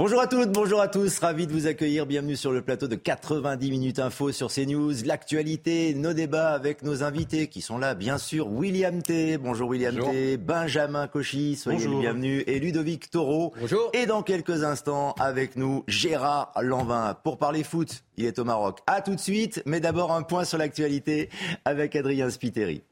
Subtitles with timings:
[0.00, 2.06] Bonjour à toutes, bonjour à tous, ravi de vous accueillir.
[2.06, 4.94] Bienvenue sur le plateau de 90 minutes info sur CNews.
[5.04, 8.50] L'actualité, nos débats avec nos invités qui sont là, bien sûr.
[8.50, 9.36] William T.
[9.36, 10.38] Bonjour William T.
[10.38, 12.38] Benjamin Cauchy, soyez le bienvenu.
[12.46, 13.52] Et Ludovic Taureau.
[13.60, 13.90] Bonjour.
[13.92, 17.14] Et dans quelques instants, avec nous, Gérard Lanvin.
[17.22, 18.78] Pour parler foot, il est au Maroc.
[18.86, 21.28] À tout de suite, mais d'abord un point sur l'actualité
[21.66, 22.84] avec Adrien Spiteri.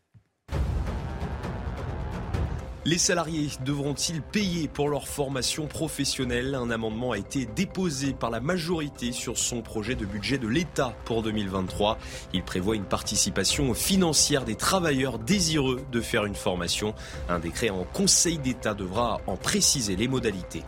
[2.90, 6.54] Les salariés devront-ils payer pour leur formation professionnelle?
[6.54, 10.96] Un amendement a été déposé par la majorité sur son projet de budget de l'État
[11.04, 11.98] pour 2023.
[12.32, 16.94] Il prévoit une participation financière des travailleurs désireux de faire une formation.
[17.28, 20.62] Un décret en Conseil d'État devra en préciser les modalités.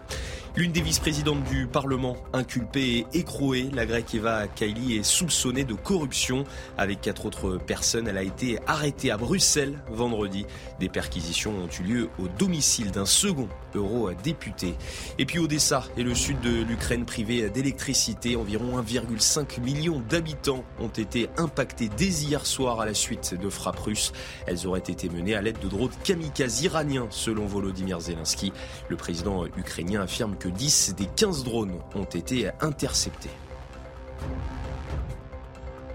[0.57, 5.75] L'une des vice-présidentes du Parlement inculpée et écrouée, la grecque Eva Kaili, est soupçonnée de
[5.75, 6.45] corruption.
[6.77, 10.47] Avec quatre autres personnes, elle a été arrêtée à Bruxelles vendredi.
[10.81, 14.75] Des perquisitions ont eu lieu au domicile d'un second eurodéputé.
[15.19, 18.37] Et puis Odessa et le sud de l'Ukraine privés d'électricité.
[18.37, 23.81] Environ 1,5 million d'habitants ont été impactés dès hier soir à la suite de frappes
[23.81, 24.13] russes.
[24.47, 28.53] Elles auraient été menées à l'aide de drones kamikazes iraniens, selon Volodymyr Zelensky.
[28.89, 33.31] Le président ukrainien affirme que 10 des 15 drones ont été interceptés.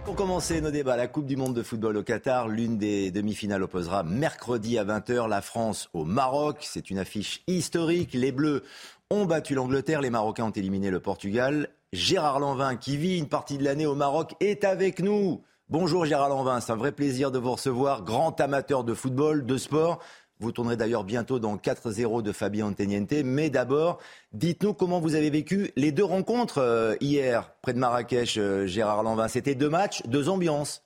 [0.05, 3.63] Pour commencer nos débats, la Coupe du Monde de football au Qatar, l'une des demi-finales
[3.63, 6.57] opposera mercredi à 20h la France au Maroc.
[6.61, 8.13] C'est une affiche historique.
[8.13, 8.61] Les Bleus
[9.09, 11.69] ont battu l'Angleterre, les Marocains ont éliminé le Portugal.
[11.91, 15.41] Gérard Lanvin, qui vit une partie de l'année au Maroc, est avec nous.
[15.69, 19.57] Bonjour Gérard Lanvin, c'est un vrai plaisir de vous recevoir, grand amateur de football, de
[19.57, 20.03] sport.
[20.39, 23.13] Vous tournerez d'ailleurs bientôt dans 4-0 de Fabien Anteniente.
[23.23, 24.01] Mais d'abord,
[24.33, 29.03] dites-nous comment vous avez vécu les deux rencontres euh, hier près de Marrakech, euh, Gérard
[29.03, 29.29] Lanvin.
[29.29, 30.85] C'était deux matchs, deux ambiances.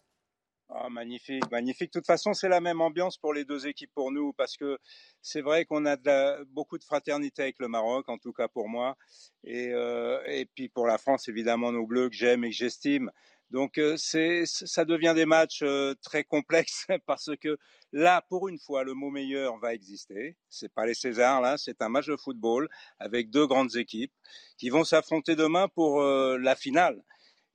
[0.72, 1.92] Ah, magnifique, magnifique.
[1.92, 4.78] De toute façon, c'est la même ambiance pour les deux équipes pour nous, parce que
[5.20, 5.98] c'est vrai qu'on a
[6.46, 8.96] beaucoup de fraternité avec le Maroc, en tout cas pour moi,
[9.48, 13.12] euh, et puis pour la France, évidemment, nos Bleus que j'aime et que j'estime.
[13.52, 15.64] Donc c'est, ça devient des matchs
[16.04, 17.58] très complexes parce que
[17.92, 20.38] là, pour une fois, le mot meilleur va exister.
[20.50, 24.14] C'est pas les Césars là, c'est un match de football avec deux grandes équipes
[24.58, 27.02] qui vont s'affronter demain pour la finale.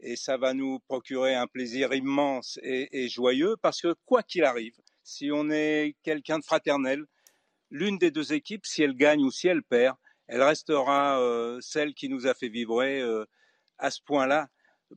[0.00, 4.44] Et ça va nous procurer un plaisir immense et, et joyeux parce que quoi qu'il
[4.44, 7.04] arrive, si on est quelqu'un de fraternel,
[7.70, 9.96] l'une des deux équipes, si elle gagne ou si elle perd,
[10.26, 11.20] elle restera
[11.60, 13.02] celle qui nous a fait vibrer
[13.78, 14.48] à ce point-là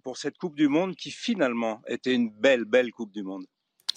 [0.03, 3.45] pour cette Coupe du Monde qui finalement était une belle, belle Coupe du Monde.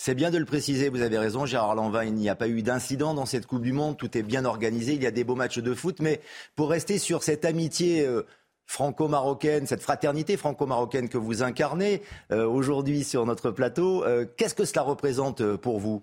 [0.03, 2.63] C'est bien de le préciser, vous avez raison, Gérard Lanvin, il n'y a pas eu
[2.63, 5.35] d'incident dans cette Coupe du Monde, tout est bien organisé, il y a des beaux
[5.35, 6.23] matchs de foot, mais
[6.57, 8.23] pour rester sur cette amitié euh,
[8.65, 12.01] franco-marocaine, cette fraternité franco-marocaine que vous incarnez
[12.33, 16.03] euh, aujourd'hui sur notre plateau, euh, qu'est-ce que cela représente pour vous?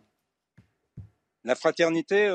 [1.44, 2.28] La fraternité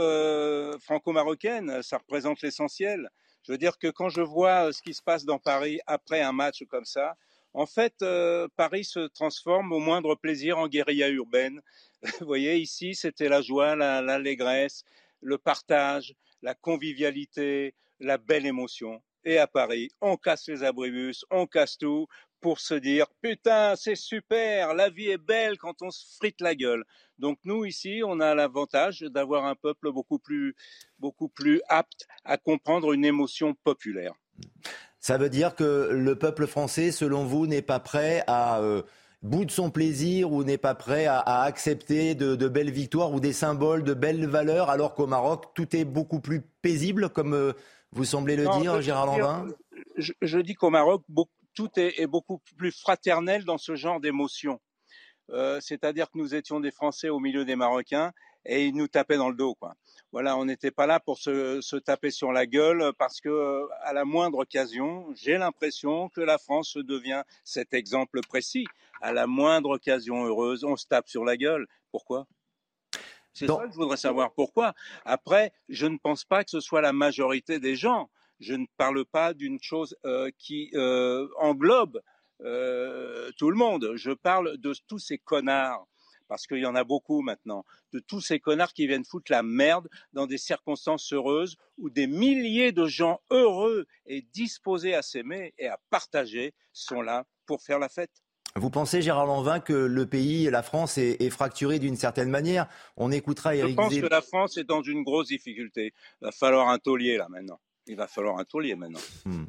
[0.81, 3.09] franco-marocaine, ça représente l'essentiel.
[3.45, 6.33] Je veux dire que quand je vois ce qui se passe dans Paris après un
[6.33, 7.15] match comme ça,
[7.55, 11.61] en fait, euh, Paris se transforme au moindre plaisir en guérilla urbaine.
[12.21, 14.85] Vous voyez, ici, c'était la joie, l'allégresse,
[15.21, 19.03] le partage, la convivialité, la belle émotion.
[19.25, 22.09] Et à Paris, on casse les abribus, on casse tout
[22.41, 26.57] pour se dire putain, c'est super, la vie est belle quand on se frite la
[26.57, 26.84] gueule.
[27.19, 30.57] Donc nous ici, on a l'avantage d'avoir un peuple beaucoup plus
[30.99, 34.15] beaucoup plus apte à comprendre une émotion populaire.
[35.03, 38.83] Ça veut dire que le peuple français, selon vous, n'est pas prêt à euh,
[39.23, 43.33] bout de son plaisir ou n'est pas prêt à, accepter de, belles victoires ou des
[43.33, 47.53] symboles de belles valeurs, alors qu'au Maroc, tout est beaucoup plus paisible, comme euh,
[47.91, 49.49] vous semblez le dire, Gérard Lanvin
[49.97, 51.03] je, dis qu'au Maroc,
[51.55, 54.60] tout est, beaucoup plus fraternel dans ce genre d'émotions.
[55.31, 58.13] Euh, c'est-à-dire que nous étions des Français au milieu des Marocains
[58.44, 59.54] et ils nous tapaient dans le dos.
[59.54, 59.74] Quoi.
[60.12, 63.92] Voilà, on n'était pas là pour se, se, taper sur la gueule parce que à
[63.92, 68.66] la moindre occasion, j'ai l'impression que la France devient cet exemple précis.
[69.00, 71.66] À la moindre occasion heureuse, on se tape sur la gueule.
[71.91, 72.27] Pourquoi?
[73.33, 74.33] C'est ça que je voudrais savoir.
[74.34, 74.74] Pourquoi?
[75.04, 78.10] Après, je ne pense pas que ce soit la majorité des gens.
[78.41, 82.03] Je ne parle pas d'une chose euh, qui euh, englobe
[82.42, 83.92] euh, tout le monde.
[83.95, 85.86] Je parle de tous ces connards
[86.33, 87.63] parce qu'il y en a beaucoup maintenant,
[87.93, 92.07] de tous ces connards qui viennent foutre la merde dans des circonstances heureuses où des
[92.07, 97.79] milliers de gens heureux et disposés à s'aimer et à partager sont là pour faire
[97.79, 98.23] la fête.
[98.57, 102.67] Vous pensez, Gérard Lanvin, que le pays, la France, est, fracturé d'une certaine manière?
[102.97, 105.93] On écoutera Eric Je pense que la France est dans une grosse difficulté.
[106.23, 107.61] Il va falloir un taulier là maintenant.
[107.87, 109.01] Il va falloir un taulier maintenant.
[109.27, 109.45] Hmm.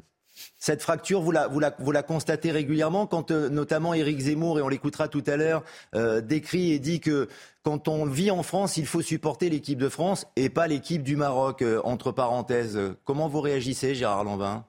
[0.64, 5.22] Cette fracture, vous la, constatez régulièrement quand euh, notamment Éric Zemmour, et on l'écoutera tout
[5.26, 5.62] à l'heure,
[5.94, 7.28] euh, décrit et dit que
[7.62, 11.16] quand on vit en France, il faut supporter l'équipe de France et pas l'équipe du
[11.16, 12.80] Maroc, euh, entre parenthèses.
[13.04, 14.64] Comment vous réagissez, Gérard Lanvin?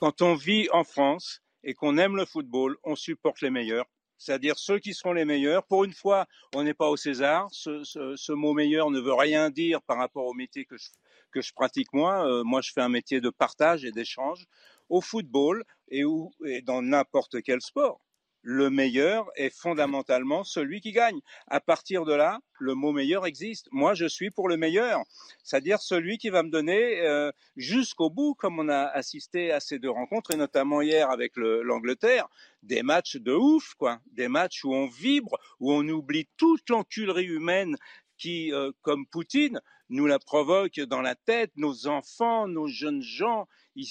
[0.00, 3.86] Quand on vit en France et qu'on aime le football, on supporte les meilleurs.
[4.16, 5.64] C'est-à-dire ceux qui seront les meilleurs.
[5.64, 7.48] Pour une fois, on n'est pas au César.
[7.50, 10.88] Ce, mot meilleur ne veut rien dire par rapport au métier que je,
[11.32, 12.44] que je pratique moi.
[12.44, 14.46] Moi, je fais un métier de partage et d'échange
[14.90, 16.02] au football et,
[16.44, 18.00] et dans n'importe quel sport.
[18.42, 21.20] Le meilleur est fondamentalement celui qui gagne.
[21.46, 23.68] À partir de là, le mot meilleur existe.
[23.70, 25.02] Moi, je suis pour le meilleur,
[25.44, 29.78] c'est-à-dire celui qui va me donner euh, jusqu'au bout, comme on a assisté à ces
[29.78, 32.28] deux rencontres, et notamment hier avec l'Angleterre,
[32.62, 34.00] des matchs de ouf, quoi.
[34.12, 37.76] Des matchs où on vibre, où on oublie toute l'enculerie humaine
[38.16, 39.60] qui, euh, comme Poutine,
[39.90, 41.52] nous la provoque dans la tête.
[41.56, 43.48] Nos enfants, nos jeunes gens,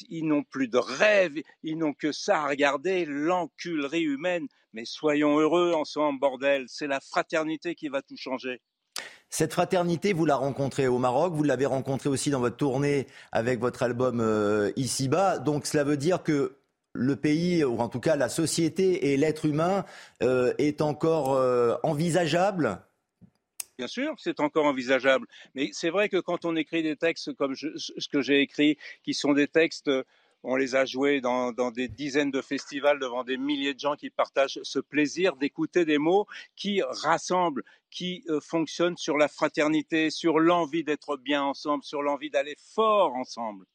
[0.09, 4.47] ils, n'ont plus de rêves, ils n'ont que ça à regarder, l'enculerie humaine.
[4.73, 6.65] Mais soyons heureux ensemble, bordel.
[6.67, 8.61] C'est la fraternité qui va tout changer.
[9.29, 13.59] Cette fraternité, vous la rencontrez au Maroc, vous l'avez rencontrée aussi dans votre tournée avec
[13.59, 15.37] votre album euh, Ici-bas.
[15.39, 16.57] Donc cela veut dire que
[16.93, 19.85] le pays, ou en tout cas la société et l'être humain,
[20.23, 21.39] euh, est encore
[21.83, 22.81] envisageable
[23.79, 25.25] Bien sûr, c'est encore envisageable.
[25.55, 29.13] Mais c'est vrai que quand on écrit des textes comme ce que j'ai écrit, qui
[29.13, 29.89] sont des textes,
[30.43, 34.09] on les a joués dans, des dizaines de festivals devant des milliers de gens qui
[34.09, 36.27] partagent ce plaisir d'écouter des mots
[36.57, 42.29] qui rassemblent, qui euh, fonctionnent sur la fraternité, sur l'envie d'être bien ensemble, sur l'envie
[42.29, 43.65] d'aller fort ensemble.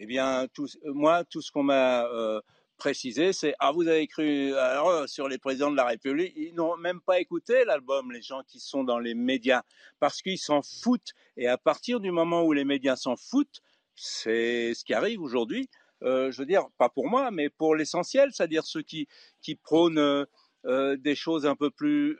[0.00, 0.48] Eh bien,
[0.86, 2.40] moi, tout ce qu'on m'a euh,
[2.76, 6.54] préciser, c'est ah vous avez cru alors euh, sur les présidents de la République, ils
[6.54, 9.62] n'ont même pas écouté l'album les gens qui sont dans les médias
[9.98, 13.62] parce qu'ils s'en foutent et à partir du moment où les médias s'en foutent,
[13.94, 15.68] c'est ce qui arrive aujourd'hui.
[16.02, 19.08] Euh, je veux dire pas pour moi, mais pour l'essentiel, c'est-à-dire ceux qui
[19.40, 22.18] qui prônent euh, des choses un peu plus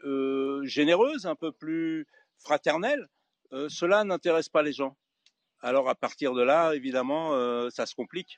[0.64, 2.06] généreuses, un peu plus
[2.38, 3.08] fraternelles,
[3.68, 4.96] cela n'intéresse pas les gens.
[5.60, 8.36] Alors à partir de là, évidemment, ça se complique.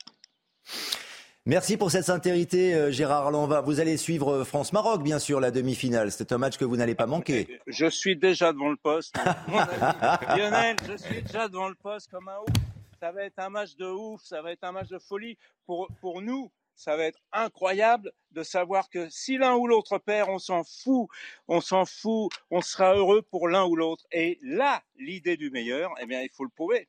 [1.48, 3.62] Merci pour cette sincérité, euh, Gérard Lanvin.
[3.62, 6.12] Vous allez suivre euh, France-Maroc, bien sûr, la demi-finale.
[6.12, 7.58] C'est un match que vous n'allez pas manquer.
[7.66, 9.16] Je suis déjà devant le poste.
[10.36, 12.54] Lionel, je suis déjà devant le poste comme un ouf.
[13.00, 15.38] Ça va être un match de ouf, ça va être un match de folie.
[15.64, 20.28] Pour, pour nous, ça va être incroyable de savoir que si l'un ou l'autre perd,
[20.28, 21.08] on s'en fout,
[21.46, 24.04] on s'en fout, on sera heureux pour l'un ou l'autre.
[24.12, 26.88] Et là, l'idée du meilleur, eh bien, il faut le prouver.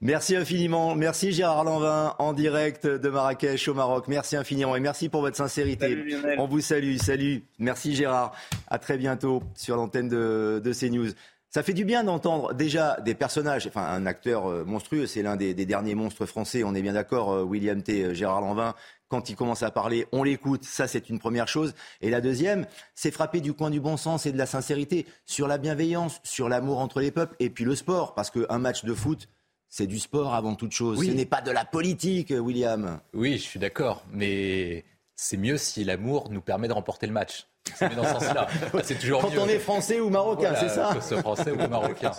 [0.00, 0.94] Merci infiniment.
[0.94, 4.06] Merci Gérard Lanvin en direct de Marrakech au Maroc.
[4.08, 6.04] Merci infiniment et merci pour votre sincérité.
[6.38, 6.96] On vous salue.
[6.96, 7.44] Salut.
[7.58, 8.32] Merci Gérard.
[8.68, 11.10] À très bientôt sur l'antenne de, CNews.
[11.50, 15.36] Ça fait du bien d'entendre déjà des personnages, enfin un acteur euh, monstrueux, c'est l'un
[15.36, 18.02] des, derniers monstres français, on est bien d'accord, euh, William T.
[18.02, 18.74] Euh, Gérard Lanvin,
[19.06, 21.72] quand il commence à parler, on l'écoute, ça c'est une première chose.
[22.00, 22.66] Et la deuxième,
[22.96, 26.48] c'est frapper du coin du bon sens et de la sincérité sur la bienveillance, sur
[26.48, 29.28] l'amour entre les peuples et puis le sport, parce qu'un match de foot,
[29.76, 31.04] c'est du sport avant toute chose.
[31.04, 33.00] Ce n'est pas de la politique, William.
[33.12, 34.04] Oui, je suis d'accord.
[34.12, 34.84] Mais
[35.16, 37.48] c'est mieux si l'amour nous permet de remporter le match.
[37.74, 38.46] C'est dans ce sens-là.
[38.84, 42.12] C'est toujours Quand on est français ou marocain, c'est ça ce français ou marocain.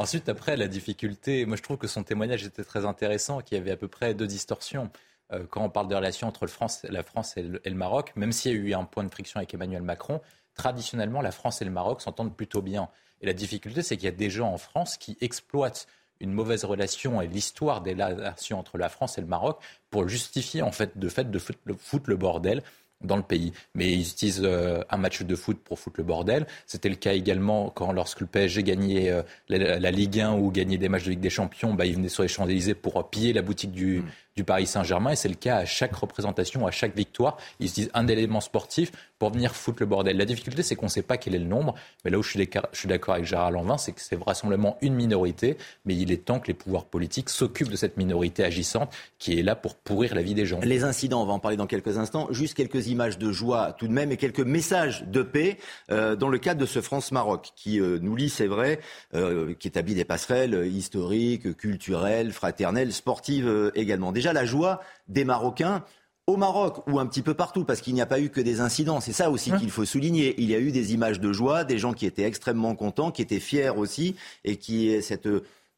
[0.00, 3.60] Ensuite, après, la difficulté, moi je trouve que son témoignage était très intéressant, qu'il y
[3.60, 4.90] avait à peu près deux distorsions.
[5.32, 6.46] Euh, quand on parle de relations entre
[6.88, 9.54] la France et le, Maroc, même s'il y a eu un point de friction avec
[9.54, 10.20] Emmanuel Macron,
[10.54, 12.88] traditionnellement, la France et le Maroc s'entendent plutôt bien.
[13.20, 15.86] Et la difficulté, c'est qu'il y a des gens en France qui exploitent
[16.20, 19.58] une mauvaise relation et l'histoire des relations entre la France et le Maroc
[19.90, 22.62] pour justifier en fait de fait de foutre le bordel
[23.02, 23.52] dans le pays.
[23.74, 26.46] Mais ils utilisent euh, un match de foot pour foutre le bordel.
[26.66, 30.78] C'était le cas également quand, lorsque le PSG gagnait euh, la, Ligue 1 ou gagnait
[30.78, 33.42] des matchs de Ligue des Champions, bah, ils venaient sur les Champs-Élysées pour piller la
[33.42, 35.10] boutique du, mm du Paris Saint-Germain.
[35.10, 37.36] Et c'est le cas à chaque représentation, à chaque victoire.
[37.60, 40.16] Ils se disent un élément sportif pour venir foutre le bordel.
[40.16, 41.74] La difficulté, c'est qu'on ne sait pas quel est le nombre.
[42.04, 45.56] Mais là où je suis d'accord avec Gérard Lanvin, c'est que c'est vraisemblablement une minorité.
[45.84, 49.42] Mais il est temps que les pouvoirs politiques s'occupent de cette minorité agissante qui est
[49.42, 50.60] là pour pourrir la vie des gens.
[50.62, 52.28] Les incidents, on va en parler dans quelques instants.
[52.30, 55.58] Juste quelques images de joie tout de même et quelques messages de paix
[55.90, 58.80] euh, dans le cadre de ce France-Maroc qui euh, nous lit, c'est vrai,
[59.14, 64.12] euh, qui établit des passerelles historiques, culturelles, fraternelles, sportives également.
[64.12, 65.84] Déjà, la joie des Marocains
[66.26, 68.60] au Maroc ou un petit peu partout, parce qu'il n'y a pas eu que des
[68.60, 69.00] incidents.
[69.00, 70.34] C'est ça aussi qu'il faut souligner.
[70.38, 73.22] Il y a eu des images de joie, des gens qui étaient extrêmement contents, qui
[73.22, 75.28] étaient fiers aussi, et qui cette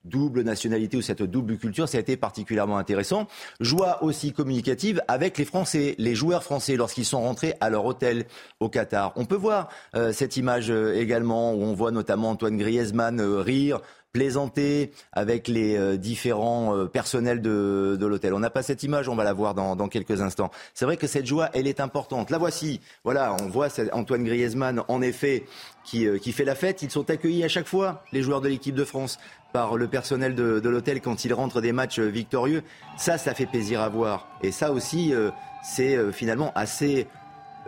[0.04, 3.26] double nationalité ou cette double culture, ça a été particulièrement intéressant.
[3.60, 8.24] Joie aussi communicative avec les Français, les joueurs français lorsqu'ils sont rentrés à leur hôtel
[8.60, 9.12] au Qatar.
[9.16, 13.40] On peut voir euh, cette image euh, également où on voit notamment Antoine Griezmann euh,
[13.40, 13.80] rire,
[14.12, 18.34] plaisanter avec les euh, différents euh, personnels de, de l'hôtel.
[18.34, 20.50] On n'a pas cette image, on va la voir dans, dans quelques instants.
[20.74, 22.30] C'est vrai que cette joie, elle est importante.
[22.30, 22.80] La voici.
[23.04, 25.44] Voilà, on voit Antoine Griezmann, en effet,
[25.84, 26.82] qui, euh, qui fait la fête.
[26.82, 29.18] Ils sont accueillis à chaque fois, les joueurs de l'équipe de France,
[29.52, 32.62] par le personnel de, de l'hôtel quand ils rentrent des matchs victorieux.
[32.96, 34.28] Ça, ça fait plaisir à voir.
[34.42, 35.14] Et ça aussi,
[35.62, 37.06] c'est finalement assez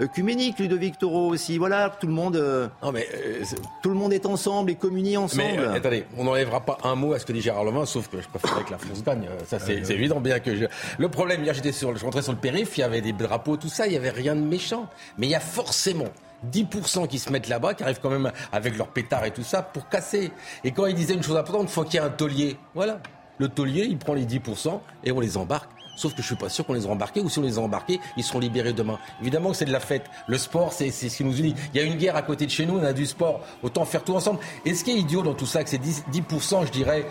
[0.00, 1.58] œcuménique, Ludovic Toro aussi.
[1.58, 3.44] Voilà, tout le monde, euh, non mais, euh,
[3.82, 5.42] tout le monde est ensemble et communie ensemble.
[5.42, 8.08] Mais euh, attendez, on n'enlèvera pas un mot à ce que dit Gérard Levin, sauf
[8.08, 9.28] que je préférerais que la France gagne.
[9.46, 10.64] Ça, c'est évident, bien que je...
[10.98, 13.56] Le problème, hier, j'étais sur, je rentrais sur le périph', il y avait des drapeaux,
[13.56, 14.88] tout ça, il n'y avait rien de méchant.
[15.18, 16.08] Mais il y a forcément
[16.50, 19.62] 10% qui se mettent là-bas, qui arrivent quand même avec leurs pétards et tout ça
[19.62, 20.32] pour casser.
[20.64, 22.56] Et quand il disait une chose importante, il faut qu'il y ait un taulier.
[22.74, 23.00] Voilà.
[23.38, 25.70] Le taulier, il prend les 10% et on les embarque.
[26.00, 27.60] Sauf que je suis pas sûr qu'on les a embarqués, ou si on les a
[27.60, 28.98] embarqués, ils seront libérés demain.
[29.20, 30.06] Évidemment que c'est de la fête.
[30.28, 31.54] Le sport, c'est ce qui nous unit.
[31.74, 33.42] Il y a une guerre à côté de chez nous, on a du sport.
[33.62, 34.40] Autant faire tout ensemble.
[34.64, 37.04] Et ce qui est idiot dans tout ça, que c'est 10%, je dirais,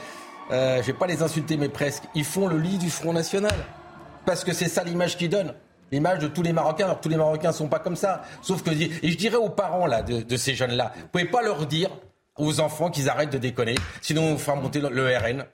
[0.49, 3.53] euh, je vais pas les insulter, mais presque, ils font le lit du Front National?
[4.25, 5.53] Parce que c'est ça l'image qu'ils donnent
[5.91, 6.85] l'image de tous les Marocains.
[6.85, 8.23] Alors tous les Marocains sont pas comme ça.
[8.41, 11.67] Sauf que et je dirais aux parents de, ces jeunes là, vous pouvez pas leur
[11.67, 11.89] dire
[12.37, 15.45] aux enfants qu'ils arrêtent de déconner, sinon on faire monter le RN.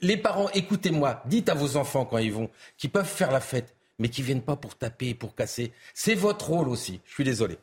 [0.00, 3.74] Les parents, écoutez-moi, dites à vos enfants quand ils vont qu'ils peuvent faire la fête,
[3.98, 5.72] mais qu'ils viennent pas pour taper et pour casser.
[5.94, 7.00] C'est votre rôle aussi.
[7.06, 7.58] Je suis désolé.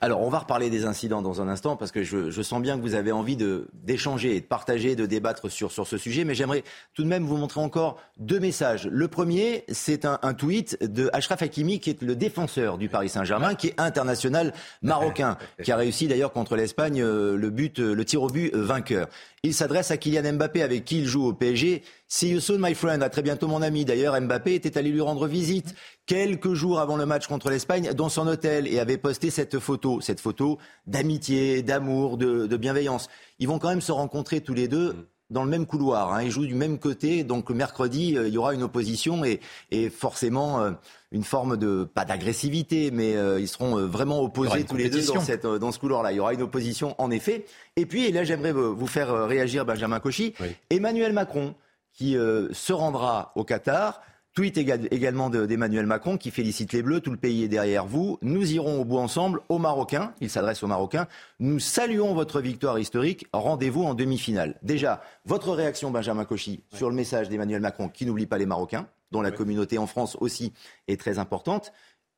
[0.00, 2.82] Alors, on va reparler des incidents dans un instant parce que je, sens bien que
[2.82, 6.24] vous avez envie d'échanger, de, partager, de débattre sur, sur ce sujet.
[6.24, 8.86] Mais j'aimerais tout de même vous montrer encore deux messages.
[8.86, 13.54] Le premier, c'est un, tweet de Ashraf Hakimi, qui est le défenseur du Paris Saint-Germain,
[13.54, 18.22] qui est international marocain, qui a réussi d'ailleurs contre l'Espagne euh, le but, le tir
[18.22, 19.08] au but euh, vainqueur.
[19.42, 21.82] Il s'adresse à Kylian Mbappé avec qui il joue au PSG.
[22.08, 23.02] See you soon, my friend.
[23.02, 23.84] À très bientôt, mon ami.
[23.84, 25.74] D'ailleurs, Mbappé était allé lui rendre visite
[26.08, 30.00] quelques jours avant le match contre l'Espagne dans son hôtel et avait posté cette photo,
[30.00, 33.08] cette photo d'amitié, d'amour, de, bienveillance.
[33.38, 34.96] Ils vont quand même se rencontrer tous les deux
[35.28, 36.14] dans le même couloir.
[36.14, 36.22] Hein.
[36.22, 40.62] Ils jouent du même côté, donc mercredi, euh, il y aura une opposition et, forcément
[40.62, 40.70] euh,
[41.12, 45.20] une forme de, pas d'agressivité, mais euh, ils seront vraiment opposés tous les deux dans,
[45.20, 46.12] cette, dans ce couloir-là.
[46.12, 47.44] Il y aura une opposition en effet.
[47.76, 50.32] Et puis, et là j'aimerais vous faire réagir Benjamin Cauchy,
[50.70, 51.54] Emmanuel Macron
[51.92, 54.00] qui se rendra au Qatar
[54.34, 58.18] Tweet également d'Emmanuel Macron qui félicite les Bleus, tout le pays est derrière vous.
[58.22, 61.08] Nous irons au bout ensemble aux Marocains, il s'adresse aux Marocains.
[61.40, 64.56] Nous saluons votre victoire historique, rendez-vous en demi-finale.
[64.62, 68.86] Déjà, votre réaction, Benjamin Cauchy, sur le message d'Emmanuel Macron qui n'oublie pas les Marocains,
[69.10, 70.52] dont la communauté en France aussi
[70.86, 71.72] est très importante,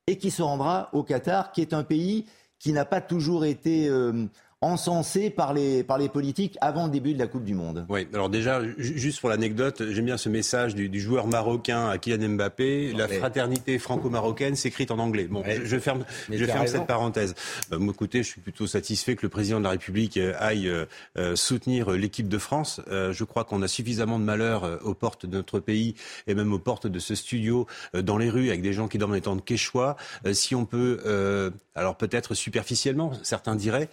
[0.06, 2.26] et qui se rendra au Qatar, qui est un pays
[2.58, 3.88] qui n'a pas toujours été...
[3.88, 4.26] Euh,
[4.62, 7.86] encensé par les, par les politiques avant le début de la Coupe du Monde.
[7.88, 12.28] Oui, alors déjà, juste pour l'anecdote, j'aime bien ce message du, joueur marocain à Kylian
[12.28, 12.92] Mbappé.
[12.92, 15.28] la fraternité franco-marocaine s'écrite en anglais.
[15.30, 17.34] Bon, je, ferme, je ferme cette parenthèse.
[17.70, 20.68] Bah, moi, écoutez, je suis plutôt satisfait que le président de la République euh, aille
[20.68, 20.84] euh,
[21.16, 22.82] euh, soutenir l'équipe de France.
[22.90, 25.94] je crois qu'on a suffisamment de malheur aux portes de notre pays
[26.26, 29.14] et même aux portes de ce studio, dans les rues, avec des gens qui dorment
[29.14, 29.96] les temps de Quechua.
[30.32, 33.88] si on peut, alors peut-être superficiellement, certains diraient,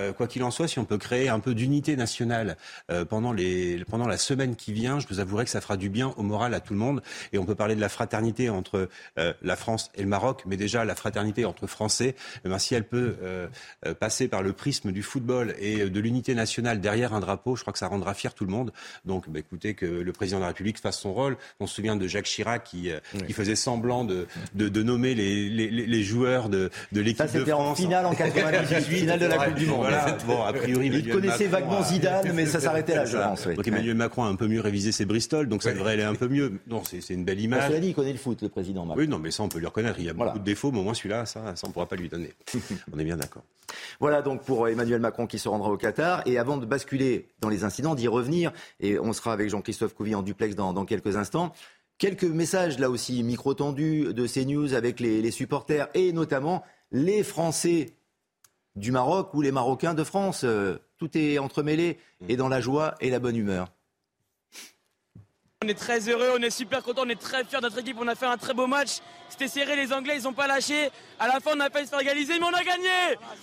[0.00, 2.56] euh, quoi qu'il en soit, si on peut créer un peu d'unité nationale
[2.90, 5.88] euh, pendant, les, pendant la semaine qui vient, je vous avouerai que ça fera du
[5.88, 7.02] bien au moral à tout le monde.
[7.32, 8.88] Et on peut parler de la fraternité entre
[9.18, 12.14] euh, la France et le Maroc, mais déjà la fraternité entre Français,
[12.44, 13.16] eh ben, si elle peut
[13.98, 17.72] passer par le prisme du football et de l'unité nationale derrière un drapeau, je crois
[17.72, 18.72] que ça rendra fier tout le monde.
[19.04, 21.36] Donc, bah, écoutez, que le président de la République fasse son rôle.
[21.60, 22.90] On se souvient de Jacques Chirac qui,
[23.26, 27.44] qui faisait semblant de, de, de nommer les, les, les, joueurs de, de l'équipe de
[27.44, 27.70] France.
[27.70, 29.89] en finale en 98, finale de la Coupe du Monde.
[30.26, 33.46] Bon, a priori, il connaissait vaguement Zidane, mais ça s'arrêtait là, je pense.
[33.46, 36.14] Donc Emmanuel Macron a un peu mieux révisé ses Bristol, donc ça devrait aller un
[36.14, 36.60] peu mieux.
[36.66, 37.68] Non, c'est une belle image.
[37.68, 39.00] Cela dit, il connaît le foot, le président Macron.
[39.00, 39.98] Oui, non, mais ça, on peut lui reconnaître.
[39.98, 41.86] Il y a beaucoup de défauts, mais au moins celui-là, ça, ça on ne pourra
[41.86, 42.32] pas lui donner.
[42.92, 43.42] on est bien d'accord.
[44.00, 46.22] Voilà donc pour Emmanuel Macron qui se rendra au Qatar.
[46.26, 50.14] Et avant de basculer dans les incidents, d'y revenir, et on sera avec Jean-Christophe Couvi
[50.14, 51.52] en duplex dans, dans quelques instants.
[51.98, 57.22] Quelques messages là aussi micro tendus de CNews avec les, les supporters et notamment les
[57.22, 57.90] Français
[58.76, 60.42] du Maroc ou les Marocains de France.
[60.44, 61.98] Euh, tout est entremêlé
[62.28, 63.68] et dans la joie et la bonne humeur.
[65.62, 67.96] On est très heureux, on est super content, on est très fiers de notre équipe.
[68.00, 69.00] On a fait un très beau match.
[69.28, 70.88] C'était serré, les Anglais, ils n'ont pas lâché.
[71.18, 72.88] À la fin, on a failli se faire égaliser, mais on a gagné.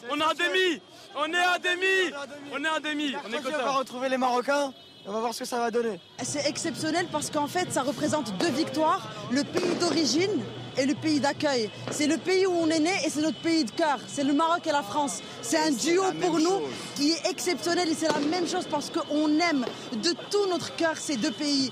[0.09, 0.81] on est en demi.
[1.15, 2.13] On est en demi.
[2.51, 3.15] On est en demi.
[3.23, 3.57] On est content.
[3.61, 4.73] On va retrouver les Marocains.
[5.05, 5.99] On va voir ce que ça va donner.
[6.23, 10.43] C'est exceptionnel parce qu'en fait, ça représente deux victoires, le pays d'origine
[10.77, 11.69] et le pays d'accueil.
[11.91, 13.99] C'est le pays où on est né et c'est notre pays de cœur.
[14.07, 15.21] C'est le Maroc et la France.
[15.41, 16.61] C'est un duo pour nous
[16.95, 20.97] qui est exceptionnel et c'est la même chose parce qu'on aime de tout notre cœur
[20.97, 21.71] ces deux pays.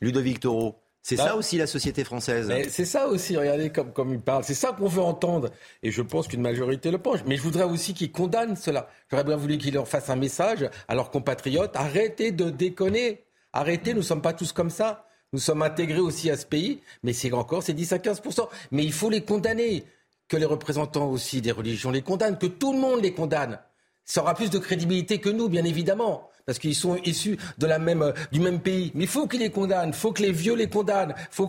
[0.00, 2.52] Ludovic Toro, c'est ça bah, aussi la société française?
[2.68, 4.44] C'est ça aussi, regardez comme, comme il parle.
[4.44, 5.50] C'est ça qu'on veut entendre.
[5.82, 7.24] Et je pense qu'une majorité le pense.
[7.26, 8.88] Mais je voudrais aussi qu'ils condamnent cela.
[9.10, 11.74] J'aurais bien voulu qu'ils leur fassent un message à leurs compatriotes.
[11.74, 13.24] Arrêtez de déconner.
[13.52, 15.04] Arrêtez, nous ne sommes pas tous comme ça.
[15.32, 16.80] Nous sommes intégrés aussi à ce pays.
[17.02, 18.22] Mais c'est encore, c'est 10 à 15
[18.70, 19.84] Mais il faut les condamner.
[20.28, 22.38] Que les représentants aussi des religions les condamnent.
[22.38, 23.58] Que tout le monde les condamne.
[24.04, 28.40] Ça aura plus de crédibilité que nous, bien évidemment parce qu'ils sont issus euh, du
[28.40, 28.92] même pays.
[28.94, 31.48] Mais il faut qu'ils les condamnent, il faut que les vieux les condamnent, il faut,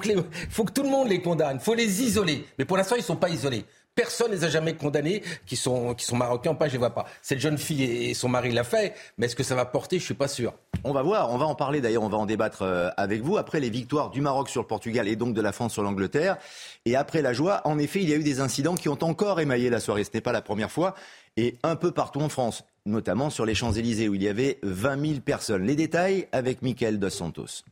[0.49, 2.45] faut que tout le monde les condamne, il faut les isoler.
[2.57, 3.65] Mais pour l'instant, ils ne sont pas isolés.
[3.95, 6.93] Personne ne les a jamais condamnés qui sont, qui sont marocains, pas, je ne vois
[6.93, 7.05] pas.
[7.21, 9.97] Cette jeune fille et son mari l'a fait, mais est-ce que ça va porter?
[9.97, 10.53] Je ne suis pas sûr.
[10.83, 13.37] On va voir, on va en parler d'ailleurs, on va en débattre euh, avec vous.
[13.37, 16.37] Après les victoires du Maroc sur le Portugal et donc de la France sur l'Angleterre,
[16.85, 19.39] et après la joie, en effet, il y a eu des incidents qui ont encore
[19.39, 20.03] émaillé la soirée.
[20.03, 20.95] Ce n'est pas la première fois,
[21.37, 25.07] et un peu partout en France notamment sur les Champs-Élysées où il y avait 20
[25.07, 25.65] 000 personnes.
[25.65, 27.63] Les détails avec Michael Dos Santos.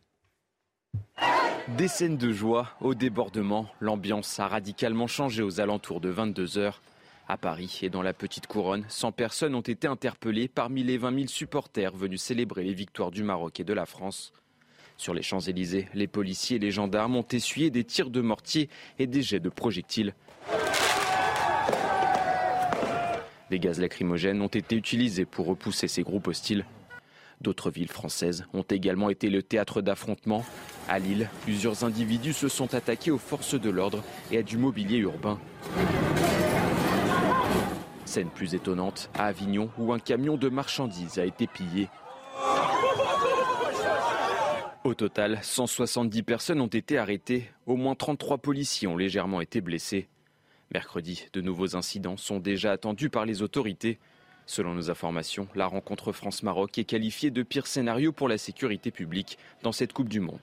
[1.77, 3.67] Des scènes de joie au débordement.
[3.79, 6.81] L'ambiance a radicalement changé aux alentours de 22 heures.
[7.27, 11.13] À Paris et dans la petite couronne, 100 personnes ont été interpellées parmi les 20
[11.15, 14.33] 000 supporters venus célébrer les victoires du Maroc et de la France.
[14.97, 18.67] Sur les Champs-Élysées, les policiers et les gendarmes ont essuyé des tirs de mortier
[18.99, 20.13] et des jets de projectiles.
[23.49, 26.65] Des gaz lacrymogènes ont été utilisés pour repousser ces groupes hostiles.
[27.41, 30.45] D'autres villes françaises ont également été le théâtre d'affrontements.
[30.87, 34.97] À Lille, plusieurs individus se sont attaqués aux forces de l'ordre et à du mobilier
[34.97, 35.39] urbain.
[38.05, 41.89] Scène plus étonnante, à Avignon, où un camion de marchandises a été pillé.
[44.83, 50.07] Au total, 170 personnes ont été arrêtées, au moins 33 policiers ont légèrement été blessés.
[50.73, 53.99] Mercredi, de nouveaux incidents sont déjà attendus par les autorités.
[54.51, 59.37] Selon nos informations, la rencontre France-Maroc est qualifiée de pire scénario pour la sécurité publique
[59.63, 60.41] dans cette Coupe du Monde.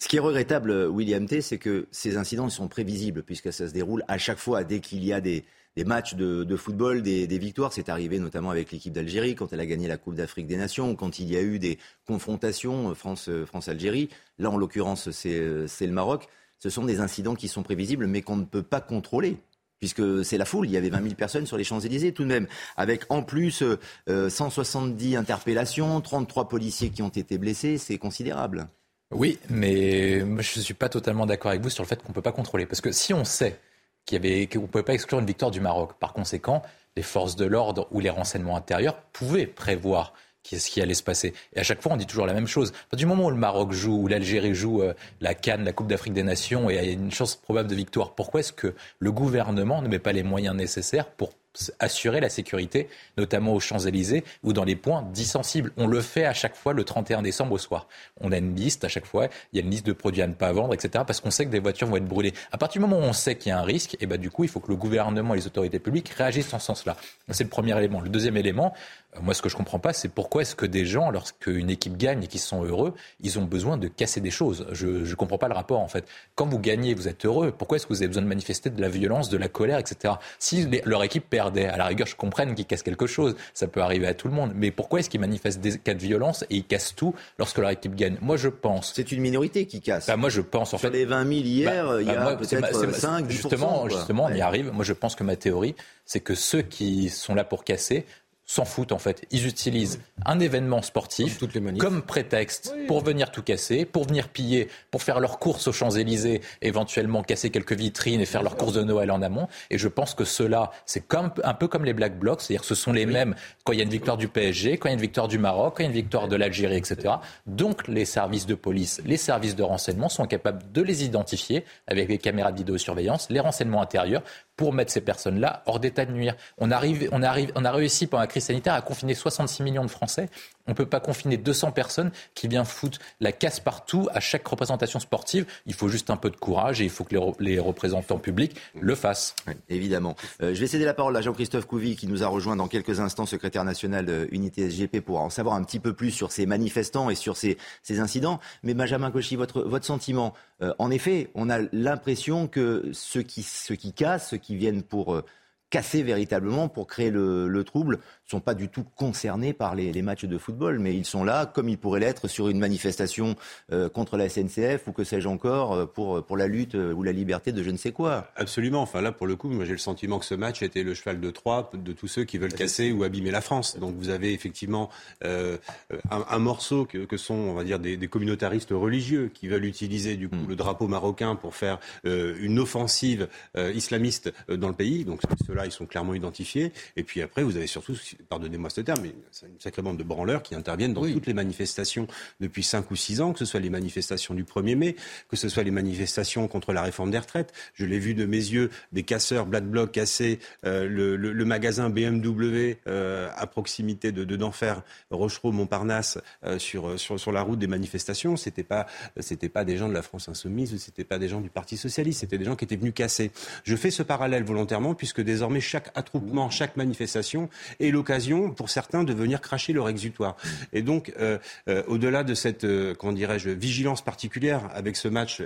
[0.00, 3.72] Ce qui est regrettable, William T, c'est que ces incidents sont prévisibles, puisque ça se
[3.72, 5.44] déroule à chaque fois dès qu'il y a des,
[5.84, 7.72] matchs de, football, des, victoires.
[7.72, 10.96] C'est arrivé notamment avec l'équipe d'Algérie quand elle a gagné la Coupe d'Afrique des Nations,
[10.96, 14.08] quand il y a eu des confrontations France-Algérie.
[14.40, 16.26] Là, en l'occurrence, c'est le Maroc
[16.58, 19.36] ce sont des incidents qui sont prévisibles, mais qu'on ne peut pas contrôler
[19.78, 20.66] puisque c'est la foule.
[20.66, 23.62] Il y avait 20 000 personnes sur les Champs-Élysées tout de même, avec en plus
[24.06, 28.68] 170 euh, interpellations, 33 policiers qui ont été blessés, c'est considérable.
[29.12, 32.14] Oui, mais je ne suis pas totalement d'accord avec vous sur le fait qu'on ne
[32.14, 32.66] peut pas contrôler.
[32.66, 33.60] Parce que si on sait
[34.08, 36.62] qu'on ne pouvait pas exclure une victoire du Maroc, par conséquent,
[36.96, 40.14] les forces de l'ordre ou les renseignements intérieurs pouvaient prévoir
[40.54, 41.34] ce qui allait se passer.
[41.54, 42.72] Et à chaque fois, on dit toujours la même chose.
[42.92, 46.12] Du moment où le Maroc joue, où l'Algérie joue euh, la Cannes, la Coupe d'Afrique
[46.12, 49.88] des Nations, et a une chance probable de victoire, pourquoi est-ce que le gouvernement ne
[49.88, 51.32] met pas les moyens nécessaires pour
[51.78, 55.72] assurer la sécurité, notamment aux Champs-Élysées ou dans les points dits sensibles.
[55.76, 57.88] On le fait à chaque fois le 31 décembre au soir.
[58.20, 60.26] On a une liste à chaque fois, il y a une liste de produits à
[60.26, 61.04] ne pas vendre, etc.
[61.06, 62.34] parce qu'on sait que des voitures vont être brûlées.
[62.52, 64.18] À partir du moment où on sait qu'il y a un risque, et eh ben,
[64.18, 66.96] du coup, il faut que le gouvernement et les autorités publiques réagissent en ce sens-là.
[67.30, 68.00] C'est le premier élément.
[68.00, 68.74] Le deuxième élément,
[69.22, 72.22] moi, ce que je comprends pas, c'est pourquoi est-ce que des gens, lorsqu'une équipe gagne
[72.22, 74.66] et qu'ils sont heureux, ils ont besoin de casser des choses.
[74.72, 76.06] Je ne comprends pas le rapport, en fait.
[76.34, 77.52] Quand vous gagnez, vous êtes heureux.
[77.56, 80.14] Pourquoi est-ce que vous avez besoin de manifester de la violence, de la colère, etc.
[80.38, 83.36] Si leur équipe perdait, à la rigueur, je comprenne qu'ils cassent quelque chose.
[83.54, 84.52] Ça peut arriver à tout le monde.
[84.54, 87.70] Mais pourquoi est-ce qu'ils manifestent des cas de violence et ils cassent tout lorsque leur
[87.70, 88.16] équipe gagne?
[88.20, 88.92] Moi, je pense.
[88.94, 90.06] C'est une minorité qui casse.
[90.06, 90.74] Bah, moi, je pense.
[90.74, 93.88] En Sur fait, les 20 000 hier, bah, il y a bah, peut-être 5 Justement,
[93.88, 94.72] justement on y arrive.
[94.72, 95.74] Moi, je pense que ma théorie,
[96.04, 98.04] c'est que ceux qui sont là pour casser
[98.46, 99.26] s'en foutent en fait.
[99.30, 101.38] Ils utilisent un événement sportif
[101.78, 106.40] comme, prétexte pour venir tout casser, pour venir piller, pour faire leurs courses aux Champs-Élysées,
[106.62, 109.48] éventuellement casser quelques vitrines et faire leurs courses de Noël en amont.
[109.70, 112.66] Et je pense que cela, c'est comme, un peu comme les Black Blocs, c'est-à-dire que
[112.66, 114.94] ce sont les mêmes quand il y a une victoire du PSG, quand il y
[114.94, 117.14] a une victoire du Maroc, quand il y a une victoire de l'Algérie, etc.
[117.46, 122.08] Donc les services de police, les services de renseignement sont capables de les identifier avec
[122.08, 124.22] les caméras de vidéosurveillance, les renseignements intérieurs,
[124.56, 126.34] pour mettre ces personnes-là hors d'état de nuire.
[126.58, 129.84] On, arrive, on, arrive, on a réussi pendant la crise sanitaire à confiner 66 millions
[129.84, 130.28] de Français.
[130.66, 134.46] On ne peut pas confiner 200 personnes qui viennent foutre la casse partout à chaque
[134.46, 135.46] représentation sportive.
[135.66, 138.94] Il faut juste un peu de courage et il faut que les, représentants publics le
[138.94, 139.34] fassent.
[139.68, 140.16] évidemment.
[140.42, 143.00] Euh, je vais céder la parole à Jean-Christophe Couvi qui nous a rejoint dans quelques
[143.00, 146.46] instants, secrétaire national de Unité SGP, pour en savoir un petit peu plus sur ces
[146.46, 147.56] manifestants et sur ces,
[147.98, 148.40] incidents.
[148.62, 153.76] Mais Benjamin Cauchy, votre, sentiment euh, En effet, on a l'impression que ceux qui, ceux
[153.76, 155.14] cassent, ceux qui viennent pour...
[155.14, 155.24] Euh,
[155.70, 160.38] casser véritablement pour créer le, trouble sont pas du tout concernés par les, matchs de
[160.38, 163.36] football, mais ils sont là comme ils pourraient l'être sur une manifestation
[163.72, 167.02] euh, contre la SNCF ou que sais-je encore euh, pour, pour la lutte euh, ou
[167.02, 168.28] la liberté de je ne sais quoi.
[168.36, 168.82] Absolument.
[168.82, 171.20] Enfin là, pour le coup, moi j'ai le sentiment que ce match était le cheval
[171.20, 173.78] de Troie de tous ceux qui veulent casser ou abîmer la France.
[173.78, 174.90] Donc vous avez effectivement
[175.22, 180.36] un, morceau que, sont, on va dire, des, communautaristes religieux qui veulent utiliser du coup
[180.36, 180.48] hmm.
[180.48, 185.04] le drapeau marocain pour faire une offensive islamiste dans le pays.
[185.04, 185.20] Donc
[185.64, 186.72] ils sont clairement identifiés.
[186.96, 187.94] Et puis après, vous avez surtout
[188.28, 191.34] pardonnez-moi ce terme, mais c'est une sacrée bande de branleurs qui interviennent dans toutes les
[191.34, 192.06] manifestations
[192.40, 194.96] depuis 5 ou 6 ans, que ce soit les manifestations du 1er mai,
[195.28, 197.52] que ce soit les manifestations contre la réforme des retraites.
[197.74, 202.76] Je l'ai vu de mes yeux, des casseurs Black Bloc casser euh, le, magasin BMW
[202.86, 207.66] euh, à proximité de, de d'Enfer, Rochereau, Montparnasse, euh, sur, sur, sur la route des
[207.66, 208.36] manifestations.
[208.36, 208.86] C'était pas,
[209.20, 212.20] c'était pas des gens de la France insoumise, c'était pas des gens du Parti socialiste,
[212.20, 213.30] c'était des gens qui étaient venus casser.
[213.64, 217.48] Je fais ce parallèle volontairement puisque désormais chaque attroupement, chaque manifestation
[217.80, 220.36] est l'occasion pour certains de venir cracher leur exutoire.
[220.72, 225.42] Et donc, euh, euh, au-delà de cette, euh, dirais-je, vigilance particulière avec ce match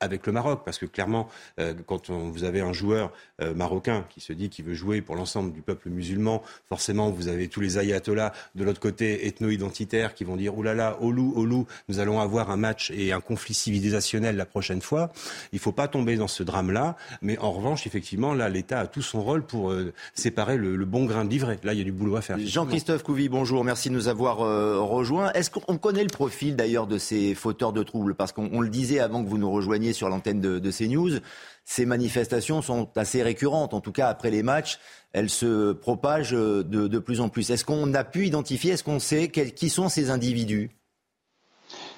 [0.00, 1.28] avec le Maroc, parce que clairement,
[1.86, 3.12] quand vous avez un joueur
[3.54, 7.48] marocain qui se dit qu'il veut jouer pour l'ensemble du peuple musulman, forcément, vous avez
[7.48, 11.66] tous les ayatollahs de l'autre côté ethno-identitaires qui vont dire, oulala, au loup, au loup,
[11.88, 15.12] nous allons avoir un match et un conflit civilisationnel la prochaine fois.
[15.52, 18.86] Il ne faut pas tomber dans ce drame-là, mais en revanche, effectivement, là, l'État a
[18.86, 19.74] tout son rôle pour
[20.14, 21.58] séparer le, le bon grain de livret.
[21.64, 22.38] Là, il y a du boulot à faire.
[22.38, 25.32] Jean-Christophe Couvi, bonjour, merci de nous avoir euh, rejoints.
[25.32, 28.14] Est-ce qu'on connaît le profil d'ailleurs de ces fauteurs de troubles?
[28.14, 31.20] Parce qu'on le disait avant que vous nous rejoigniez sur l'antenne de, de CNews,
[31.64, 33.74] ces manifestations sont assez récurrentes.
[33.74, 34.78] En tout cas, après les matchs,
[35.12, 37.50] elles se propagent de, de plus en plus.
[37.50, 40.70] Est-ce qu'on a pu identifier, est-ce qu'on sait qui sont ces individus?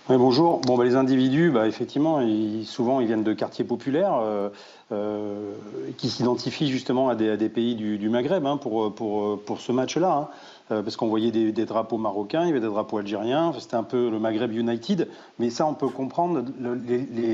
[0.09, 0.62] Oui, bonjour.
[0.62, 4.48] Bon, bah, les individus, bah, effectivement, ils, souvent, ils viennent de quartiers populaires euh,
[4.90, 5.53] euh,
[5.98, 8.94] qui s'identifient justement à des, pays du, Maghreb hein, pour,
[9.59, 10.14] ce match-là.
[10.14, 10.29] Hein.
[10.70, 13.83] Euh, parce qu'on voyait des, drapeaux marocains, il y avait des drapeaux algériens, c'était un
[13.83, 15.09] peu le Maghreb United.
[15.38, 16.42] Mais ça, on peut comprendre,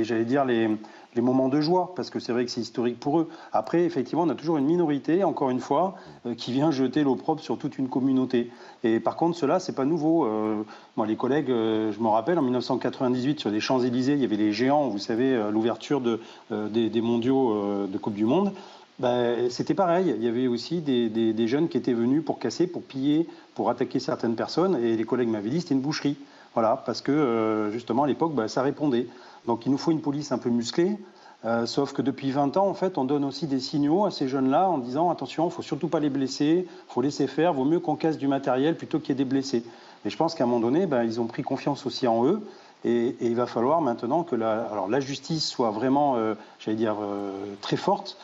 [0.02, 0.68] j'allais dire, les,
[1.14, 3.28] les moments de joie, parce que c'est vrai que c'est historique pour eux.
[3.52, 5.94] Après, effectivement, on a toujours une minorité, encore une fois,
[6.26, 8.50] euh, qui vient jeter l'opprobre sur toute une communauté.
[8.82, 10.24] Et par contre, cela, c'est pas nouveau.
[10.24, 10.62] Euh,
[10.96, 14.36] moi, les collègues, euh, je me rappelle, en 1998, sur les Champs-Élysées, il y avait
[14.36, 18.52] les géants, vous savez, l'ouverture de, des, mondiaux de Coupe du Monde.
[18.98, 20.14] Ben, c'était pareil.
[20.16, 23.70] Il y avait aussi des, des, jeunes qui étaient venus pour casser, pour piller, pour
[23.70, 24.76] attaquer certaines personnes.
[24.82, 26.16] Et les collègues m'avaient dit c'était une boucherie.
[26.54, 29.06] Voilà, parce que justement à l'époque, ben, ça répondait.
[29.46, 30.98] Donc il nous faut une police un peu musclée.
[31.44, 34.28] Euh, sauf que depuis 20 ans, en fait, on donne aussi des signaux à ces
[34.28, 37.80] jeunes-là en disant attention, il faut surtout pas les blesser, faut laisser faire, vaut mieux
[37.80, 39.62] qu'on casse du matériel plutôt qu'il y ait des blessés.
[40.06, 42.40] Et je pense qu'à un moment donné, ben, ils ont pris confiance aussi en eux.
[42.86, 47.76] Et, il va falloir maintenant que la, justice soit vraiment, euh, j'allais dire, euh, très
[47.76, 48.16] forte,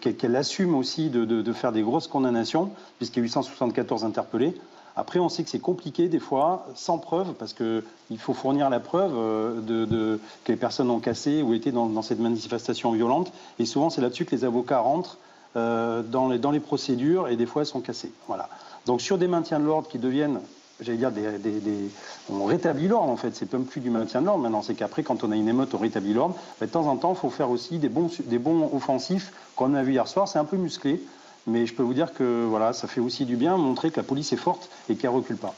[0.00, 4.54] qu'elle assume aussi de, faire des grosses condamnations, puisqu'il y a 874 interpellés.
[4.96, 8.80] Après, on sait que c'est compliqué des fois, sans preuve, parce qu'il faut fournir la
[8.80, 13.32] preuve euh, que les personnes ont cassé ou été dans, cette manifestation violente.
[13.58, 15.18] Et souvent, c'est là-dessus que les avocats rentrent
[15.56, 18.12] euh, dans, les, procédures et des fois, elles sont cassées.
[18.28, 18.48] Voilà.
[18.86, 20.40] Donc, sur des maintiens de l'ordre qui deviennent
[20.80, 21.12] j'allais dire,
[22.30, 23.34] on rétablit l'ordre en fait.
[23.34, 24.62] C'est même plus du maintien de l'ordre maintenant.
[24.62, 26.36] C'est qu'après, quand on a une émeute, on rétablit l'ordre.
[26.60, 29.32] De temps en temps, il faut faire aussi des bons, des bons offensifs.
[29.56, 31.00] Comme on a vu hier soir, c'est un peu musclé.
[31.46, 34.02] Mais je peux vous dire que voilà, ça fait aussi du bien montrer que la
[34.02, 35.54] police est forte et qu'elle recule pas.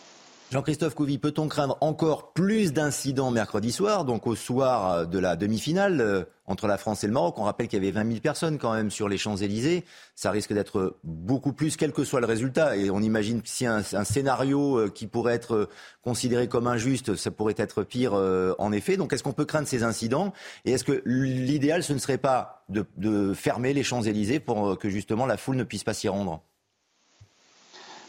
[0.52, 5.34] Jean-Christophe Couvi, peut-on craindre encore plus d'incidents mercredi soir, donc au soir euh, de la
[5.34, 7.36] demi-finale euh, entre la France et le Maroc?
[7.38, 9.84] On rappelle qu'il y avait 20 000 personnes quand même sur les Champs-Élysées.
[10.14, 12.76] Ça risque d'être beaucoup plus, quel que soit le résultat.
[12.76, 15.68] Et on imagine que si un, scénario euh, qui pourrait être
[16.00, 18.96] considéré comme injuste, ça pourrait être pire en effet.
[18.96, 20.32] Donc est-ce qu'on peut craindre ces incidents?
[20.64, 24.88] Et est-ce que l'idéal, ce ne serait pas de, de fermer les Champs-Élysées pour que
[24.90, 26.40] justement la foule ne puisse pas s'y rendre?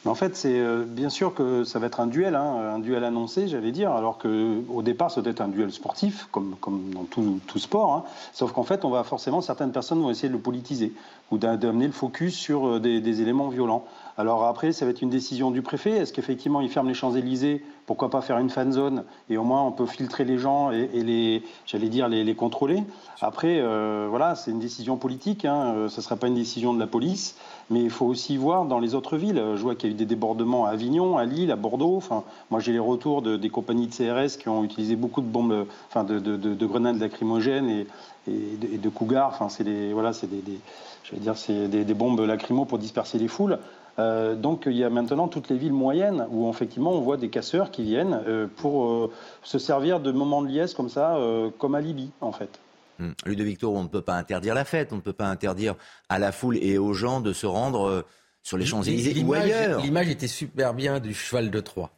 [0.07, 3.03] En fait, c'est euh, bien sûr que ça va être un duel, hein, un duel
[3.03, 6.55] annoncé, j'allais dire, alors qu'au départ, ça doit un duel sportif, comme,
[6.93, 7.93] dans tout, sport.
[7.93, 8.03] Hein.
[8.33, 10.93] Sauf qu'en fait, on va forcément, certaines personnes vont essayer de le politiser
[11.31, 13.85] ou d'amener le focus sur euh, des éléments violents.
[14.19, 15.91] Alors après, ça va être une décision du préfet.
[15.91, 17.63] Est-ce qu'effectivement, il ferme les Champs-Élysées?
[17.86, 19.03] Pourquoi pas faire une fan zone?
[19.30, 22.84] Et au moins, on peut filtrer les gens et, les, j'allais dire, les, contrôler.
[23.21, 25.45] Après, euh, voilà, c'est une décision politique.
[25.45, 25.75] Hein.
[25.75, 27.36] Euh, ce ne sera pas une décision de la police.
[27.69, 29.39] Mais il faut aussi voir dans les autres villes.
[29.56, 31.95] Je vois qu'il y a eu des débordements à Avignon, à Lille, à Bordeaux.
[31.95, 35.27] Enfin, moi, j'ai les retours de, des compagnies de CRS qui ont utilisé beaucoup de
[35.27, 37.88] bombes, enfin, de, de, grenades lacrymogènes et,
[38.27, 39.30] de, cougars.
[39.36, 43.60] Enfin, c'est des, voilà, c'est des, des, bombes lacrymo pour disperser les foules.
[43.99, 47.29] Euh, donc il y a maintenant toutes les villes moyennes où effectivement on voit des
[47.29, 49.12] casseurs qui viennent euh, pour euh,
[49.43, 51.17] se servir de moments de liesse comme ça,
[51.57, 52.60] comme à Libye en fait.
[52.99, 53.13] Hum.
[53.25, 55.75] Ludovic Victor, on ne peut pas interdire la fête, on ne peut pas interdire
[56.10, 58.05] à la foule et aux gens de se rendre
[58.43, 59.81] sur les Champs-Élysées ou ailleurs.
[59.81, 61.91] L'image était super bien du cheval de Troie.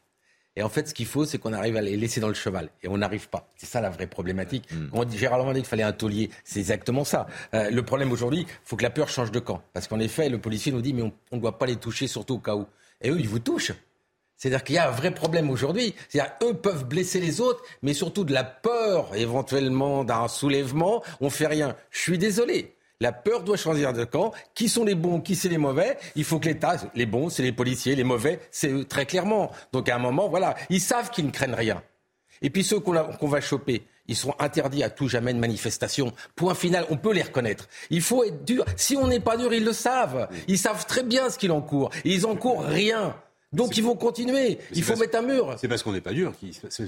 [0.60, 2.68] Et en fait, ce qu'il faut, c'est qu'on arrive à les laisser dans le cheval.
[2.84, 3.48] Et on n'arrive pas.
[3.56, 4.70] C'est ça la vraie problématique.
[4.70, 4.88] Mm.
[4.92, 6.30] On dit, Gérard dit qu'il fallait un taulier.
[6.44, 7.28] C'est exactement ça.
[7.54, 9.64] Euh, le problème aujourd'hui, il faut que la peur change de camp.
[9.72, 12.34] Parce qu'en effet, le policier nous dit, mais on ne doit pas les toucher, surtout
[12.34, 12.68] au cas où.
[13.00, 13.72] Et eux, ils vous touchent.
[14.36, 15.96] C'est-à-dire qu'il y a un vrai problème aujourd'hui.
[16.10, 21.02] C'est-à-dire eux peuvent blesser les autres, mais surtout de la peur éventuellement d'un soulèvement.
[21.22, 21.78] On fait rien.
[21.90, 22.76] Je suis désolé.
[23.02, 24.34] La peur doit choisir de camp.
[24.54, 27.44] Qui sont les bons, qui c'est les mauvais Il faut que l'État, les bons, c'est
[27.44, 29.52] les policiers, les mauvais, c'est eux, très clairement.
[29.72, 31.82] Donc à un moment, voilà, ils savent qu'ils ne craignent rien.
[32.42, 36.12] Et puis ceux qu'on va choper, ils seront interdits à tout jamais de manifestation.
[36.36, 37.70] Point final, on peut les reconnaître.
[37.90, 38.66] Il faut être dur.
[38.76, 40.28] Si on n'est pas dur, ils le savent.
[40.48, 41.92] Ils savent très bien ce qu'ils encourent.
[42.04, 43.16] Et ils encourent rien.
[43.52, 44.60] Donc ils vont continuer.
[44.74, 45.56] Il faut mettre un mur.
[45.58, 46.34] C'est parce qu'on n'est pas dur.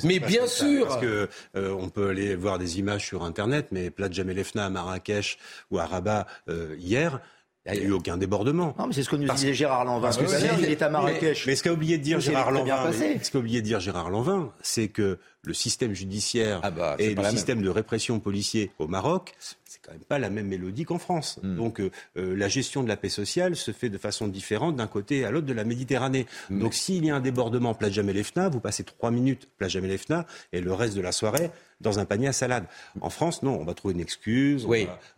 [0.03, 0.87] Mais bien sûr.
[0.87, 4.69] Parce que euh, on peut aller voir des images sur Internet, mais Plat Jamelefna à
[4.69, 5.37] Marrakech
[5.71, 7.19] ou à Rabat euh, hier.
[7.67, 8.73] Il n'y a eu aucun débordement.
[8.79, 10.01] Non, mais c'est ce que nous disait Gérard Lanvin.
[10.01, 11.45] Parce que il est à Marrakech.
[11.45, 14.51] Mais, ce qu'a oublié de dire Gérard Lanvin, ce qu'a oublié de dire Gérard Lanvin,
[14.61, 19.33] c'est que le système judiciaire ah bah, et le système de répression policier au Maroc,
[19.39, 21.39] c'est quand même pas la même mélodie qu'en France.
[21.41, 21.55] Hmm.
[21.55, 24.87] Donc euh, euh, la gestion de la paix sociale se fait de façon différente d'un
[24.87, 26.27] côté à l'autre de la Méditerranée.
[26.51, 30.61] Donc s'il y a un débordement plage Jamelefna, vous passez trois minutes plage Jamelefna et
[30.61, 31.49] le reste de la soirée
[31.79, 32.65] dans un panier à salade.
[33.01, 34.67] En France, non, on va trouver une excuse,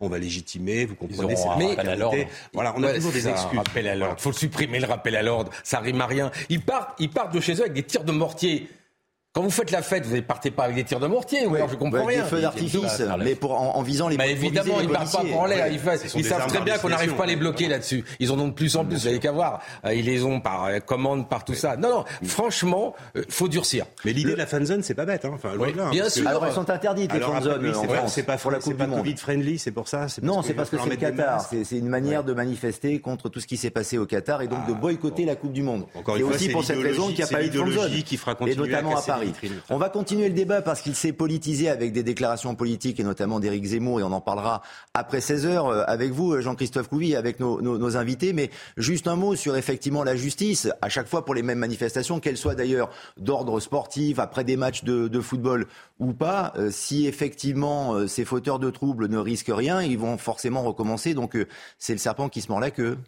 [0.00, 1.34] on, va, légitimer, vous comprenez.
[1.58, 3.60] Mais voilà, on a toujours des excuses.
[3.76, 6.30] Il faut supprimer le rappel à l'ordre, ça rime à rien.
[6.48, 8.68] Ils partent, ils partent de chez eux avec des tirs de mortier.
[9.34, 11.56] Quand vous faites la fête, vous ne partez pas avec des tirs de mortier, ou
[11.56, 12.22] alors je comprends rien.
[12.22, 14.16] Des feux d'artifice, mais pour, en, visant les.
[14.16, 15.66] Mais évidemment, ils ne partent pas pour en l'air.
[16.14, 18.04] ils, savent très bien qu'on n'arrive pas à les bloquer là-dessus.
[18.20, 18.98] Ils en ont de plus en plus.
[18.98, 19.60] Vous n'avez qu'à voir.
[19.84, 21.76] Euh, ils les ont par euh, commande, par tout ça.
[21.76, 22.04] Non, non.
[22.24, 23.86] Franchement, il euh, faut durcir.
[24.04, 25.24] Mais l'idée de la fan zone, c'est pas bête.
[25.24, 25.32] Hein.
[25.34, 26.28] Enfin, hein, bien sûr.
[26.28, 27.72] Alors elles sont interdites les fan zones.
[28.06, 28.98] C'est pas pour la Coupe du Monde.
[28.98, 30.06] Covid friendly, c'est pour ça.
[30.22, 31.44] Non, c'est parce que c'est le Qatar.
[31.64, 34.64] C'est une manière de manifester contre tout ce qui s'est passé au Qatar et donc
[34.68, 35.86] de ah, boycotter la Coupe du Monde.
[35.96, 38.48] Encore une fois, aussi pour cette raison qu'il n'y a pas eu de fan zone.
[38.48, 39.23] Et notamment à Paris.
[39.70, 43.40] On va continuer le débat parce qu'il s'est politisé avec des déclarations politiques et notamment
[43.40, 44.62] d'Éric Zemmour et on en parlera
[44.94, 48.32] après 16 heures euh, avec vous, Jean-Christophe Couvi, avec nos, invités.
[48.32, 52.20] Mais juste un mot sur effectivement la justice, à chaque fois pour les mêmes manifestations,
[52.20, 55.66] qu'elles soient d'ailleurs d'ordre sportif, après des matchs de, football
[56.00, 60.18] ou pas, euh, si effectivement euh, ces fauteurs de troubles ne risquent rien, ils vont
[60.18, 61.14] forcément recommencer.
[61.14, 61.36] Donc
[61.78, 62.98] c'est le serpent qui se mord la queue.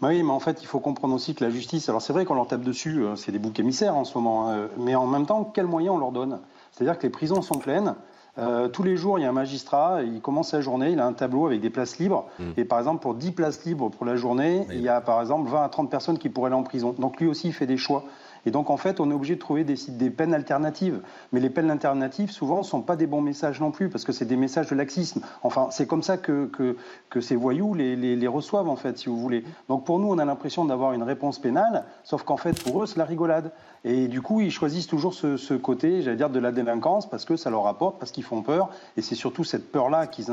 [0.00, 2.24] Bah oui, mais en fait, il faut comprendre aussi que la justice, alors c'est vrai
[2.24, 5.06] qu'on leur tape dessus, euh, c'est des boucs émissaires en ce moment, hein, mais en
[5.06, 6.38] même temps, quels moyens on leur donne?
[6.72, 7.94] C'est-à-dire que les prisons sont pleines.
[8.38, 11.06] Euh, tous les jours, il y a un magistrat, il commence sa journée, il a
[11.06, 12.26] un tableau avec des places libres.
[12.38, 12.44] Mmh.
[12.56, 15.50] Et par exemple, pour 10 places libres pour la journée, il y a par exemple
[15.50, 16.94] 20 à 30 personnes qui pourraient aller en prison.
[16.98, 18.04] Donc lui aussi, il fait des choix.
[18.46, 21.00] Et donc, en fait, on est obligé de trouver des, des peines alternatives.
[21.32, 24.12] Mais les peines alternatives, souvent, ne sont pas des bons messages non plus, parce que
[24.12, 25.20] c'est des messages de laxisme.
[25.42, 26.76] Enfin, c'est comme ça que, que,
[27.08, 29.44] que, ces voyous les, les, les, reçoivent, en fait, si vous voulez.
[29.68, 32.86] Donc, pour nous, on a l'impression d'avoir une réponse pénale, sauf qu'en fait, pour eux,
[32.86, 33.52] c'est la rigolade.
[33.84, 37.24] Et du coup, ils choisissent toujours ce, ce côté, j'allais dire, de la délinquance, parce
[37.24, 38.70] que ça leur rapporte, parce qu'ils font peur.
[38.96, 40.30] Et c'est surtout cette peur-là qu'ils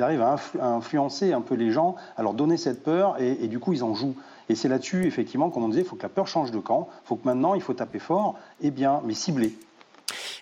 [0.00, 3.58] arrivent à, influencer un peu les gens, à leur donner cette peur, et, et du
[3.58, 4.14] coup, ils en jouent.
[4.48, 6.88] Et c'est là-dessus, effectivement, comme on disait, il faut que la peur change de camp.
[7.04, 9.54] Il faut que maintenant, il faut taper fort, et bien, mais ciblé.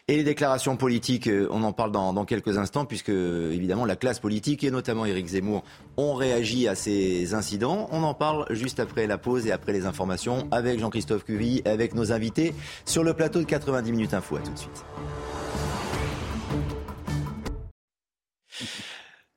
[0.09, 4.19] Et les déclarations politiques, euh, on en parle dans, quelques instants, puisque évidemment la classe
[4.19, 5.63] politique et notamment Éric Zemmour
[5.97, 7.89] ont réagi à ces incidents.
[7.93, 11.95] On en parle juste après la pause et après les informations avec Jean-Christophe Cuvy, avec
[11.95, 12.53] nos invités
[12.85, 14.37] sur le plateau de 90 minutes info.
[14.37, 14.85] À tout de suite.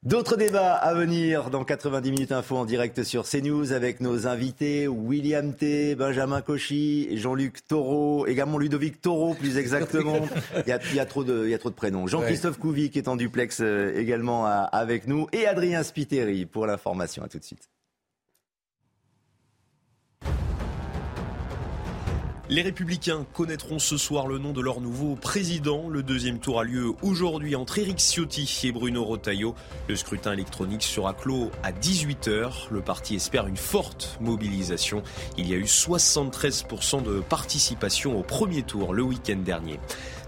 [0.05, 4.87] D'autres débats à venir dans 90 minutes info en direct sur CNews avec nos invités
[4.87, 10.27] William T, Benjamin Cauchy, Jean-Luc Taureau, également Ludovic Taureau plus exactement.
[10.67, 12.05] il, y a, trop de, il y a trop de prénoms.
[12.05, 17.23] Jean-Christophe Couvi qui est en duplex euh, également avec nous et Adrien Spiteri pour l'information.
[17.23, 17.67] À tout de suite.
[22.47, 25.89] Les Républicains connaîtront ce soir le nom de leur nouveau président.
[25.89, 29.55] Le deuxième tour a lieu aujourd'hui entre Éric Ciotti et Bruno Rotaillot.
[29.89, 32.67] Le scrutin électronique sera clos à 18h.
[32.69, 35.01] Le parti espère une forte mobilisation.
[35.39, 39.79] Il y a eu 73% de participation au premier tour le week-end dernier.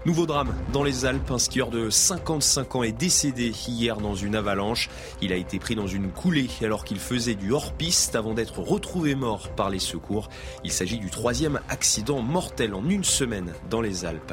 [0.08, 1.30] Nouveau drame dans les Alpes.
[1.30, 4.88] Un skieur de 55 ans est décédé hier dans une avalanche.
[5.20, 9.14] Il a été pris dans une coulée alors qu'il faisait du hors-piste avant d'être retrouvé
[9.14, 10.30] mort par les secours.
[10.64, 14.32] Il s'agit du troisième accident mortel en une semaine dans les Alpes.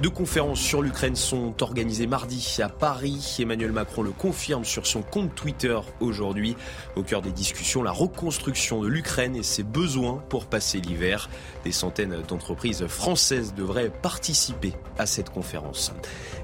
[0.00, 3.36] Deux conférences sur l'Ukraine sont organisées mardi à Paris.
[3.38, 6.56] Emmanuel Macron le confirme sur son compte Twitter aujourd'hui.
[6.96, 11.30] Au cœur des discussions, la reconstruction de l'Ukraine et ses besoins pour passer l'hiver.
[11.62, 15.92] Des centaines d'entreprises françaises devraient participer à cette conférence.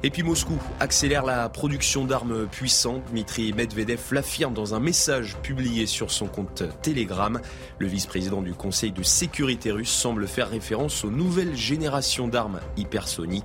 [0.04, 3.02] Et puis Moscou accélère la production d'armes puissantes.
[3.10, 7.40] Dmitri Medvedev l'affirme dans un message publié sur son compte Telegram.
[7.80, 13.39] Le vice-président du Conseil de sécurité russe semble faire référence aux nouvelles générations d'armes hypersoniques.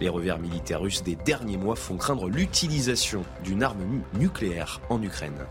[0.00, 5.46] Les revers militaires russes des derniers mois font craindre l'utilisation d'une arme nucléaire en Ukraine.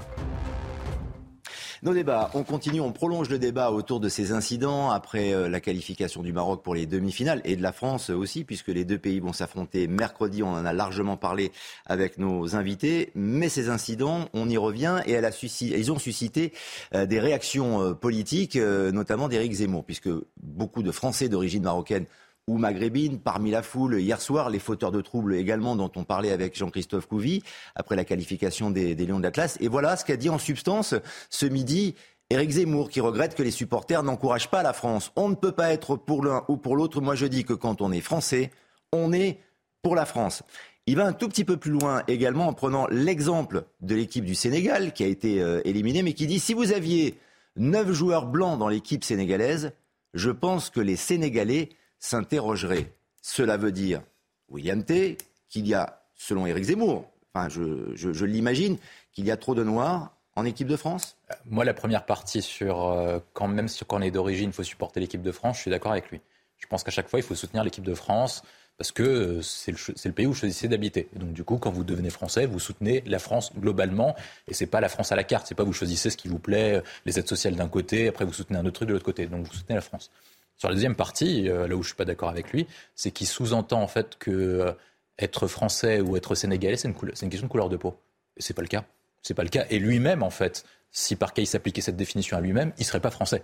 [1.83, 5.59] Nos débats, on continue, on prolonge le débat autour de ces incidents après euh, la
[5.59, 9.19] qualification du Maroc pour les demi-finales et de la France aussi, puisque les deux pays
[9.19, 10.41] vont s'affronter mercredi.
[10.41, 11.51] On en a largement parlé
[11.85, 13.11] avec nos invités.
[13.13, 15.19] Mais ces incidents, on y revient et
[15.61, 16.51] ils ont suscité
[16.95, 20.09] euh, des réactions euh, politiques, notamment d'Éric Zemmour, puisque
[20.41, 22.05] beaucoup de Français d'origine marocaine
[22.47, 26.31] ou maghrébine parmi la foule hier soir, les fauteurs de troubles également dont on parlait
[26.31, 27.43] avec Jean-Christophe Couvi
[27.75, 29.57] après la qualification des, Lions de l'Atlas.
[29.59, 30.95] Et voilà ce qu'a dit en substance
[31.29, 31.95] ce midi
[32.29, 35.11] Éric Zemmour qui regrette que les supporters n'encouragent pas la France.
[35.15, 37.01] On ne peut pas être pour l'un ou pour l'autre.
[37.01, 38.51] Moi je dis que quand on est français,
[38.93, 39.39] on est
[39.81, 40.43] pour la France.
[40.85, 44.35] Il va un tout petit peu plus loin également en prenant l'exemple de l'équipe du
[44.35, 47.19] Sénégal qui a été euh, éliminée, mais qui dit si vous aviez
[47.57, 49.73] neuf joueurs blancs dans l'équipe sénégalaise,
[50.13, 52.91] je pense que les Sénégalais s'interrogerait.
[53.21, 54.01] Cela veut dire,
[54.49, 55.17] William T.,
[55.49, 58.77] qu'il y a, selon Éric Zemmour, enfin je, l'imagine,
[59.11, 61.17] qu'il y a trop de noirs en équipe de France?
[61.31, 64.63] Euh, Moi, la première partie sur euh, quand même quand on est d'origine, il faut
[64.63, 66.21] supporter l'équipe de France, je suis d'accord avec lui.
[66.57, 68.43] Je pense qu'à chaque fois, il faut soutenir l'équipe de France
[68.77, 71.09] parce que euh, c'est le, pays où vous choisissez d'habiter.
[71.15, 74.15] Donc du coup, quand vous devenez français, vous soutenez la France globalement,
[74.47, 75.47] et c'est pas la France à la carte.
[75.47, 78.33] C'est pas vous choisissez ce qui vous plaît, les aides sociales d'un côté, après vous
[78.33, 79.25] soutenez un autre truc de l'autre côté.
[79.25, 80.11] Donc vous soutenez la France.
[80.57, 83.27] Sur la deuxième partie, euh, là où je suis pas d'accord avec lui, c'est qu'il
[83.27, 84.71] sous-entend en fait que euh,
[85.19, 87.95] être français ou être sénégalais, c'est une, une, question de couleur de peau.
[88.37, 88.85] Et c'est pas le cas.
[89.21, 89.65] C'est pas le cas.
[89.69, 92.99] Et lui-même, en fait, si par cas il s'appliquait cette définition à lui-même, il serait
[92.99, 93.43] pas français.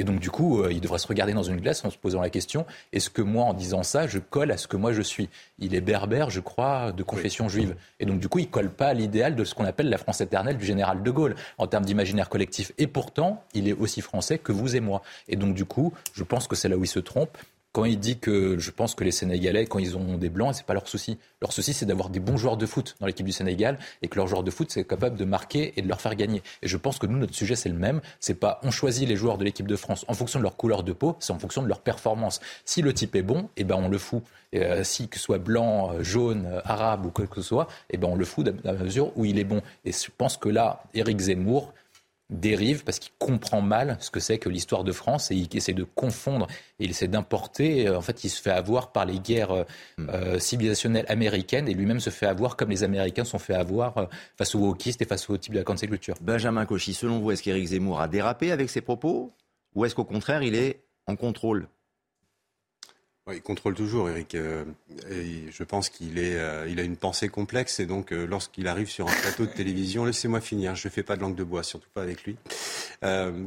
[0.00, 2.22] Et donc, du coup, euh, il devrait se regarder dans une glace en se posant
[2.22, 5.02] la question est-ce que moi, en disant ça, je colle à ce que moi je
[5.02, 5.28] suis?
[5.58, 7.76] Il est berbère, je crois, de confession juive.
[7.98, 10.22] Et donc, du coup, il colle pas à l'idéal de ce qu'on appelle la France
[10.22, 12.72] éternelle du général de Gaulle en termes d'imaginaire collectif.
[12.78, 15.02] Et pourtant, il est aussi français que vous et moi.
[15.28, 17.36] Et donc, du coup, je pense que c'est là où il se trompe
[17.72, 20.66] quand il dit que je pense que les Sénégalais, quand ils ont des blancs, c'est
[20.66, 21.18] pas leur souci.
[21.40, 24.16] Leur souci, c'est d'avoir des bons joueurs de foot dans l'équipe du Sénégal et que
[24.16, 26.42] leurs joueurs de foot, c'est capable de marquer et de leur faire gagner.
[26.62, 28.00] Et je pense que nous, notre sujet, c'est le même.
[28.18, 30.82] C'est pas on choisit les joueurs de l'équipe de France en fonction de leur couleur
[30.82, 32.40] de peau, c'est en fonction de leur performance.
[32.64, 34.22] Si le type est bon, eh ben on le fout.
[34.56, 37.96] Euh, si que ce soit blanc, euh, jaune, arabe ou quoi que ce soit, eh
[37.96, 39.62] ben on le fout à la mesure où il est bon.
[39.84, 41.72] Et je pense que là, Éric Zemmour,
[42.30, 45.72] dérive parce qu'il comprend mal ce que c'est que l'histoire de France et il essaie
[45.72, 46.46] de confondre
[46.78, 47.88] et il essaie d'importer.
[47.88, 49.64] Euh, en fait, il se fait avoir par les guerres euh,
[49.98, 50.10] hmm.
[50.10, 54.54] euh, civilisationnelles américaines et lui-même se fait avoir comme les Américains sont fait avoir face
[54.54, 56.16] aux wokistes et face au type de la cancel culture.
[56.20, 59.32] Benjamin Cauchy, selon vous, est-ce qu'Éric Zemmour a dérapé avec ses propos
[59.74, 61.68] ou est-ce qu'au contraire, il est en contrôle?
[63.32, 64.34] Il contrôle toujours, Eric.
[64.34, 64.64] Euh,
[65.10, 68.68] et je pense qu'il est, euh, il a une pensée complexe et donc euh, lorsqu'il
[68.68, 70.74] arrive sur un plateau de télévision, laissez-moi finir.
[70.74, 72.36] Je ne fais pas de langue de bois, surtout pas avec lui.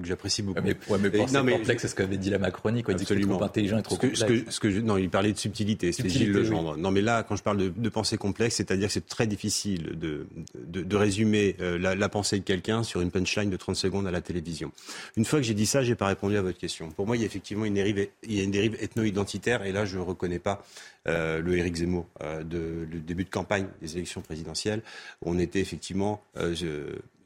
[0.04, 0.62] J'apprécie beaucoup.
[0.63, 2.84] mais, ouais, mais pensée complexe, c'est ce qu'avait dit la Macronie.
[2.84, 2.93] Quoi.
[2.93, 4.24] Il dit que trop intelligent et trop complexe.
[4.50, 5.91] Ce que, non, il parlait de subtilité.
[5.91, 6.78] C'était Gilles Legendre.
[6.78, 10.26] Non, mais là, quand je parle de, pensée complexe, c'est-à-dire que c'est très difficile de,
[10.56, 14.12] de, de résumer la, la, pensée de quelqu'un sur une punchline de 30 secondes à
[14.12, 14.72] la télévision.
[15.15, 16.89] Une fois que j'ai dit ça, j'ai pas répondu à votre question.
[16.89, 19.72] Pour moi, il y a effectivement une dérive, il y a une dérive ethno-identitaire et
[19.73, 20.63] là, je ne reconnais pas
[21.07, 24.81] euh, le Éric Zemmour euh, de, début de campagne des élections présidentielles.
[25.21, 26.55] On était effectivement euh,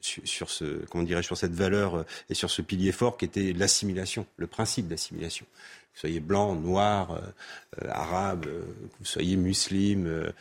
[0.02, 4.26] sur, ce, comment dirais sur cette valeur et sur ce pilier fort qui était l'assimilation,
[4.38, 5.46] le principe d'assimilation.
[5.46, 7.20] Que vous soyez blanc, noir,
[7.90, 10.32] arabe, que vous soyez musulman,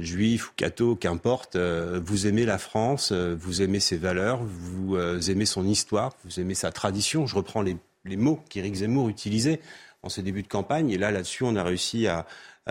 [0.00, 4.96] juif ou catho, qu'importe, vous aimez la France, vous aimez ses valeurs, vous
[5.30, 7.26] aimez son histoire, vous aimez sa tradition.
[7.26, 9.60] Je reprends les, les mots qu'Éric Zemmour utilisait
[10.02, 10.90] en ces débuts de campagne.
[10.90, 12.26] Et là, là-dessus, on a réussi à,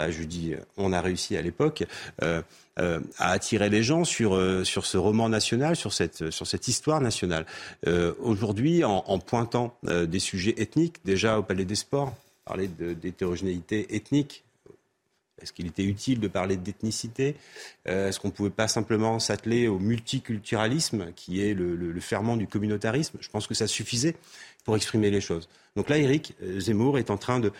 [0.09, 1.83] je dis, on a réussi à l'époque
[2.21, 2.41] euh,
[2.79, 7.45] euh, à attirer les gens sur euh, sur ce roman national, sur cette histoire nationale.
[8.19, 12.13] Aujourd'hui, en, en, pointant des sujets ethniques, déjà au Palais des Sports,
[12.45, 14.43] parler d'hétérogénéité ethnique.
[15.41, 17.35] Est-ce qu'il était utile de parler d'ethnicité?
[17.85, 22.37] Est-ce qu'on ne pouvait pas simplement s'atteler au multiculturalisme, qui est le, le, le ferment
[22.37, 23.17] du communautarisme?
[23.19, 24.15] Je pense que ça suffisait
[24.67, 25.47] pour exprimer les choses.
[25.77, 27.51] Donc là, Eric euh, Zemmour est en train de,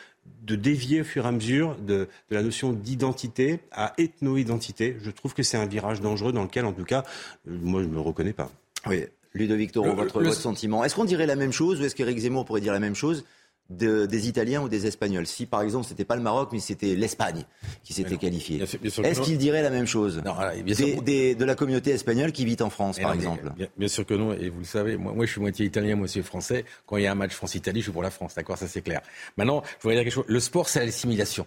[0.44, 4.98] dévier au fur et à mesure de, la notion d'identité à ethno-identité.
[5.02, 7.06] Je trouve que c'est un virage dangereux dans lequel, en tout cas,
[7.48, 8.52] euh, moi, je ne me reconnais pas.
[8.88, 9.06] Oui.
[9.34, 10.84] Ludovic Toro, votre, votre sentiment.
[10.84, 13.24] Est-ce qu'on dirait la même chose ou est-ce qu'Éric Zemmour pourrait dire la même chose?
[13.70, 15.28] Des Italiens ou des Espagnols.
[15.28, 17.44] Si par exemple c'était pas le Maroc, mais c'était l'Espagne
[17.84, 22.58] qui s'était qualifiée, est-ce qu'il dirait la même chose de la communauté espagnole qui vit
[22.62, 25.32] en France, par exemple bien, sûr que non, et vous le savez, moi, moi je
[25.32, 26.66] suis moitié italien, moitié français.
[26.86, 28.82] Quand il y a un match France-Italie, je suis pour la France, d'accord, ça c'est
[28.82, 29.02] clair.
[29.38, 30.26] Maintenant, je voudrais dire quelque chose.
[30.28, 31.46] Le sport, c'est l'assimilation.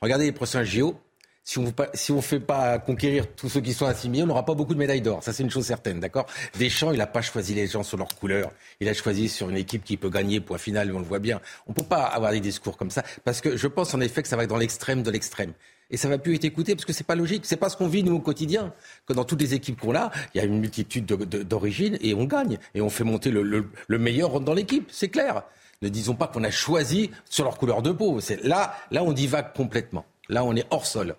[0.00, 0.96] Regardez les prochains JO,
[1.42, 4.74] si on ne fait pas conquérir tous ceux qui sont assimilés, on n'aura pas beaucoup
[4.74, 5.22] de médailles d'or.
[5.22, 6.26] Ça, c'est une chose certaine, d'accord?
[6.58, 8.52] Deschamps, il n'a pas choisi les gens sur leur couleur.
[8.80, 11.40] Il a choisi sur une équipe qui peut gagner, point final, on le voit bien.
[11.66, 14.22] On ne peut pas avoir des discours comme ça, parce que je pense en effet
[14.22, 15.52] que ça va être dans l'extrême de l'extrême.
[15.90, 17.44] Et ça va plus être écouté parce que c'est pas logique.
[17.44, 18.72] C'est pas ce qu'on vit nous au quotidien.
[19.06, 22.26] Que dans toutes les équipes qu'on a, il y a une multitude d'origines et on
[22.26, 24.88] gagne et on fait monter le, le meilleur dans l'équipe.
[24.92, 25.42] C'est clair.
[25.82, 28.20] Ne disons pas qu'on a choisi sur leur couleur de peau.
[28.44, 30.04] Là, là on divague complètement.
[30.28, 31.16] Là, on est hors sol.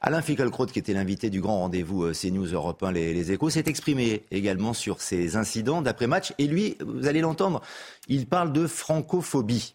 [0.00, 3.50] Alain Finkielkraut, qui était l'invité du grand rendez-vous euh, CNews Europe 1 les, les Échos,
[3.50, 6.32] s'est exprimé également sur ces incidents d'après-match.
[6.38, 7.60] Et lui, vous allez l'entendre,
[8.08, 9.74] il parle de francophobie.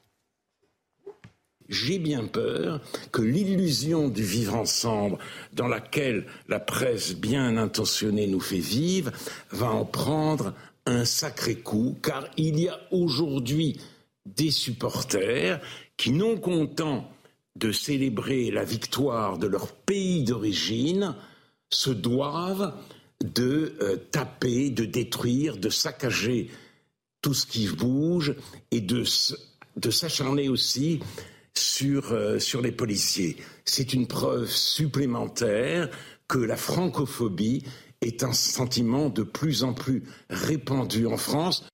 [1.70, 5.18] J'ai bien peur que l'illusion du vivre ensemble,
[5.53, 9.11] dans laquelle la presse bien intentionnée nous fait vivre,
[9.51, 10.53] va en prendre
[10.86, 13.80] un sacré coup, car il y a aujourd'hui
[14.26, 15.61] des supporters
[15.97, 17.09] qui, non contents
[17.56, 21.16] de célébrer la victoire de leur pays d'origine
[21.70, 22.74] se doivent
[23.24, 26.49] de euh, taper, de détruire, de saccager
[27.22, 28.36] tout ce qui bouge
[28.72, 29.04] et de,
[29.89, 30.99] s'acharner aussi
[31.84, 33.38] euh, sur les policiers.
[33.66, 35.89] C'est une preuve supplémentaire
[36.28, 37.64] que la francophobie
[38.01, 41.66] est un sentiment de plus en plus répandu en France.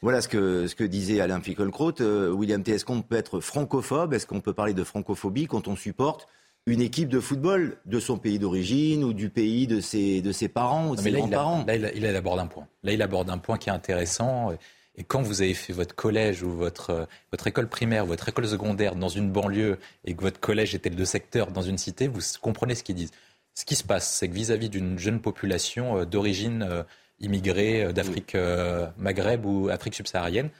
[0.00, 2.00] Voilà ce que, ce que disait Alain Finkielkraut.
[2.00, 2.72] Euh, William T.
[2.72, 4.14] Est-ce qu'on peut être francophobe?
[4.14, 6.28] Est-ce qu'on peut parler de francophobie quand on supporte
[6.66, 10.48] une équipe de football de son pays d'origine ou du pays de ses, de ses
[10.48, 11.64] parents ou de ses grands-parents?
[11.66, 12.68] Là, il, aborde un point.
[12.82, 14.52] Là, il aborde un point qui est intéressant.
[14.94, 18.46] Et quand vous avez fait votre collège ou votre, votre école primaire ou votre école
[18.48, 22.20] secondaire dans une banlieue et que votre collège était de secteur dans une cité, vous
[22.40, 23.12] comprenez ce qu'ils disent.
[23.54, 26.84] Ce qui se passe, c'est que vis-à-vis d'une jeune population euh, d'origine euh,
[27.20, 30.50] immigrés euh, d'Afrique euh, Maghreb ou Afrique subsaharienne,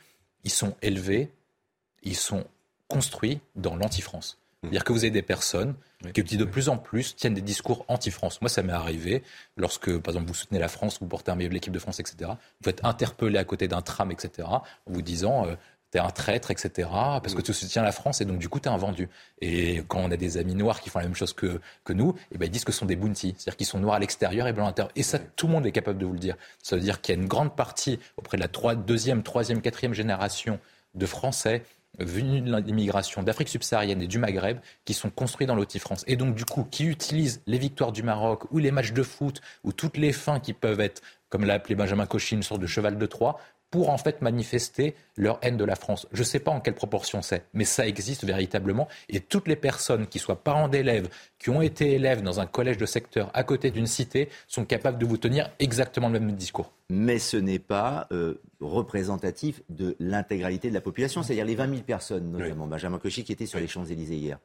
[0.45, 1.31] ils sont élevés,
[2.03, 2.45] ils sont
[2.89, 4.39] construits dans l'anti-France.
[4.63, 5.75] C'est-à-dire que vous avez des personnes
[6.15, 8.41] qui, de plus en plus, tiennent des discours anti-France.
[8.41, 9.23] Moi, ça m'est arrivé
[9.57, 12.01] lorsque, par exemple, vous soutenez la France, vous portez un maillot de l'équipe de France,
[12.01, 12.33] etc.
[12.63, 15.55] Vous êtes interpellé à côté d'un tram, etc., en vous disant euh,
[15.91, 18.69] t'es un traître, etc., parce que tu soutiens la France et donc du coup t'es
[18.69, 19.09] un vendu.
[19.41, 22.15] Et quand on a des amis noirs qui font la même chose que, que nous,
[22.33, 24.47] eh ben, ils disent que ce sont des bounty, c'est-à-dire qu'ils sont noirs à l'extérieur
[24.47, 24.93] et blancs à l'intérieur.
[24.97, 26.37] Et ça, tout le monde est capable de vous le dire.
[26.63, 29.95] Ça veut dire qu'il y a une grande partie auprès de la deuxième, troisième, quatrième
[29.95, 30.59] génération
[30.95, 31.63] de Français
[31.99, 36.05] venus de l'immigration d'Afrique subsaharienne et du Maghreb qui sont construits dans l'Oti-France.
[36.07, 39.41] Et donc, du coup, qui utilisent les victoires du Maroc ou les matchs de foot
[39.65, 42.67] ou toutes les fins qui peuvent être, comme l'a appelé Benjamin Cauchy, une sorte de
[42.67, 46.07] cheval de Troie pour en fait manifester leur haine de la France.
[46.13, 48.89] Je ne sais pas en quelle proportion c'est, mais ça existe véritablement.
[49.09, 51.09] Et toutes les personnes qui soient parents d'élèves,
[51.39, 54.99] qui ont été élèves dans un collège de secteur à côté d'une cité, sont capables
[54.99, 56.73] de vous tenir exactement le même discours.
[56.89, 61.83] Mais ce n'est pas euh, représentatif de l'intégralité de la population, c'est-à-dire les 20 000
[61.83, 64.39] personnes, notamment Benjamin Cauchy qui était sur les Champs-Élysées hier.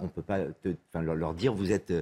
[0.00, 0.38] On ne peut pas
[1.02, 1.92] leur dire vous êtes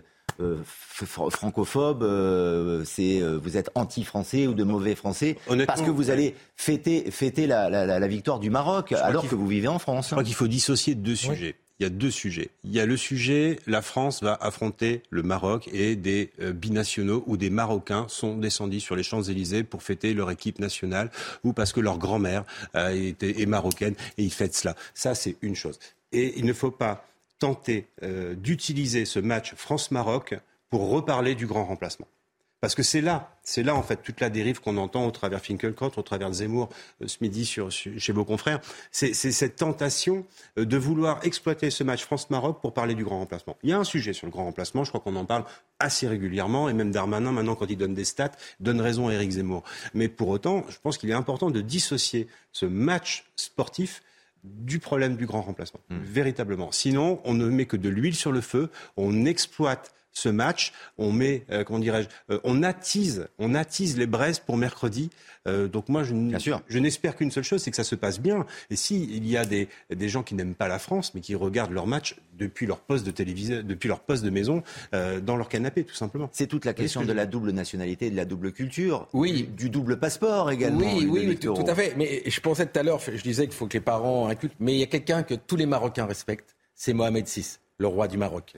[0.41, 6.11] euh, francophobes, euh, c'est euh, vous êtes anti-français ou de mauvais français parce que vous
[6.11, 10.07] allez fêter, fêter la, victoire du Maroc alors que vous vivez en France.
[10.07, 11.57] Je crois qu'il faut dissocier deux sujets.
[11.81, 12.51] Il y a deux sujets.
[12.63, 17.37] Il y a le sujet, la France va affronter le Maroc et des binationaux ou
[17.37, 21.11] des Marocains sont descendus sur les Champs-Élysées pour fêter leur équipe nationale
[21.43, 24.77] ou parce que leur grand-mère est marocaine et ils fêtent cela.
[24.95, 25.79] Ça, c'est une chose.
[26.13, 27.05] Et il ne faut pas
[27.43, 30.39] tenter euh, d'utiliser ce match France-Maroc
[30.71, 32.07] pour reparler du grand remplacement.
[32.61, 35.41] Parce que c'est là, c'est là en fait toute la dérive qu'on entend au travers
[35.41, 36.69] Finkelkraut, au travers Zemmour
[37.03, 38.61] euh, ce midi chez vos confrères.
[38.93, 40.25] C'est cette tentation
[40.57, 43.57] euh, de vouloir exploiter ce match France-Maroc pour parler du grand remplacement.
[43.65, 45.45] Il y a un sujet sur le grand remplacement, je crois qu'on en parle
[45.81, 48.31] assez régulièrement, et même Darmanin, maintenant, quand il donne des stats,
[48.61, 49.65] donne raison à Éric Zemmour.
[49.95, 54.01] Mais pour autant, je pense qu'il est important de dissocier ce match sportif
[54.45, 56.01] du problème du grand remplacement, hmm.
[56.03, 56.73] véritablement.
[56.73, 61.13] Sinon, on ne met que de l'huile sur le feu, on exploite ce match, on
[61.13, 65.11] met, euh, comment dirais-je, euh, on attise, on attise les braises pour mercredi.
[65.49, 66.15] Euh, donc moi, je,
[66.69, 68.47] je n'espère qu'une seule chose, c'est que ça se passe bien.
[68.71, 71.73] Et s'il y a des, des gens qui n'aiment pas la France, mais qui regardent
[71.73, 75.85] leur match depuis leur poste de télévision, depuis leur poste de maison, dans leur canapé,
[75.85, 76.29] tout simplement.
[76.33, 79.99] C'est toute la question de la double nationalité, de la double culture, oui, du double
[79.99, 80.81] passeport également.
[80.81, 81.95] Oui, oui, tout, à fait.
[81.97, 84.75] Mais je pensais tout à l'heure, je disais qu'il faut que les parents inculquent, mais
[84.75, 88.17] il y a quelqu'un que tous les Marocains respectent, c'est Mohamed VI le roi du
[88.17, 88.55] Maroc.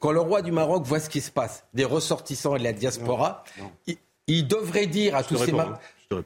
[0.00, 2.72] Quand le roi du Maroc voit ce qui se passe, des ressortissants et de la
[2.72, 3.44] diaspora,
[4.26, 5.52] Il, devrait dire à tous ces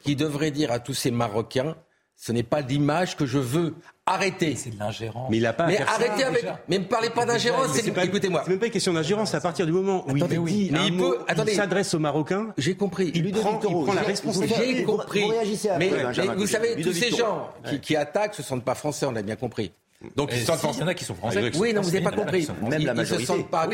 [0.04, 1.76] il devrait dire à tous ces Marocains,
[2.16, 3.74] ce n'est pas l'image que je veux.
[4.06, 4.56] Arrêtez.
[4.56, 5.28] C'est de l'ingérence.
[5.30, 5.66] Mais il a pas.
[5.66, 6.46] Mais arrêtez avec.
[6.68, 7.76] Mais ne parlez pas d'ingérence.
[7.76, 8.42] Écoutez-moi.
[8.44, 9.34] C'est même pas une question d'ingérence.
[9.34, 12.54] À partir du moment où il dit mais il, peut, il s'adresse aux Marocains.
[12.56, 13.10] J'ai compris.
[13.14, 14.76] Il, lui prend, il prend la responsabilité.
[14.76, 15.22] J'ai compris.
[15.22, 15.90] Vous, mais,
[16.36, 19.06] vous savez, tous ces gens qui, qui attaquent, ce ne sont pas français.
[19.06, 19.72] On a bien compris.
[20.14, 21.50] Donc ils sont il y en a qui sont français.
[21.56, 22.46] Oui, non, vous n'avez pas compris.
[22.68, 23.22] Même la majorité.
[23.22, 23.68] Ils se sentent pas.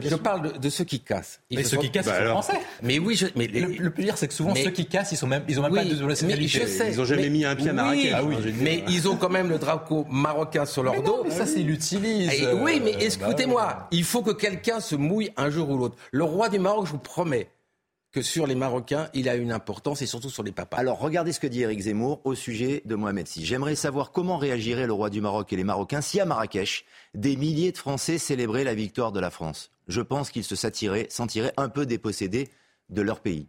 [0.00, 1.40] je parle de, ceux qui cassent.
[1.50, 2.60] mais ceux qui cassent, ils sont français.
[2.82, 5.44] Mais oui, je, mais le, pire, c'est que souvent ceux qui cassent, ils sont même,
[5.48, 6.62] ils ont même pas de nationalité.
[6.88, 8.12] Ils ont jamais mis un pied à Marrakech.
[8.14, 8.22] Ah
[8.60, 11.24] mais ils ont quand même le drapeau marocain sur leur dos.
[11.24, 12.30] Mais ça, c'est l'utilise.
[12.60, 15.96] Oui, mais bah écoutez-moi, il faut que quelqu'un se mouille un jour ou l'autre.
[16.12, 17.48] Le roi du Maroc, je vous promets,
[18.14, 20.76] que sur les Marocains, il a une importance et surtout sur les papas.
[20.76, 23.44] Alors regardez ce que dit Eric Zemmour au sujet de Mohamed Si.
[23.44, 26.84] J'aimerais savoir comment réagirait le roi du Maroc et les Marocains si à Marrakech,
[27.14, 29.72] des milliers de Français célébraient la victoire de la France.
[29.88, 32.50] Je pense qu'ils se sentiraient un peu dépossédés
[32.88, 33.48] de leur pays.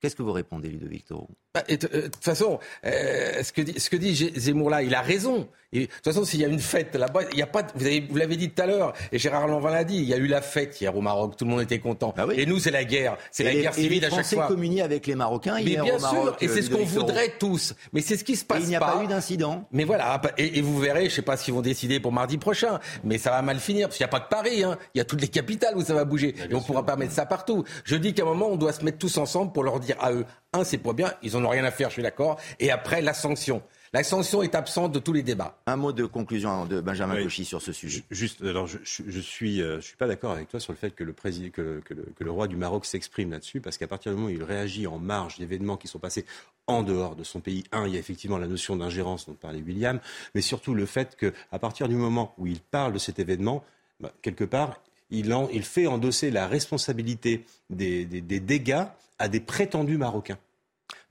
[0.00, 3.94] Qu'est-ce que vous répondez, Ludovic Toro De toute façon, euh, ce, que dit, ce que
[3.94, 5.46] dit Zemmour là, il a raison.
[5.72, 7.62] de toute façon, s'il y a une fête là-bas, il y a pas.
[7.76, 9.98] Vous, vous l'avez dit tout à l'heure, et Gérard Lanvin l'a dit.
[9.98, 11.36] Il y a eu la fête hier au Maroc.
[11.36, 12.12] Tout le monde était content.
[12.16, 13.16] Bah et nous, c'est la guerre.
[13.30, 14.48] C'est la guerre civile à chaque fois.
[14.48, 15.54] Les communient avec les Marocains.
[15.64, 17.72] Mais bien sûr, et c'est ce qu'on voudrait tous.
[17.92, 18.62] Mais c'est ce qui se passe.
[18.62, 19.68] il n'y a pas, eu d'incident.
[19.70, 20.20] Mais voilà.
[20.38, 23.16] Et, vous verrez, je ne sais pas ce qu'ils vont décider pour mardi prochain, mais
[23.16, 24.64] ça va mal finir parce qu'il n'y a pas que Paris.
[24.64, 24.76] Hein.
[24.94, 26.34] Il y a toutes les capitales où ça va bouger.
[26.50, 27.62] et on ne pourra pas mettre ça partout.
[27.84, 30.12] Je dis qu'à un moment, on doit se mettre tous ensemble pour leur dire à
[30.12, 30.24] eux
[30.54, 32.40] un, c'est pas bien, ils n'en ont rien à faire, je suis d'accord.
[32.60, 33.62] Et après, la sanction.
[33.94, 35.56] La sanction est absente de tous les débats.
[35.66, 38.02] Un mot de conclusion de Benjamin Cauchy sur ce sujet.
[38.10, 40.90] Juste, alors je, je, suis, euh, je suis pas d'accord avec toi sur le fait
[40.90, 44.16] que le, président, que, que, le, roi du Maroc s'exprime là-dessus, parce qu'à partir du
[44.16, 46.26] moment où il réagit en marge d'événements qui sont passés
[46.66, 49.62] en dehors de son pays, un, il y a effectivement la notion d'ingérence dont parlait
[49.64, 50.00] William,
[50.34, 53.62] mais surtout le fait qu'à partir du moment où il parle de cet événement,
[54.00, 54.80] bah, quelque part,
[55.10, 58.86] il, en, il, fait endosser la responsabilité des, des, des dégâts
[59.18, 60.38] à des prétendus Marocains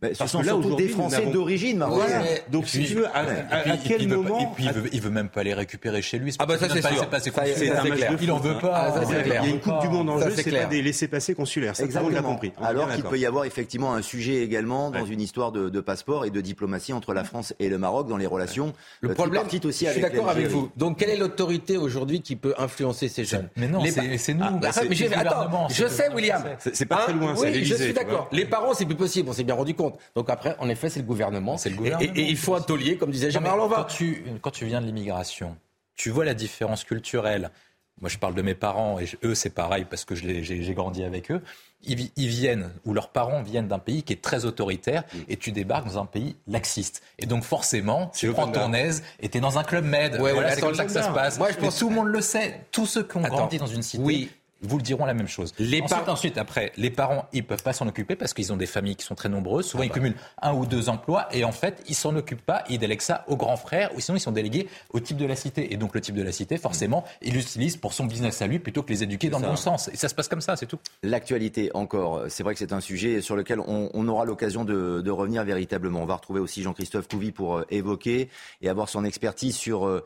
[0.01, 2.23] ce sont surtout des Français d'origine marocaine.
[2.51, 3.25] Donc, si tu veux, à,
[3.83, 4.39] quel moment.
[4.39, 6.35] Et puis, il veut, veut même pas les récupérer chez lui.
[6.39, 7.07] Ah, bah ça, c'est sûr.
[7.21, 8.17] C'est un clair.
[8.21, 8.95] Il en veut pas.
[9.25, 11.75] Il y a une Coupe du Monde en jeu, c'est pas des laissés-passer consulaires.
[11.75, 12.11] Ça, Exactement.
[12.11, 12.51] On l'a compris.
[12.61, 16.29] Alors qu'il peut y avoir effectivement un sujet également dans une histoire de passeport et
[16.29, 18.73] de diplomatie entre la France et le Maroc dans les relations.
[19.01, 20.69] Le euh, problème, aussi je suis d'accord avec vous.
[20.77, 23.83] Donc, quelle est l'autorité aujourd'hui qui peut influencer ces jeunes Mais non,
[24.17, 24.43] c'est nous.
[24.43, 26.43] Attends, je sais, William.
[26.59, 27.35] C'est pas très loin.
[27.37, 28.27] Oui, je suis d'accord.
[28.31, 29.29] Les parents, c'est plus possible.
[29.29, 29.92] On s'est bien rendu compte.
[30.15, 31.57] Donc après, on effet, c'est le gouvernement.
[31.57, 32.11] C'est le gouvernement.
[32.15, 35.57] Et, il faut un taulier, comme disait Jean-Marie Quand tu, quand tu viens de l'immigration,
[35.95, 37.51] tu vois la différence culturelle.
[38.01, 41.31] Moi, je parle de mes parents, et eux, c'est pareil, parce que j'ai grandi avec
[41.31, 41.41] eux.
[41.85, 45.85] Ils, viennent, ou leurs parents viennent d'un pays qui est très autoritaire, et tu débarques
[45.85, 47.03] dans un pays laxiste.
[47.19, 50.19] Et donc, forcément, tu prends ton aise, et tu es dans un club med.
[50.19, 51.37] Ouais, voilà, c'est comme ça que ça se passe.
[51.37, 51.77] Moi, je pense...
[51.77, 52.61] tout le monde le sait.
[52.71, 54.03] Tous ceux qui ont grandi dans une cité.
[54.03, 54.31] Oui
[54.63, 55.53] vous le diront la même chose.
[55.59, 58.65] Les ensuite, ensuite, après, les parents, ils peuvent pas s'en occuper parce qu'ils ont des
[58.65, 59.67] familles qui sont très nombreuses.
[59.67, 59.95] Souvent, ah ils bah.
[59.95, 62.63] cumulent un ou deux emplois et en fait, ils s'en occupent pas.
[62.69, 65.35] Ils délèguent ça au grand frère ou sinon ils sont délégués au type de la
[65.35, 65.73] cité.
[65.73, 68.59] Et donc, le type de la cité, forcément, il l'utilise pour son business à lui
[68.59, 69.89] plutôt que les éduquer dans le bon sens.
[69.89, 70.79] Et ça se passe comme ça, c'est tout.
[71.03, 72.23] L'actualité, encore.
[72.29, 76.01] C'est vrai que c'est un sujet sur lequel on, aura l'occasion de, revenir véritablement.
[76.01, 78.29] On va retrouver aussi Jean-Christophe Couvi pour euh, évoquer
[78.61, 80.03] et avoir son expertise sur euh,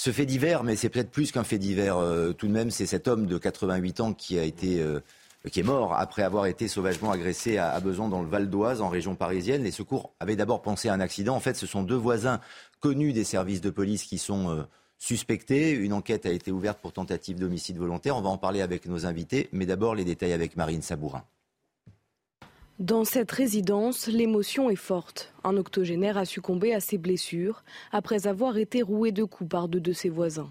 [0.00, 2.86] ce fait divers, mais c'est peut-être plus qu'un fait divers euh, tout de même, c'est
[2.86, 5.00] cet homme de 88 ans qui a euh,
[5.50, 8.88] qui est mort après avoir été sauvagement agressé à, Besançon dans le Val d'Oise en
[8.88, 9.62] région parisienne.
[9.62, 11.36] Les secours avaient d'abord pensé à un accident.
[11.36, 12.40] En fait, ce sont deux voisins
[12.80, 14.62] connus des services de police qui sont euh,
[14.96, 15.72] suspectés.
[15.72, 18.16] Une enquête a été ouverte pour tentative d'homicide volontaire.
[18.16, 21.24] On va en parler avec nos invités, mais d'abord les détails avec Marine Sabourin.
[22.80, 25.34] Dans cette résidence, l'émotion est forte.
[25.44, 27.62] Un octogénaire a succombé à ses blessures
[27.92, 30.50] après avoir été roué de coups par deux de ses voisins.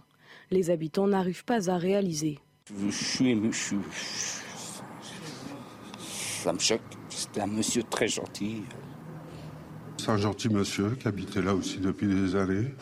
[0.52, 2.38] Les habitants n'arrivent pas à réaliser.
[2.68, 3.52] Je suis ému,
[6.44, 6.82] ça me choque.
[7.10, 8.62] C'était un monsieur très gentil.
[9.98, 12.76] C'est un gentil monsieur qui habitait là aussi depuis des années,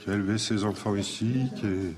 [0.00, 1.94] qui a élevé ses enfants ici, qui est...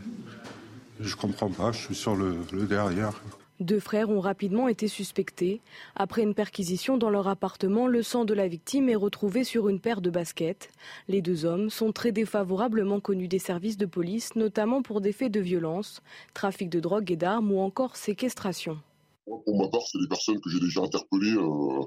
[1.01, 3.21] Je comprends pas, je suis sur le derrière.
[3.63, 5.61] Deux frères ont rapidement été suspectés.
[5.95, 9.79] Après une perquisition dans leur appartement, le sang de la victime est retrouvé sur une
[9.79, 10.69] paire de baskets.
[11.07, 15.31] Les deux hommes sont très défavorablement connus des services de police, notamment pour des faits
[15.31, 16.03] de violence,
[16.35, 18.81] trafic de drogue et d'armes ou encore séquestration.
[19.27, 21.85] Pour ma part, c'est des personnes que j'ai déjà interpellées euh,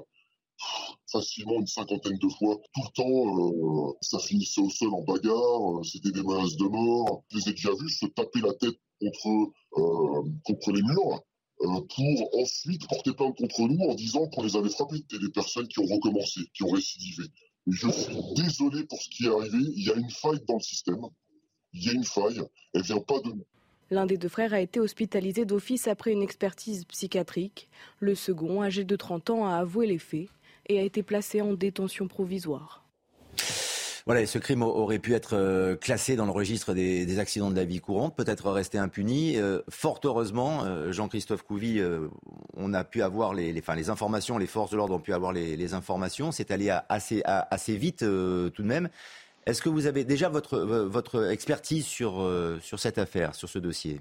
[1.12, 2.56] facilement une cinquantaine de fois.
[2.74, 6.68] Tout le temps, euh, ça finissait au sol en bagarre, euh, c'était des menaces de
[6.68, 7.22] mort.
[7.28, 9.52] Je les ai déjà vus se taper la tête contre,
[10.42, 11.20] contre les murs.
[11.62, 14.96] Euh, pour ensuite porter plainte contre nous en disant qu'on les avait frappés.
[14.96, 17.24] C'était des personnes qui ont recommencé, qui ont récidivé.
[17.66, 19.58] je suis désolé pour ce qui est arrivé.
[19.58, 21.00] Il y a une faille dans le système.
[21.72, 22.42] Il y a une faille.
[22.74, 23.46] Elle vient pas de nous.
[23.90, 27.68] L'un des deux frères a été hospitalisé d'office après une expertise psychiatrique.
[28.00, 30.28] Le second, âgé de 30 ans, a avoué les faits
[30.68, 32.85] et a été placé en détention provisoire.
[34.06, 37.64] Voilà, ce crime aurait pu être euh, classé dans le registre des, accidents de la
[37.64, 39.36] vie courante, peut-être rester impuni.
[39.36, 41.82] Euh, fort heureusement, euh, Jean-Christophe Couvi,
[42.56, 45.32] on a pu avoir les, les, les informations, les forces de l'ordre ont pu avoir
[45.32, 46.30] les, informations.
[46.30, 48.88] C'est allé assez, assez vite tout de même.
[49.44, 52.24] Est-ce que vous avez déjà votre, votre expertise sur,
[52.60, 54.00] sur cette affaire, sur ce dossier?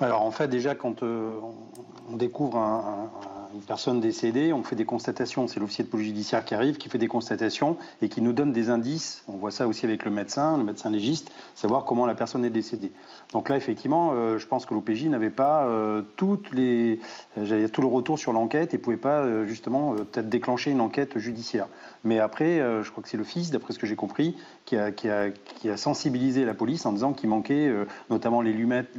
[0.00, 3.10] Alors en fait, déjà, quand on découvre un,
[3.54, 5.48] une personne décédée, on fait des constatations.
[5.48, 8.52] C'est l'officier de police judiciaire qui arrive, qui fait des constatations et qui nous donne
[8.52, 9.22] des indices.
[9.28, 12.50] On voit ça aussi avec le médecin, le médecin légiste, savoir comment la personne est
[12.50, 12.92] décédée.
[13.32, 18.32] Donc là, effectivement, euh, je pense que l'OPJ n'avait pas euh, tout le retour sur
[18.32, 21.68] l'enquête et pouvait pas euh, justement peut-être déclencher une enquête judiciaire.
[22.04, 25.76] Mais après, je crois que c'est le fils, d'après ce que j'ai compris, qui a,
[25.76, 27.72] sensibilisé la police en disant qu'il manquait
[28.10, 28.96] notamment les lunettes,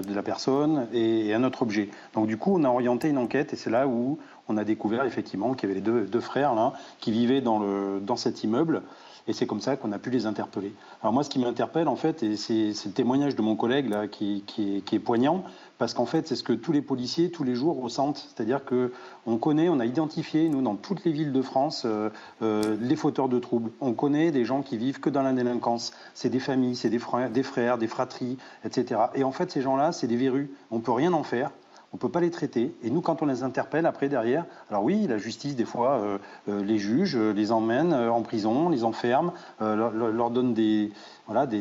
[0.00, 1.90] de la personne et, un autre objet.
[2.14, 4.18] Donc du coup, on a orienté une enquête et c'est là où
[4.48, 8.44] on a découvert effectivement qu'il y avait les deux, frères là, qui vivaient dans cet
[8.44, 8.82] immeuble.
[9.28, 10.72] Et c'est comme ça qu'on a pu les interpeller.
[11.02, 14.06] Alors moi, ce qui m'interpelle, en fait, et c'est, le témoignage de mon collègue là,
[14.06, 15.42] qui, est, poignant,
[15.78, 18.28] parce qu'en fait, c'est ce que tous les policiers, tous les jours, ressentent.
[18.34, 22.10] C'est-à-dire qu'on connaît, on a identifié, nous, dans toutes les villes de France, euh,
[22.42, 23.72] euh, les fauteurs de troubles.
[23.80, 25.92] On connaît des gens qui vivent que dans la délinquance.
[26.14, 29.00] C'est des familles, c'est des frères, des frères, des fratries, etc.
[29.14, 30.50] Et en fait, ces gens-là, c'est des verrues.
[30.70, 31.50] On peut rien en faire
[31.92, 32.74] on ne peut pas les traiter.
[32.82, 36.18] Et nous, quand on les interpelle après, derrière, alors oui, la justice, des fois, euh,
[36.48, 40.90] euh, les juge, euh, les emmène en prison, les enferme, leur, donne des,
[41.26, 41.60] voilà, des,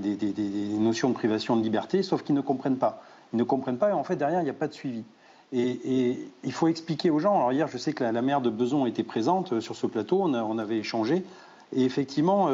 [0.80, 3.04] notions de privation de liberté, sauf qu'ils ne comprennent pas.
[3.34, 5.04] Ils ne comprennent pas et en fait, derrière, il n'y a pas de suivi.
[5.54, 7.36] Et, il faut expliquer aux gens.
[7.36, 10.22] Alors hier, je sais que la, la maire de Beson était présente sur ce plateau,
[10.24, 11.24] on avait échangé.
[11.74, 12.50] Et effectivement,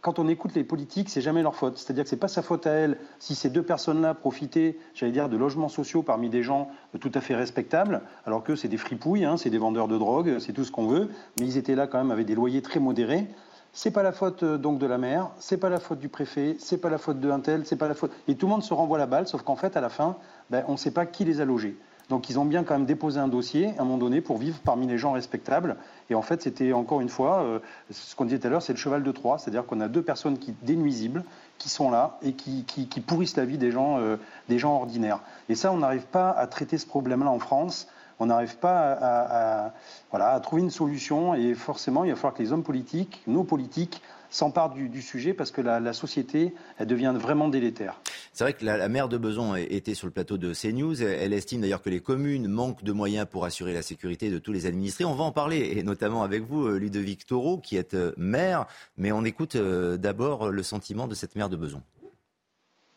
[0.00, 1.78] quand on écoute les politiques, c'est jamais leur faute.
[1.78, 5.28] C'est-à-dire que c'est pas sa faute à elle si ces deux personnes-là profitaient, j'allais dire,
[5.28, 6.70] de logements sociaux parmi des gens
[7.00, 10.38] tout à fait respectables, alors que c'est des fripouilles, hein, c'est des vendeurs de drogue,
[10.38, 11.08] c'est tout ce qu'on veut,
[11.40, 13.26] mais ils étaient là quand même avec des loyers très modérés.
[13.72, 16.56] C'est pas la faute euh, donc de la maire, c'est pas la faute du préfet,
[16.58, 18.10] c'est pas la faute de un tel, c'est pas la faute.
[18.26, 20.16] Et tout le monde se renvoie la balle, sauf qu'en fait, à la fin,
[20.48, 21.76] ben, on ne sait pas qui les a logés.
[22.08, 24.58] Donc ils ont bien quand même déposé un dossier à un moment donné pour vivre
[24.64, 25.76] parmi les gens respectables.
[26.08, 27.58] Et en fait, c'était encore une fois, euh,
[27.90, 30.02] ce qu'on disait tout à l'heure, c'est le cheval de Troie, c'est-à-dire qu'on a deux
[30.02, 31.24] personnes qui dénuisibles,
[31.58, 32.64] qui sont là et qui,
[33.06, 34.16] pourrissent la vie des gens, euh,
[34.48, 35.20] des gens ordinaires.
[35.48, 37.88] Et ça, on n'arrive pas à traiter ce problème-là en France.
[38.18, 39.72] On n'arrive pas à,
[40.10, 41.34] voilà, à trouver une solution.
[41.34, 44.00] Et forcément, il va falloir que les hommes politiques, nos politiques,
[44.30, 48.00] s'empare du, sujet parce que la, société, elle devient vraiment délétère.
[48.36, 51.02] C'est vrai que la, maire de Beson était sur le plateau de CNews.
[51.02, 54.52] Elle estime d'ailleurs que les communes manquent de moyens pour assurer la sécurité de tous
[54.52, 55.06] les administrés.
[55.06, 58.66] On va en parler, et notamment avec vous, euh, Ludovic Taureau, qui est euh, maire.
[58.98, 61.80] Mais on écoute euh, d'abord le sentiment de cette maire de Beson.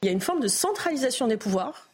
[0.02, 1.88] Il y a une forme de centralisation des pouvoirs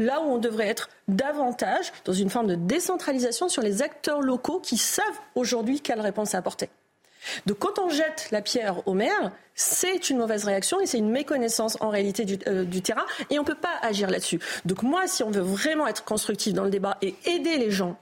[0.00, 4.58] là où on devrait être davantage dans une forme de décentralisation sur les acteurs locaux
[4.58, 5.06] qui savent
[5.36, 6.68] aujourd'hui quelle réponse apporter.
[7.46, 11.10] Donc quand on jette la pierre au maire, c'est une mauvaise réaction et c'est une
[11.10, 14.40] méconnaissance en réalité du, euh, terrain et on ne peut pas agir là-dessus.
[14.64, 17.98] Donc moi, si on veut vraiment être constructif dans le débat et aider les gens,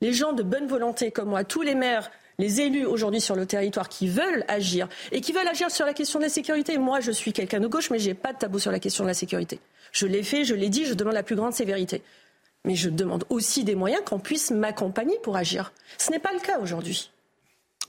[0.00, 3.46] les gens de bonne volonté comme moi, tous les maires, les élus aujourd'hui sur le
[3.46, 6.78] territoire qui veulent agir et qui veulent agir sur la question de la sécurité.
[6.78, 9.04] Moi, je suis quelqu'un de gauche, mais je n'ai pas de tabou sur la question
[9.04, 9.60] de la sécurité.
[9.92, 12.02] Je l'ai fait, je l'ai dit, je demande la plus grande sévérité.
[12.64, 15.72] Mais je demande aussi des moyens qu'on puisse m'accompagner pour agir.
[15.98, 17.10] Ce n'est pas le cas aujourd'hui.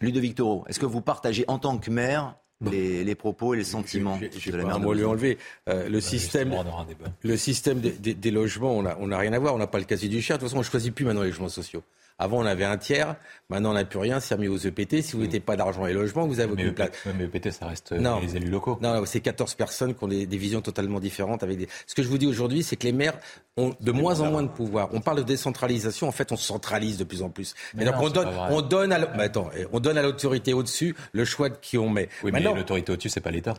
[0.03, 2.35] Ludovic Toro, est-ce que vous partagez en tant que maire
[2.71, 5.37] les, propos et les sentiments de la maire de lui enlever.
[5.69, 6.53] Euh, le, système,
[7.21, 9.55] le système des, logements, on n'a rien à voir.
[9.55, 10.37] On n'a pas le casier du cher.
[10.37, 11.83] De toute façon, on ne choisit plus maintenant les logements sociaux.
[12.23, 13.17] Avant, on avait un tiers.
[13.49, 14.21] Maintenant, on n'a plus rien.
[14.21, 15.01] C'est remis aux EPT.
[15.01, 16.91] Si vous n'avez pas d'argent et logement, vous avez aucune place.
[17.17, 18.79] Mais EPT, ça reste euh, les élus locaux.
[18.81, 21.43] Non, c'est 14 personnes qui ont des, visions totalement différentes.
[21.43, 21.67] Avec des...
[21.85, 23.17] Ce que je vous dis aujourd'hui, c'est que les maires
[23.57, 24.87] ont de moins en moins de pouvoir.
[24.93, 26.07] On parle de décentralisation.
[26.07, 27.55] En fait, on centralise de plus en plus.
[27.75, 28.99] Mais donc, on, donne, on donne à
[29.73, 32.07] on donne à l'autorité au-dessus le choix de qui on met.
[32.23, 33.55] Oui, mais l'autorité au-dessus, c'est pas l'État.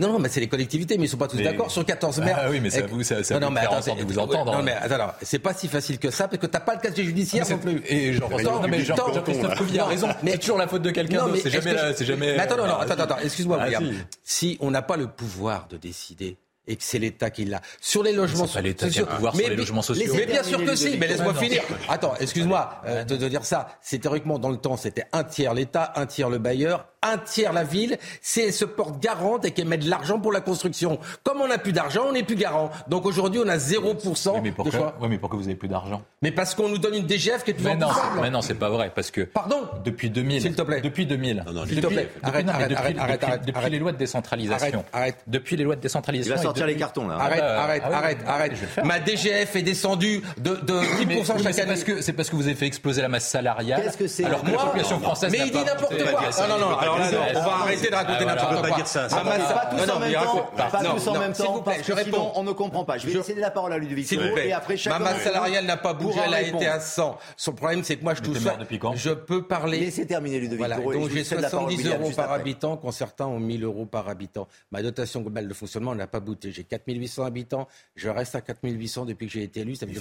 [0.00, 2.20] Non, non, mais c'est les collectivités, mais ils ne sont pas tous d'accord sur 14
[2.20, 2.38] maires.
[2.40, 4.52] Ah oui, mais ça vous, ça, ça non, mais attends, de vous entendre.
[4.52, 4.62] Non, hein.
[4.64, 7.04] mais attends, c'est pas si facile que ça, parce que tu n'as pas le casier
[7.04, 7.82] judiciaire non plus.
[7.86, 10.08] Et Jean-Christophe Jean a raison.
[10.22, 11.40] Mais c'est toujours la faute de quelqu'un d'autre.
[11.42, 12.36] C'est jamais, c'est jamais.
[12.36, 13.84] Mais attends, non, non, attends, attends, excuse-moi, ah, William.
[14.24, 17.60] Si on n'a pas le pouvoir de décider et que c'est l'État qui l'a.
[17.80, 18.60] Sur les logements sociaux.
[18.62, 20.12] l'État qui a pouvoir sur les logements sociaux.
[20.14, 21.62] Mais bien sûr que si, mais laisse-moi finir.
[21.88, 23.68] Attends, excuse-moi euh, de, de, dire ça.
[23.80, 27.52] C'est théoriquement dans le temps, c'était un tiers l'État, un tiers le bailleur, un tiers
[27.52, 30.98] la ville, c'est se porte garante et qu'elle met de l'argent pour la construction.
[31.24, 32.70] Comme on n'a plus d'argent, on n'est plus garant.
[32.88, 34.94] Donc aujourd'hui, on a 0% oui, mais pourquoi, de choix.
[35.00, 37.52] Oui, mais pourquoi vous n'avez plus d'argent Mais parce qu'on nous donne une DGF qui
[37.52, 37.88] est toujours mais non,
[38.20, 38.92] Mais non, c'est pas vrai.
[38.94, 39.22] Parce que.
[39.22, 40.42] Pardon Depuis 2000.
[40.42, 40.80] S'il te plaît.
[40.82, 41.44] Depuis 2000.
[41.46, 42.10] Non, non, s'il te plaît.
[42.22, 44.84] Arrête, arrête, arrête, Depuis les lois de décentralisation.
[44.92, 46.49] Arrête, Depuis les lois de décentralisation.
[46.50, 47.16] Sortir les cartons là.
[47.18, 48.84] Arrête, Ah, arrête, ah oui, arrête, oui, arrête.
[48.84, 51.68] Ma DGF est descendue de, de 10% Mais- oui, chaque année.
[51.68, 53.82] parce que c'est parce que vous avez fait exploser la masse salariale.
[53.82, 56.20] Qu'est-ce que c'est Alors que la Moi population française Mais il dit n'importe quoi.
[56.38, 58.62] Ah non, non, alors là, non, on va arrêter de raconter Ah, n'importe On peut
[58.62, 58.76] pas quoi.
[58.76, 59.66] dire ça, ça Ah, va ma- pas.
[59.70, 62.32] Tous en même temps, pas tous en même s'il temps, vous plaît, parce je réponds.
[62.34, 62.98] on ne comprend pas.
[62.98, 64.52] Je vais laisser la parole à Ludovic S'il vous plaît.
[64.88, 67.18] Ma masse salariale n'a pas bougé, elle a été à 100.
[67.36, 68.38] Son problème, c'est que moi, je touche.
[68.38, 69.80] t'es mort depuis quand Je peux parler.
[69.80, 73.26] Laissez terminer Ludovic donc j'ai cède la parole, 70 William, euros par habitant, quand certains
[73.26, 74.48] ont 1000 euros par habitant.
[74.70, 76.52] Ma dotation globale de fonctionnement n'a pas bouté.
[76.52, 79.98] J'ai 4800 habitants, je reste à 4800 depuis que j'ai été élu, ça plus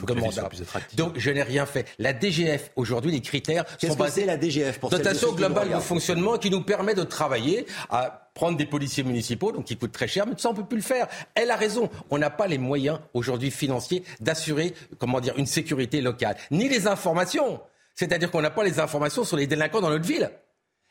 [0.62, 0.98] attractive.
[0.98, 1.86] Donc je n'ai rien fait.
[2.00, 6.38] La DGF, aujourd'hui, les critères sont basés c'est la DGF pour Dotation globale de fonctionnement
[6.38, 10.26] qui nous permet de travailler à prendre des policiers municipaux, donc qui coûtent très cher,
[10.26, 11.08] mais ça on peut plus le faire.
[11.36, 11.90] Elle a raison.
[12.10, 16.88] On n'a pas les moyens aujourd'hui financiers d'assurer, comment dire, une sécurité locale, ni les
[16.88, 17.62] informations.
[17.96, 20.32] C'est-à-dire qu'on n'a pas les informations sur les délinquants dans notre ville.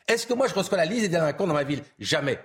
[0.07, 1.81] Est-ce que moi je reçois la liste des délinquants dans ma ville?
[1.99, 2.39] Jamais.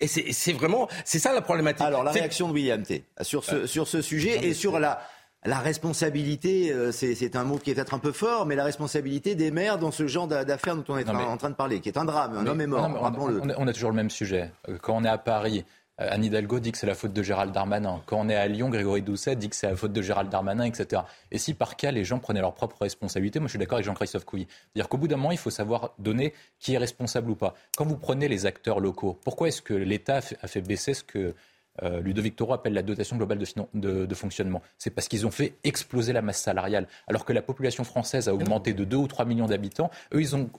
[0.00, 1.82] Et c'est vraiment, c'est ça la problématique.
[1.84, 5.00] Alors la réaction de William T sur ce, sur ce sujet et sur la,
[5.44, 8.64] la responsabilité, euh, c'est c'est un mot qui est peut-être un peu fort, mais la
[8.64, 11.50] responsabilité des maires dans ce genre d'a- d'affaires dont on est Non, mais- en train
[11.50, 12.36] de parler, qui est un drame.
[12.36, 13.40] Un Mais- homme est mort, rappelons-le.
[13.42, 14.52] on, a- on a toujours le même sujet.
[14.68, 15.64] Euh, Quand on est à Paris,
[15.98, 18.00] Anne Hidalgo dit que c'est la faute de Gérald Darmanin.
[18.06, 20.64] Quand on est à Lyon, Grégory Doucet dit que c'est la faute de Gérald Darmanin,
[20.64, 21.02] etc.
[21.32, 23.86] Et si par cas les gens prenaient leurs propres responsabilités, moi je suis d'accord avec
[23.86, 24.46] Jean-Christophe Couy.
[24.48, 27.54] C'est-à-dire qu'au bout d'un moment, il faut savoir donner qui est responsable ou pas.
[27.76, 31.34] Quand vous prenez les acteurs locaux, pourquoi est-ce que l'État a fait baisser ce que
[31.82, 34.62] euh, Ludovic Toro appelle la dotation globale de, finan- de- de fonctionnement.
[34.78, 36.86] C'est parce qu'ils ont fait exploser la masse salariale.
[37.06, 40.34] Alors que la population française a augmenté de 2 ou 3 millions d'habitants, eux, ils
[40.36, 40.50] ont,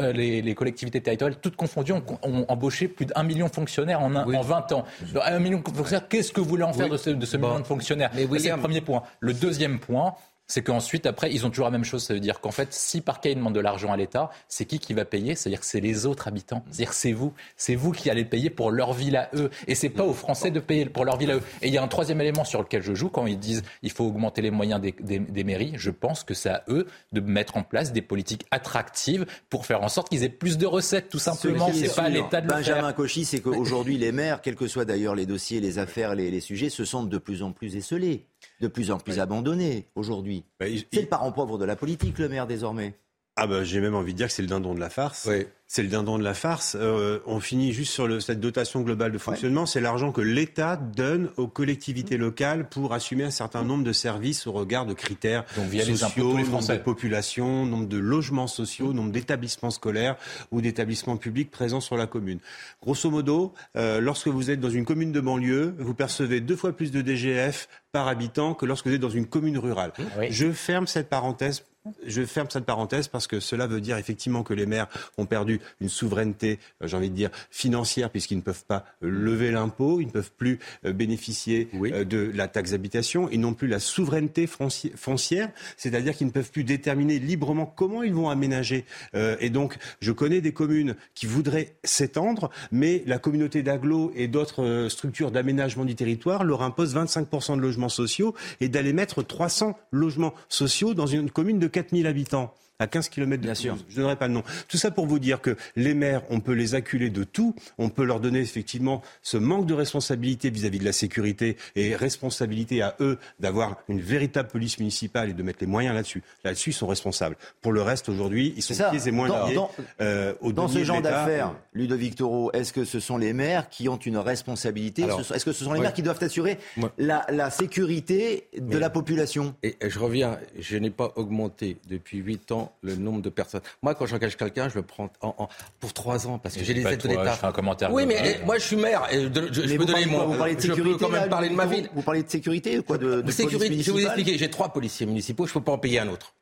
[0.00, 4.00] euh, les, les collectivités territoriales, toutes confondues, ont, ont embauché plus d'un million de fonctionnaires
[4.02, 4.84] en, un- en 20 ans.
[5.12, 6.92] Donc, Un million de fonctionnaires, qu'est-ce que vous voulez en faire Oui.
[6.92, 7.48] de ce, de ce Bon.
[7.48, 9.02] million de fonctionnaires C'est le premier point.
[9.20, 10.14] Le deuxième point,
[10.46, 12.04] c'est qu'ensuite, après, ils ont toujours la même chose.
[12.04, 14.64] Ça veut dire qu'en fait, si par cas ils demandent de l'argent à l'État, c'est
[14.66, 15.34] qui qui va payer?
[15.34, 16.62] C'est-à-dire que c'est les autres habitants.
[16.70, 17.32] C'est-à-dire que c'est vous.
[17.56, 19.50] C'est vous qui allez payer pour leur ville à eux.
[19.66, 21.42] Et c'est pas aux Français de payer pour leur ville à eux.
[21.62, 23.90] Et il y a un troisième élément sur lequel je joue quand ils disent il
[23.90, 25.72] faut augmenter les moyens des, des- des mairies.
[25.76, 29.82] Je pense que c'est à eux de mettre en place des politiques attractives pour faire
[29.82, 31.72] en sorte qu'ils aient plus de recettes, tout simplement.
[31.72, 32.94] Ce C'est pas l'État de le Benjamin faire.
[32.94, 36.40] Cauchy, c'est qu'aujourd'hui, les maires, quels que soient d'ailleurs les dossiers, les affaires, les, les
[36.40, 38.26] sujets, se sentent de plus en plus esselés,
[38.60, 40.44] de plus en plus abandonnés aujourd'hui.
[40.58, 42.94] Bah, C'est le parent pauvre de la politique, le maire, désormais.
[43.36, 45.28] Ah bah j'ai même envie de dire que c'est le dindon de la farce.
[45.66, 46.76] C'est le dindon de la farce.
[46.78, 49.66] Euh, on finit juste sur le, cette dotation globale de fonctionnement.
[49.66, 54.46] C'est l'argent que l'État donne aux collectivités locales pour assumer un certain nombre de services
[54.46, 57.98] au regard de critères Donc, via les impôts de sociaux, nombre de population, nombre de
[57.98, 60.16] logements sociaux, nombre d'établissements scolaires
[60.52, 62.38] ou d'établissements publics présents sur la commune.
[62.82, 66.72] Grosso modo, euh, lorsque vous êtes dans une commune de banlieue, vous percevez deux fois
[66.72, 69.92] plus de DGF par habitant que lorsque vous êtes dans une commune rurale.
[70.30, 71.64] Je ferme cette parenthèse
[72.06, 75.60] je ferme cette parenthèse parce que cela veut dire effectivement que les maires ont perdu
[75.80, 80.00] une souveraineté, euh, j'ai envie de dire, financière, puisqu'ils ne peuvent pas euh, lever l'impôt,
[80.00, 84.46] ils ne peuvent plus euh, bénéficier de la taxe d'habitation, ils n'ont plus la souveraineté
[84.46, 88.84] fonci- foncière, c'est-à-dire qu'ils ne peuvent plus déterminer librement comment ils vont aménager.
[89.14, 94.88] Et donc, je connais des communes qui voudraient s'étendre, mais la communauté d'agglo et d'autres
[94.88, 100.34] structures d'aménagement du territoire leur imposent 25% de logements sociaux et d'aller mettre 300 logements
[100.48, 102.50] sociaux dans une commune de 4000 habitants
[102.80, 103.84] à 15 km de Toulouse.
[103.88, 104.42] Je ne donnerai pas de nom.
[104.68, 107.54] Tout ça pour vous dire que les maires, on peut les acculer de tout.
[107.78, 112.82] On peut leur donner effectivement ce manque de responsabilité vis-à-vis de la sécurité et responsabilité
[112.82, 116.22] à eux d'avoir une véritable police municipale et de mettre les moyens là-dessus.
[116.42, 117.36] Là-dessus, ils sont responsables.
[117.62, 118.90] Pour le reste, aujourd'hui, ils sont ça.
[118.90, 119.70] pieds et moins Dans- liés dans-
[120.00, 123.88] euh, au Dans ce genre d'affaires, Ludovic Toro, est-ce que ce sont les maires qui
[123.88, 125.84] ont une responsabilité Est-ce que ce sont les ouais.
[125.84, 126.58] maires qui doivent assurer
[126.98, 129.54] la, la sécurité de Mais- la population?
[129.62, 133.60] Et et je reviens, je n'ai pas augmenté depuis 8 ans le nombre de personnes.
[133.82, 135.48] Moi, quand j'engage quelqu'un, je le prends en- en-
[135.80, 137.36] pour 3 ans parce que Je j'ai les aides de l'État.
[137.40, 139.84] je un commentaire Oui, mais eh, moi, je suis maire et de- je, je peux
[139.84, 140.26] donner mon.
[140.26, 141.88] vous parlez de je sécurité peux quand même là, parler de ma ville.
[141.94, 144.38] Vous parlez de sécurité quoi de, Sécurité, je vais vous expliquer.
[144.38, 146.34] J'ai trois policiers municipaux, je ne peux pas en payer un autre.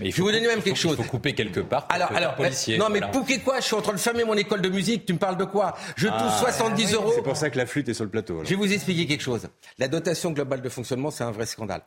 [0.00, 0.96] Mais il Je vais vous donner même faut- quelque chose.
[0.98, 1.86] Il faut couper quelque part.
[1.86, 3.12] pour Alors, que alors, un policier, non, mais voilà.
[3.12, 5.06] pour quoi Je suis en train de fermer mon école de musique.
[5.06, 7.12] Tu me parles de quoi Je touche Ah, 70 oui, euros.
[7.14, 8.32] C'est pour ça que la flûte est sur le plateau.
[8.34, 8.44] alors.
[8.44, 9.46] Je vais vous expliquer quelque chose.
[9.78, 11.82] La dotation globale de fonctionnement, c'est un vrai scandale.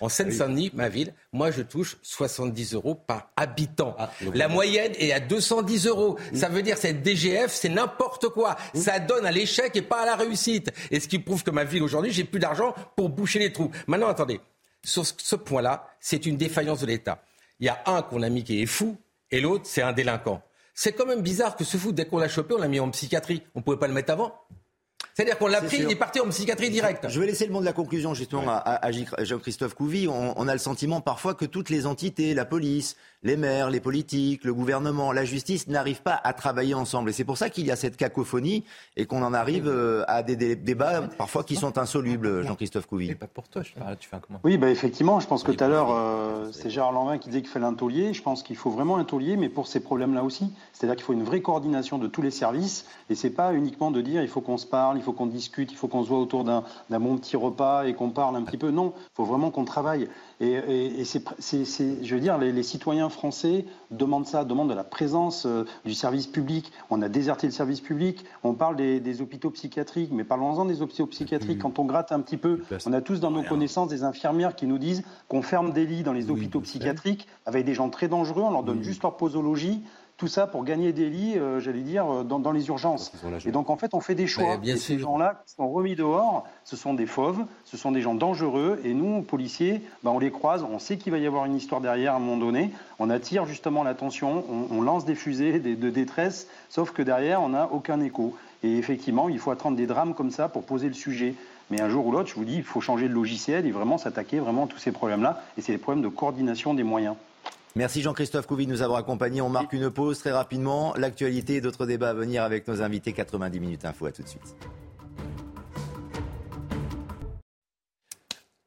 [0.00, 3.96] En Seine-Saint-Denis, ma ville, moi je touche 70 euros par habitant.
[4.34, 6.18] La moyenne est à 210 euros.
[6.34, 8.56] Ça veut dire cette DGF, c'est n'importe quoi.
[8.74, 10.70] Ça donne à l'échec et pas à la réussite.
[10.90, 13.70] Et ce qui prouve que ma ville aujourd'hui, j'ai plus d'argent pour boucher les trous.
[13.86, 14.40] Maintenant, attendez.
[14.84, 17.22] Sur ce- point-là, c'est une défaillance de l'État.
[17.58, 18.96] Il y a un qu'on a mis qui est fou
[19.30, 20.42] et l'autre, c'est un délinquant.
[20.74, 22.90] C'est quand même bizarre que ce fou, dès qu'on l'a chopé, on l'a mis en
[22.90, 23.42] psychiatrie.
[23.54, 24.32] On pouvait pas le mettre avant
[25.16, 27.08] C'est-à-dire qu'on l'a pris, il est parti en psychiatrie directe.
[27.08, 28.90] Je vais laisser le mot de la conclusion justement à,
[29.20, 30.06] Jean-Christophe Couvi.
[30.08, 32.96] On, a le sentiment parfois que toutes les entités, la police,
[33.26, 37.10] les maires, les politiques, le gouvernement, la justice n'arrivent pas à travailler ensemble.
[37.10, 38.62] Et c'est pour ça qu'il y a cette cacophonie
[38.96, 43.14] et qu'on en arrive euh, à des, débats parfois qui sont insolubles, Jean-Christophe Couvi.
[43.16, 45.64] pas pour toi, je tu fais un comment Oui, bah effectivement, je pense que tout
[45.64, 48.14] à l'heure, euh, c'est Gérard Lanvin qui disait qu'il fallait un taulier.
[48.14, 50.52] Je pense qu'il faut vraiment un taulier, mais pour ces problèmes-là aussi.
[50.72, 52.86] C'est-à-dire qu'il faut une vraie coordination de tous les services.
[53.10, 55.72] Et c'est pas uniquement de dire il faut qu'on se parle, il faut qu'on discute,
[55.72, 58.58] il faut qu'on se voit autour d'un bon petit repas et qu'on parle un petit
[58.58, 58.70] peu.
[58.70, 60.08] Non, il faut vraiment qu'on travaille.
[60.40, 65.64] Et, c'est, je veux dire, les, citoyens français demandent ça, demandent de la présence euh,
[65.84, 66.70] du service public.
[66.90, 68.24] On a déserté le service public.
[68.44, 71.60] On parle des, hôpitaux psychiatriques, mais parlons-en des hôpitaux psychiatriques.
[71.60, 74.66] Quand on gratte un petit peu, on a tous dans nos connaissances des infirmières qui
[74.66, 78.42] nous disent qu'on ferme des lits dans les hôpitaux psychiatriques avec des gens très dangereux.
[78.42, 79.82] On leur donne juste leur posologie.
[80.16, 83.12] Tout ça pour gagner des lits, euh, j'allais dire, euh, dans, les urgences.
[83.44, 84.56] Et donc, en fait, on fait des choix.
[84.64, 88.14] et ces gens-là qui sont remis dehors, ce sont des fauves, ce sont des gens
[88.14, 88.80] dangereux.
[88.84, 91.82] Et nous, policiers, ben, on les croise, on sait qu'il va y avoir une histoire
[91.82, 92.70] derrière à un moment donné.
[92.98, 97.68] On attire justement l'attention, on, lance des fusées de détresse, sauf que derrière, on n'a
[97.70, 98.34] aucun écho.
[98.62, 101.34] Et effectivement, il faut attendre des drames comme ça pour poser le sujet.
[101.70, 103.98] Mais un jour ou l'autre, je vous dis, il faut changer de logiciel et vraiment
[103.98, 105.42] s'attaquer vraiment à tous ces problèmes-là.
[105.58, 107.16] Et c'est les problèmes de coordination des moyens.
[107.76, 109.42] Merci Jean-Christophe Couvi de nous avoir accompagnés.
[109.42, 110.94] On marque une pause très rapidement.
[110.96, 113.12] L'actualité et d'autres débats à venir avec nos invités.
[113.12, 114.06] 90 minutes info.
[114.06, 114.56] À tout de suite.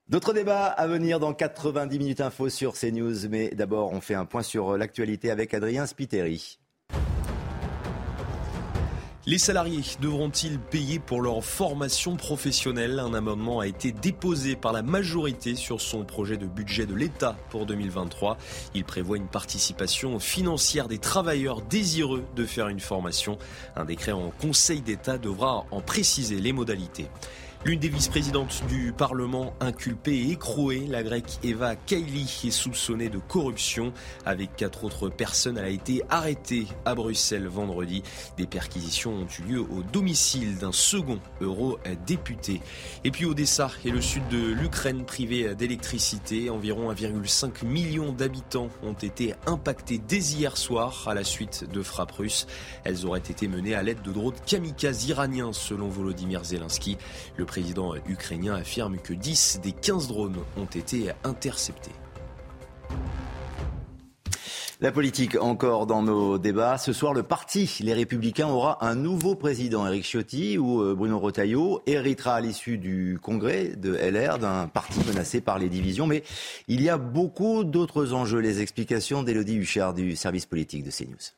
[0.10, 3.28] D'autres débats à venir dans 90 minutes info sur CNews.
[3.32, 6.60] Mais d'abord, on fait un point sur l'actualité avec Adrien Spiteri.
[9.26, 13.00] Les salariés devront-ils payer pour leur formation professionnelle?
[13.00, 17.36] Un amendement a été déposé par la majorité sur son projet de budget de l'État
[17.50, 18.38] pour 2023.
[18.76, 23.38] Il prévoit une participation financière des travailleurs désireux de faire une formation.
[23.76, 27.08] Un décret en Conseil d'État devra en préciser les modalités.
[27.66, 33.18] L'une des vice-présidentes du Parlement inculpée et écrouée, la grecque Eva Kaili, est soupçonnée de
[33.18, 33.92] corruption.
[34.26, 38.02] Avec quatre autres personnes, elle a été arrêtée à Bruxelles vendredi.
[38.38, 42.62] Des perquisitions ont eu lieu au domicile d'un second eurodéputé.
[43.04, 46.50] Et puis Odessa et le sud de l'Ukraine privés d'électricité.
[46.50, 52.14] Environ 1,5 million d'habitants ont été impactés dès hier soir à la suite de frappes
[52.14, 52.48] russes.
[52.86, 56.98] Elles auraient été menées à l'aide de drones kamikazes iraniens selon Volodymyr Zelensky.
[57.36, 61.92] Le président ukrainien affirme que 10 des 15 drones ont été interceptés.
[64.82, 66.78] La politique encore dans nos débats.
[66.78, 71.18] Ce soir, le parti Les Républicains aura un nouveau président, Éric Ciotti ou euh, Bruno
[71.18, 76.06] Retailleau, héritera à l'issue du congrès de LR d'un parti menacé par les divisions.
[76.06, 76.24] Mais
[76.68, 78.40] il y a beaucoup d'autres enjeux.
[78.40, 81.34] Les explications d'Élodie Huchard du service politique de CNews.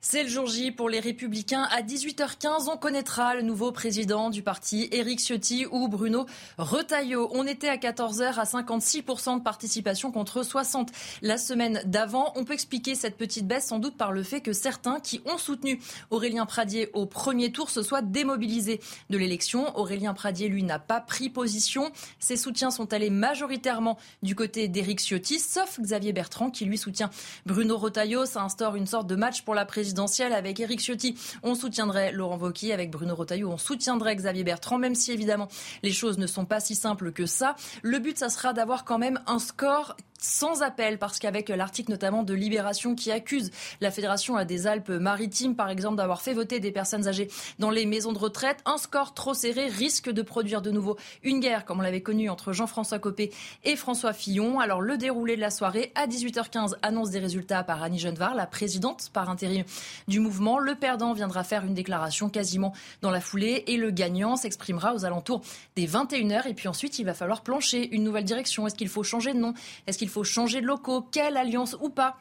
[0.00, 1.66] C'est le jour J pour les Républicains.
[1.72, 6.24] À 18h15, on connaîtra le nouveau président du parti, Éric Ciotti ou Bruno
[6.56, 7.28] Retailleau.
[7.32, 10.86] On était à 14h à 56% de participation contre 60%
[11.22, 12.32] la semaine d'avant.
[12.36, 15.36] On peut expliquer cette petite baisse sans doute par le fait que certains qui ont
[15.36, 15.80] soutenu
[16.10, 18.80] Aurélien Pradier au premier tour se soient démobilisés
[19.10, 19.76] de l'élection.
[19.76, 21.90] Aurélien Pradier, lui, n'a pas pris position.
[22.20, 27.10] Ses soutiens sont allés majoritairement du côté d'Éric Ciotti, sauf Xavier Bertrand qui lui soutient
[27.46, 28.26] Bruno Retailleau.
[28.26, 29.88] Ça instaure une sorte de match pour la présidence
[30.32, 31.16] avec Éric Ciotti.
[31.42, 33.50] On soutiendrait Laurent Wauquiez avec Bruno Retailleau.
[33.50, 35.48] On soutiendrait Xavier Bertrand, même si évidemment
[35.82, 37.56] les choses ne sont pas si simples que ça.
[37.82, 42.22] Le but, ça sera d'avoir quand même un score sans appel, parce qu'avec l'article notamment
[42.22, 43.50] de Libération qui accuse
[43.80, 48.12] la Fédération des Alpes-Maritimes, par exemple, d'avoir fait voter des personnes âgées dans les maisons
[48.12, 51.82] de retraite, un score trop serré risque de produire de nouveau une guerre, comme on
[51.82, 53.32] l'avait connu entre Jean-François Copé
[53.64, 54.60] et François Fillon.
[54.60, 58.46] Alors, le déroulé de la soirée, à 18h15, annonce des résultats par Annie Genevard, la
[58.46, 59.64] présidente par intérim
[60.08, 60.58] du mouvement.
[60.58, 65.04] Le perdant viendra faire une déclaration quasiment dans la foulée et le gagnant s'exprimera aux
[65.04, 65.42] alentours
[65.76, 66.48] des 21h.
[66.48, 68.66] Et puis ensuite, il va falloir plancher une nouvelle direction.
[68.66, 69.54] Est-ce qu'il faut changer de nom?
[69.86, 72.16] Est-ce il faut changer de locaux, quelle alliance ou pas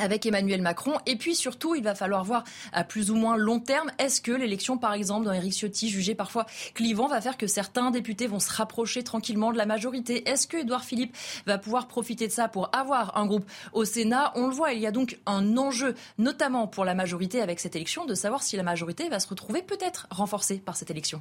[0.00, 0.98] avec Emmanuel Macron.
[1.04, 4.32] Et puis surtout, il va falloir voir à plus ou moins long terme, est-ce que
[4.32, 8.40] l'élection, par exemple, dans Éric Ciotti, jugé parfois clivant, va faire que certains députés vont
[8.40, 10.26] se rapprocher tranquillement de la majorité?
[10.26, 11.14] Est-ce que Édouard Philippe
[11.46, 14.32] va pouvoir profiter de ça pour avoir un groupe au Sénat?
[14.36, 17.76] On le voit, il y a donc un enjeu, notamment pour la majorité avec cette
[17.76, 21.20] élection, de savoir si la majorité va se retrouver peut-être renforcée par cette élection.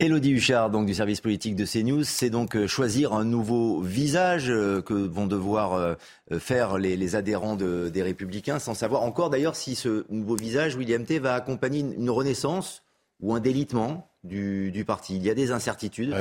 [0.00, 4.48] Elodie Huchard, donc du service politique de CNews, c'est donc euh, choisir un nouveau visage
[4.48, 5.94] euh, que vont devoir euh,
[6.38, 11.18] faire les, adhérents des Républicains, sans savoir encore d'ailleurs si ce nouveau visage, William T,
[11.18, 12.82] va accompagner une, renaissance
[13.20, 15.16] ou un délitement du, parti.
[15.16, 16.14] Il y a des incertitudes.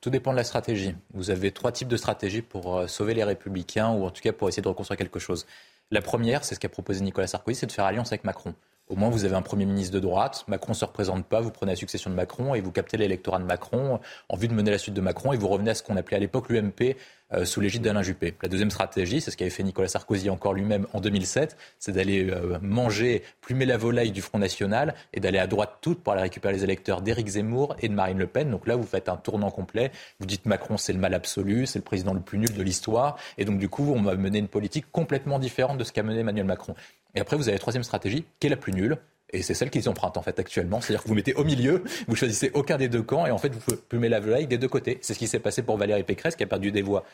[0.00, 0.94] tout, dépend de la stratégie.
[1.12, 4.48] Vous avez trois types de stratégies pour sauver les Républicains, ou en tout cas pour
[4.48, 5.46] essayer de reconstruire quelque chose.
[5.90, 8.54] La première, c'est ce qu'a proposé Nicolas Sarkozy, c'est de faire alliance avec Macron.
[8.92, 10.44] Au moins, vous avez un Premier ministre de droite.
[10.48, 11.40] Macron ne se représente pas.
[11.40, 14.52] Vous prenez la succession de Macron et vous captez l'électorat de Macron en vue de
[14.52, 16.94] mener la suite de Macron et vous revenez à ce qu'on appelait à l'époque l'UMP
[17.34, 18.34] euh, sous l'égide d'Alain Juppé.
[18.42, 22.28] La deuxième stratégie, c'est ce qu'avait fait Nicolas Sarkozy encore lui-même en 2007, c'est d'aller
[22.30, 26.22] euh, manger, plumer la volaille du Front National et d'aller à droite toute pour aller
[26.22, 28.50] récupérer les électeurs d'Éric Zemmour et de Marine Le Pen.
[28.50, 29.90] Donc là, vous faites un tournant complet.
[30.20, 33.16] Vous dites Macron, c'est le mal absolu, c'est le président le plus nul de l'histoire.
[33.38, 36.20] Et donc, du coup, on va mener une politique complètement différente de ce qu'a mené
[36.20, 36.74] Emmanuel Macron.
[37.14, 38.98] Et après, vous avez la troisième stratégie, qui est la plus nulle,
[39.32, 40.80] et c'est celle qu'ils empruntent en fait actuellement.
[40.80, 43.52] C'est-à-dire que vous mettez au milieu, vous choisissez aucun des deux camps et en fait
[43.54, 44.98] vous plumez la volaille des deux côtés.
[45.00, 47.04] C'est ce qui s'est passé pour Valérie Pécresse qui a perdu des voix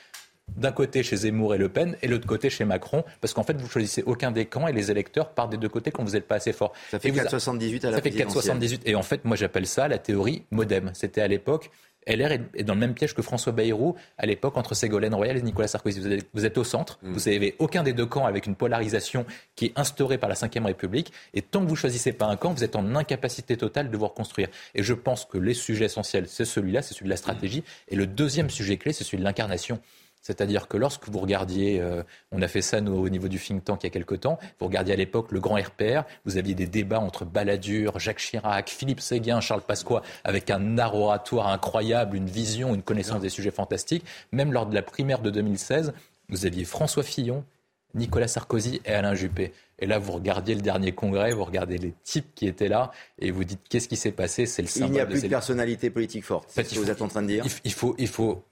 [0.56, 3.60] d'un côté chez Zemmour et Le Pen et l'autre côté chez Macron, parce qu'en fait,
[3.60, 6.26] vous choisissez aucun des camps et les électeurs partent des deux côtés quand vous n'êtes
[6.26, 6.72] pas assez fort.
[6.90, 8.80] Ça fait 4,78 à la Ça fait 4,78.
[8.84, 10.90] Et en fait, moi, j'appelle ça la théorie modem.
[10.94, 11.70] C'était à l'époque.
[12.08, 15.42] LR est dans le même piège que François Bayrou à l'époque entre Ségolène Royal et
[15.42, 16.00] Nicolas Sarkozy.
[16.32, 17.12] Vous êtes, au centre, mm.
[17.12, 20.64] vous n'avez aucun des deux camps avec une polarisation qui est instaurée par la Ve
[20.64, 21.12] République.
[21.34, 24.06] Et tant que vous choisissez pas un camp, vous êtes en incapacité totale de vous
[24.06, 24.48] reconstruire.
[24.74, 27.62] Et je pense que les sujets essentiels, c'est celui-là, c'est celui de la stratégie.
[27.88, 29.80] Et le deuxième sujet clé, c'est celui de l'incarnation.
[30.22, 32.02] C'est-à-dire que lorsque vous regardiez, euh,
[32.32, 34.38] on a fait ça nous, au niveau du think tank il y a quelque temps,
[34.60, 38.68] vous regardiez à l'époque le grand RPR, vous aviez des débats entre Balladur, Jacques Chirac,
[38.68, 43.50] Philippe Séguin, Charles Pasqua, avec un art oratoire incroyable, une vision, une connaissance des sujets
[43.50, 44.04] fantastiques.
[44.32, 45.92] Même lors de la primaire de 2016,
[46.28, 47.44] vous aviez François Fillon,
[47.94, 49.52] Nicolas Sarkozy et Alain Juppé.
[49.78, 53.30] Et là, vous regardiez le dernier congrès, vous regardez les types qui étaient là, et
[53.30, 54.44] vous dites qu'est-ce qui s'est passé?
[54.46, 56.48] C'est le Il n'y a plus de, personnalité politique forte.
[56.48, 57.44] C'est ce que vous êtes en train de dire.
[57.64, 58.42] Il, faut, il faut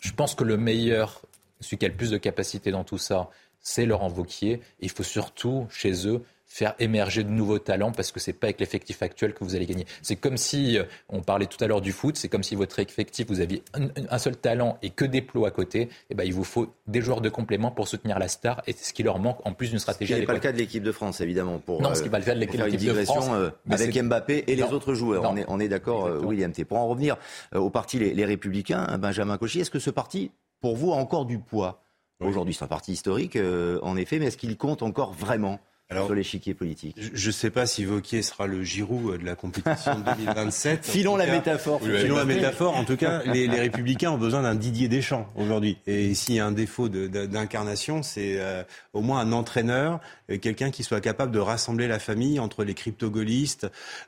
[0.00, 1.22] je pense que le meilleur,
[1.60, 3.30] celui qui a le plus de capacité dans tout ça,
[3.60, 4.60] c'est Laurent Vauquier.
[4.80, 6.22] Il faut surtout, chez eux,
[6.54, 9.66] faire émerger de nouveaux talents parce que c'est pas avec l'effectif actuel que vous allez
[9.66, 9.86] gagner.
[10.02, 12.78] C'est comme si, euh, on parlait tout à l'heure du foot, c'est comme si votre
[12.78, 15.80] effectif, vous aviez un, seul talent et que des plots à côté.
[15.80, 18.72] Et eh ben, il vous faut des joueurs de complément pour soutenir la star et
[18.72, 20.12] c'est ce qui leur manque en plus d'une stratégie.
[20.12, 21.58] Ce n'est pas le cas de l'équipe de France, évidemment.
[21.58, 23.28] Pour, non, ce qui n'est pas le cas de l'équipe de France.
[23.32, 25.24] Euh, avec Mbappé et les autres joueurs.
[25.24, 26.64] On est, on est d'accord, euh, William T.
[26.64, 27.16] Pour en revenir
[27.54, 30.30] au parti les, les Républicains, Benjamin Cauchy, est-ce que ce parti
[30.60, 31.84] pour vous, a encore du poids?
[32.20, 35.58] Aujourd'hui, c'est un parti historique, euh, en effet, mais est-ce qu'il compte encore vraiment?
[35.90, 36.96] Alors, sur l'échiquier politique.
[37.12, 40.86] Je ne sais pas si Vauquier sera le Giroud de la compétition de 2027.
[40.86, 41.78] filons la métaphore.
[41.82, 42.74] Filons la métaphore.
[42.74, 45.76] En tout cas, les, Républicains ont besoin d'un Didier Deschamps aujourd'hui.
[45.86, 48.62] Et s'il y a un défaut d'incarnation, c'est euh,
[48.94, 52.72] au moins un entraîneur, euh, quelqu'un qui soit capable de rassembler la famille entre les
[52.72, 53.66] crypto-gaullistes,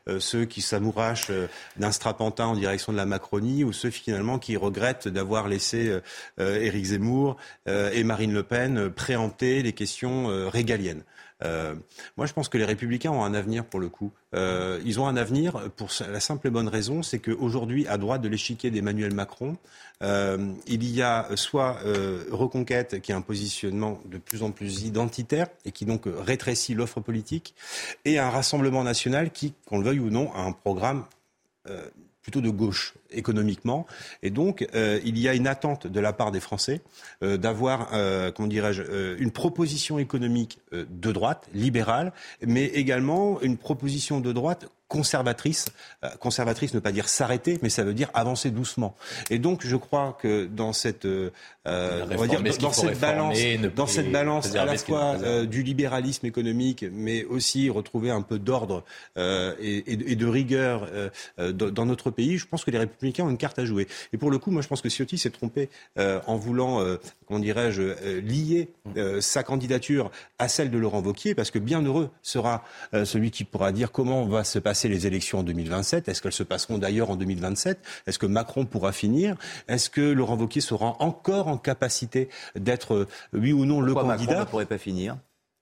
[0.09, 1.31] euh, ceux qui s'amourachent
[1.77, 6.01] d'un strapantin en direction de la Macronie, ou ceux finalement qui regrettent d'avoir laissé
[6.39, 11.03] Éric Zemmour et Marine Le Pen préempter les questions régaliennes.
[11.45, 11.75] Euh,
[12.17, 14.13] moi, je pense que les Républicains ont un avenir pour le coup.
[14.35, 18.23] Euh, ils ont un avenir pour la simple et bonne raison, c'est qu'aujourd'hui, à droite
[18.23, 19.57] de l'échiquier d'Emmanuel Macron,
[20.03, 21.79] euh, il y a soit
[22.31, 27.01] Reconquête, qui a un positionnement de plus en plus identitaire et qui donc rétrécit l'offre
[27.01, 27.55] politique,
[28.05, 31.05] et un Rassemblement national qui, qu'on le veuille ou non, a un programme
[32.23, 33.87] plutôt de gauche économiquement.
[34.23, 36.81] Et donc, euh, il y a une attente de la part des Français
[37.23, 42.13] euh, d'avoir, euh, comment dirais-je, une proposition économique de droite, libérale,
[42.47, 45.67] mais également une proposition de droite conservatrice.
[46.21, 48.95] conservatrice ne veut pas dire s'arrêter, mais ça veut dire avancer doucement.
[49.31, 51.31] Et donc, je crois que dans cette, on
[51.65, 53.37] va dire, dans, cette balance,
[53.75, 58.85] dans cette balance à la fois du libéralisme économique, mais aussi retrouver un peu d'ordre
[59.17, 60.89] et, et, de rigueur
[61.37, 63.87] dans notre pays, je pense que les républicains ont une carte à jouer.
[64.13, 65.69] Et pour le coup, moi, je pense que Ciotti s'est trompé
[65.99, 68.71] euh, en voulant, euh, comment dirais-je, euh, lier
[69.21, 72.65] sa candidature à celle de Laurent Wauquiez, parce que bien heureux sera
[73.05, 76.09] celui qui pourra dire comment vont se passer les élections en 2027.
[76.09, 79.37] Est-ce qu'elles se passeront d'ailleurs en 2027 Est-ce que Macron pourra finir?
[79.69, 84.17] Est-ce que Laurent Wauquiez sera encore en capacité d'être, oui ou non, le candidat?
[84.17, 85.17] Macron ne pourrait pas finir?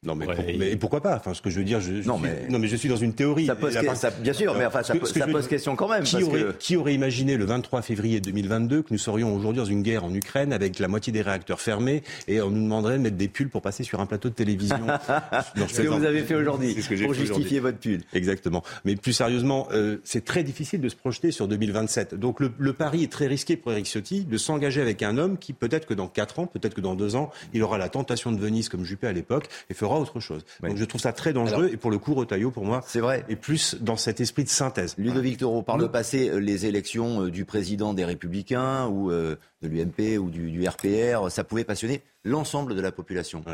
[0.04, 1.16] Non, mais, pourquoi pas?
[1.16, 2.46] Enfin, ce que je veux dire, je, non, mais...
[2.48, 3.46] non, mais je suis dans une théorie.
[3.46, 3.76] Ça pose,
[4.20, 6.04] bien sûr, mais enfin, ça, pose question quand même.
[6.04, 9.82] Qui, aurait, qui, aurait, imaginé le 23 février 2022 que nous serions aujourd'hui dans une
[9.82, 13.16] guerre en Ukraine avec la moitié des réacteurs fermés et on nous demanderait de mettre
[13.16, 14.76] des pulls pour passer sur un plateau de télévision?
[15.68, 18.00] Ce que vous avez fait aujourd'hui pour justifier votre pull.
[18.12, 18.62] Exactement.
[18.84, 22.14] Mais plus sérieusement, euh, c'est très difficile de se projeter sur 2027.
[22.14, 25.38] Donc le, le pari est très risqué pour Eric Ciotti de s'engager avec un homme
[25.38, 28.32] qui peut-être que dans 4 ans, peut-être que dans 2 ans, il aura la tentation
[28.32, 30.44] de Venise comme Juppé à l'époque et fera autre chose.
[30.62, 31.70] Donc je trouve ça très dangereux.
[31.72, 33.24] et pour le coup, Retailleau, pour moi, c'est vrai.
[33.28, 34.94] est plus dans cet esprit de synthèse.
[34.98, 39.36] Ludovic Toro, par le passé, euh, les élections euh, du président des Républicains ou euh,
[39.62, 43.44] de l'UMP ou du, RPR, ça pouvait passionner l'ensemble de la population.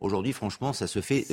[0.00, 1.26] Aujourd'hui, franchement, ça se fait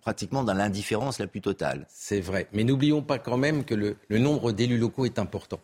[0.00, 1.86] pratiquement dans l'indifférence la plus totale.
[1.88, 2.46] C'est vrai.
[2.52, 5.60] Mais n'oublions pas quand même que le, nombre d'élus locaux est important.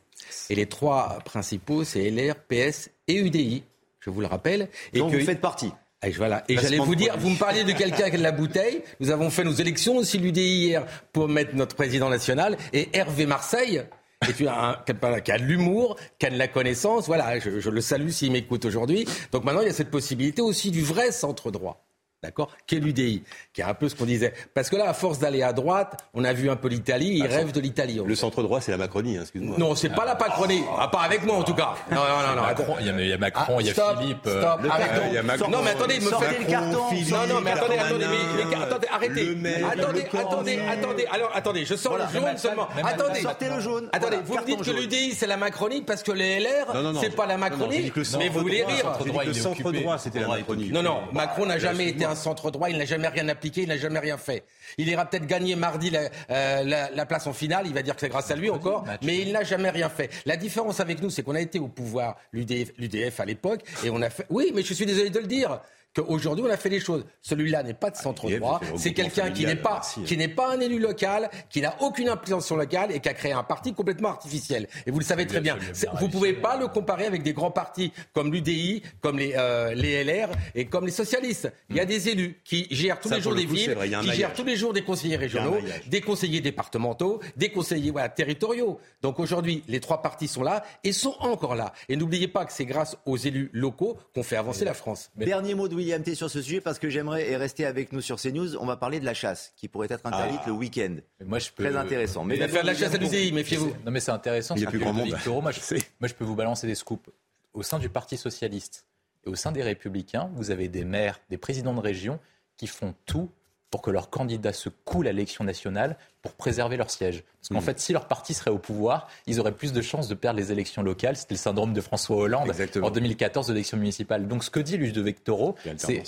[0.50, 3.64] Et les trois principaux, c'est LR, PS et UDI,
[4.00, 4.68] je vous le rappelle.
[4.92, 5.72] Et que, vous faites partie
[6.06, 6.44] Et, voilà.
[6.48, 8.82] et j'allais vous dire, vous me parliez de quelqu'un qui a de la bouteille.
[9.00, 12.56] Nous avons fait nos élections aussi l'UDI hier pour mettre notre président national.
[12.72, 13.82] Et Hervé Marseille,
[14.28, 17.06] et tu as un, qui a de l'humour, qui a de la connaissance.
[17.06, 19.06] Voilà, je, je le salue s'il m'écoute aujourd'hui.
[19.32, 21.84] Donc maintenant, il y a cette possibilité aussi du vrai centre droit.
[22.22, 24.32] D'accord Qu'est l'UDI Qui est un peu ce qu'on disait.
[24.54, 27.26] Parce que là, à force d'aller à droite, on a vu un peu l'Italie, il
[27.26, 28.00] ah, rêve de l'Italie.
[28.04, 29.56] Le centre droit, c'est la Macronie, hein, excuse-moi.
[29.58, 30.62] Non, c'est pas la Macronie.
[30.78, 31.74] Ah, pas avec moi, en tout cas.
[31.90, 32.42] Non, non, non.
[32.42, 32.76] non.
[32.80, 34.20] il, y a, Macron, il y a Philippe.
[34.22, 34.68] Stop, euh,
[35.08, 35.50] il y a Macron.
[35.50, 36.78] Non, mais attendez, me faites le carton.
[37.10, 39.36] non, non, mais attendez, attendez, mais, attendez, arrêtez.
[39.70, 41.06] attendez, attendez, attendez.
[41.12, 42.68] Alors, attendez, je sors le jaune seulement.
[42.82, 43.20] Attendez.
[43.20, 43.90] Sortez le jaune.
[43.92, 47.26] Attendez, vous me dites que l'UDI, c'est la Macronie parce que les LR, c'est pas
[47.26, 47.92] la Macronie.
[48.18, 48.92] Mais vous voulez rire.
[49.26, 50.70] Le centre droit, c'était la Macronie.
[50.70, 53.68] Non, non, Macron n'a jamais été un centre droit, il n'a jamais rien appliqué, il
[53.68, 54.44] n'a jamais rien fait.
[54.78, 55.92] Il ira peut-être gagner mardi
[56.30, 59.18] euh, la, place en finale, il va dire que c'est grâce à lui encore, mais
[59.18, 60.10] il n'a jamais rien fait.
[60.24, 64.02] La différence avec nous, c'est qu'on a été au pouvoir, l'UDF à l'époque, et on
[64.02, 64.26] a fait...
[64.30, 65.60] Oui, mais je suis désolé de le dire
[65.96, 67.04] qu'aujourd'hui on a fait les choses.
[67.22, 70.60] Celui-là n'est pas de centre droit, c'est quelqu'un qui n'est pas qui n'est pas un
[70.60, 74.68] élu local, qui n'a aucune implication locale et qui a créé un parti complètement artificiel.
[74.86, 75.58] Et vous le savez très bien.
[76.00, 80.04] Vous pouvez pas le comparer avec des grands partis comme l'UDI, comme les euh, les
[80.04, 81.52] LR et comme les socialistes.
[81.70, 81.88] Il y a hmm.
[81.88, 84.82] des élus qui gèrent tous les jours des villes, qui gèrent tous les jours des
[84.82, 88.78] conseillers régionaux, des conseillers départementaux, des conseillers voilà, territoriaux.
[89.02, 91.72] Donc aujourd'hui, les trois partis sont là et sont encore là.
[91.88, 95.10] Et n'oubliez pas que c'est grâce aux élus locaux qu'on fait avancer la France.
[95.16, 95.74] Dernier mot de
[96.14, 98.56] Sur ce sujet parce que j'aimerais et rester avec nous sur CNews.
[98.56, 100.48] On va parler de la chasse qui pourrait être interdite ah.
[100.48, 100.96] le week-end.
[101.24, 101.64] Moi, je peux...
[101.64, 102.24] Très intéressant.
[102.24, 103.72] Mais faire de la chasse à l'UCI, méfiez-vous.
[103.84, 104.54] Non, mais c'est intéressant.
[104.56, 105.08] Il y a plus grand monde.
[105.42, 105.60] moi, je...
[106.00, 107.08] moi, je peux vous balancer des scoops.
[107.54, 108.86] Au sein du Parti socialiste
[109.26, 112.18] et au sein des Républicains, vous avez des maires, des présidents de région
[112.56, 113.30] qui font tout
[113.70, 117.22] pour que leurs candidats se coulent à l'élection nationale pour préserver leur siège.
[117.40, 117.62] Parce qu'en hmm.
[117.62, 120.52] fait, si leur parti serait au pouvoir, ils auraient plus de chances de perdre les
[120.52, 121.16] élections locales.
[121.16, 122.52] C'était le syndrome de François Hollande
[122.82, 124.26] en 2014 l'élection municipale.
[124.26, 126.02] Donc ce que dit Ludovic Toro, c'est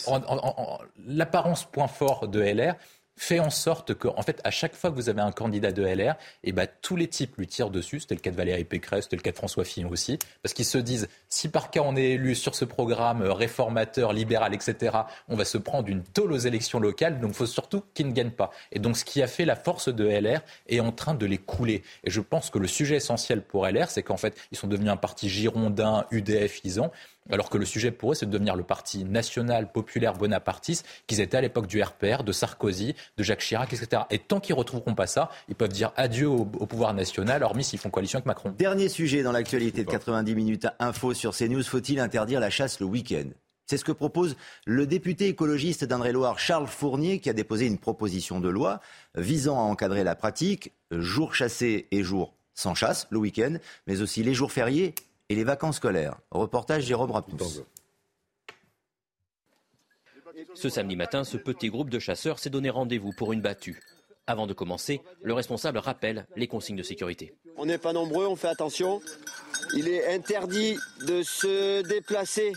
[1.07, 2.75] l'apparence point fort de LR,
[3.19, 5.83] fait en sorte que, en fait, à chaque fois que vous avez un candidat de
[5.83, 6.13] LR,
[6.43, 8.01] et eh ben, tous les types lui tirent dessus.
[8.01, 10.65] C'était le cas de Valérie Pécresse, c'était le cas de François Fillon aussi, parce qu'ils
[10.65, 14.97] se disent, si par cas on est élu sur ce programme réformateur, libéral, etc.,
[15.29, 18.13] on va se prendre une tôle aux élections locales, donc il faut surtout qu'ils ne
[18.13, 18.51] gagnent pas.
[18.73, 21.39] Et donc, ce qui a fait la force de LR est en train de les
[21.39, 21.83] couler.
[22.05, 24.91] Et je pense que le sujet essentiel pour LR, c'est qu'en fait, ils sont devenus
[24.91, 26.91] un parti girondin, UDF, ont
[27.31, 31.21] alors que le sujet pour eux, c'est de devenir le parti national, populaire, bonapartiste qu'ils
[31.21, 34.03] étaient à l'époque du RPR, de Sarkozy, de Jacques Chirac, etc.
[34.11, 37.65] Et tant qu'ils ne retrouveront pas ça, ils peuvent dire adieu au, pouvoir national, hormis
[37.65, 38.55] s'ils font coalition avec Macron.
[38.59, 42.87] Dernier sujet dans l'actualité de 90 minutes info sur CNews, faut-il interdire la chasse le
[42.87, 43.29] week-end?
[43.67, 48.41] C'est ce que propose le député écologiste d'Indre-et-Loire, Charles Fournier, qui a déposé une proposition
[48.41, 48.81] de loi
[49.15, 53.57] visant à encadrer la pratique, jours chassés et jours sans chasse, le week-end,
[53.87, 54.95] mais aussi les jours fériés
[55.29, 56.19] et les vacances scolaires.
[56.31, 57.63] Reportage Jérôme Rapus.
[60.55, 63.81] Ce samedi matin, ce petit groupe de chasseurs s'est donné rendez-vous pour une battue.
[64.27, 67.35] Avant de commencer, le responsable rappelle les consignes de sécurité.
[67.57, 69.01] On n'est pas nombreux, on fait attention.
[69.75, 70.77] Il est interdit
[71.07, 72.53] de se déplacer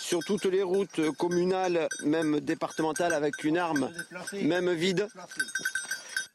[0.00, 3.92] sur toutes les routes communales, même départementales, avec une arme,
[4.42, 5.06] même vide.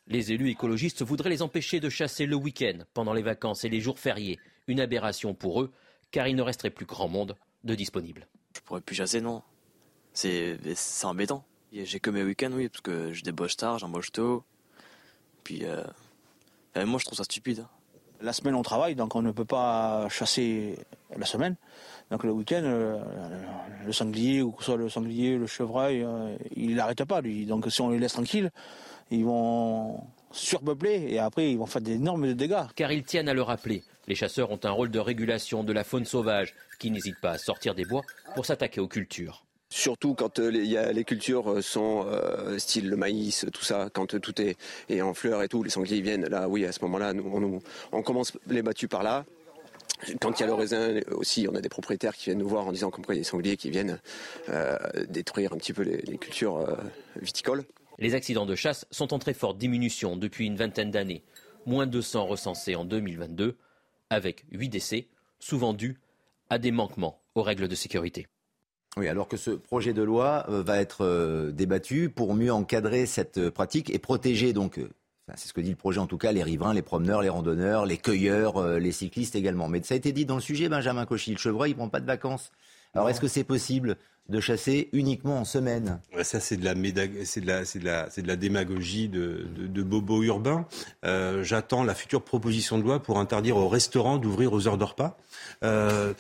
[0.08, 3.82] Les élus écologistes voudraient les empêcher de chasser le week-end, pendant les vacances et les
[3.82, 4.40] jours fériés.
[4.68, 5.72] Une aberration pour eux,
[6.12, 8.28] car il ne resterait plus grand monde de disponible.
[8.56, 9.42] Je pourrais plus chasser, non.
[10.14, 10.58] C'est
[11.04, 11.44] embêtant.
[11.74, 14.44] J'ai que mes week-ends, oui, parce que je débauche tard, j'embauche tôt.
[15.44, 15.84] Puis, euh,
[16.86, 17.66] moi, je trouve ça stupide.
[18.22, 20.78] La semaine, on travaille, donc on ne peut pas chasser
[21.18, 21.58] la semaine.
[22.12, 23.04] Donc le week-end, euh,
[23.86, 27.46] le sanglier, ou que ce soit le sanglier, le chevreuil, euh, il n'arrête pas, lui.
[27.46, 28.52] Donc si on les laisse tranquilles,
[29.12, 30.02] ils vont
[30.32, 32.64] surpeupler et après ils vont faire d'énormes dégâts.
[32.76, 35.84] Car ils tiennent à le rappeler, les chasseurs ont un rôle de régulation de la
[35.84, 38.04] faune sauvage qui n'hésite pas à sortir des bois
[38.36, 39.46] pour s'attaquer aux cultures.
[39.70, 40.50] Surtout quand euh,
[40.94, 45.42] les, cultures euh, sont euh, style le maïs, tout ça, quand tout est, en fleurs
[45.42, 47.60] et tout, les sangliers viennent, là oui, à ce moment-là, on,
[47.92, 49.26] on commence les battues par là.
[50.22, 52.68] Quand il y a le raisin aussi, on a des propriétaires qui viennent nous voir
[52.68, 54.00] en disant comme quoi il y a des sangliers qui viennent
[55.08, 56.66] détruire un petit peu les, les cultures
[57.22, 57.64] viticoles.
[57.98, 61.24] Les accidents de chasse sont en très forte diminution depuis une vingtaine d'années.
[61.66, 63.56] Moins de 200 recensés en 2022,
[64.16, 65.08] avec 8 décès,
[65.40, 66.00] souvent dus
[66.50, 68.28] à des manquements aux règles de sécurité.
[68.98, 73.06] Oui, alors que ce projet de loi euh, va être euh, débattu pour mieux encadrer
[73.06, 74.80] cette euh, pratique et protéger donc
[75.36, 77.88] c'est ce que dit le projet en tout cas, les riverains, les promeneurs, les randonneurs,
[77.88, 79.68] les cueilleurs, les cyclistes également.
[79.68, 81.90] Mais ça a été dit dans le sujet, Benjamin Cauchy, le chevreuil, il ne prend
[81.90, 82.52] pas de vacances.
[82.94, 83.98] Alors est-ce que c'est possible
[84.30, 86.00] de chasser uniquement en semaine.
[86.24, 90.66] Ça, c'est de de de de la démagogie de, de, bobo urbain.
[91.06, 94.84] Euh, j'attends la future proposition de loi pour interdire aux restaurants d'ouvrir aux heures de
[94.84, 95.18] repas.
[95.64, 96.14] Euh,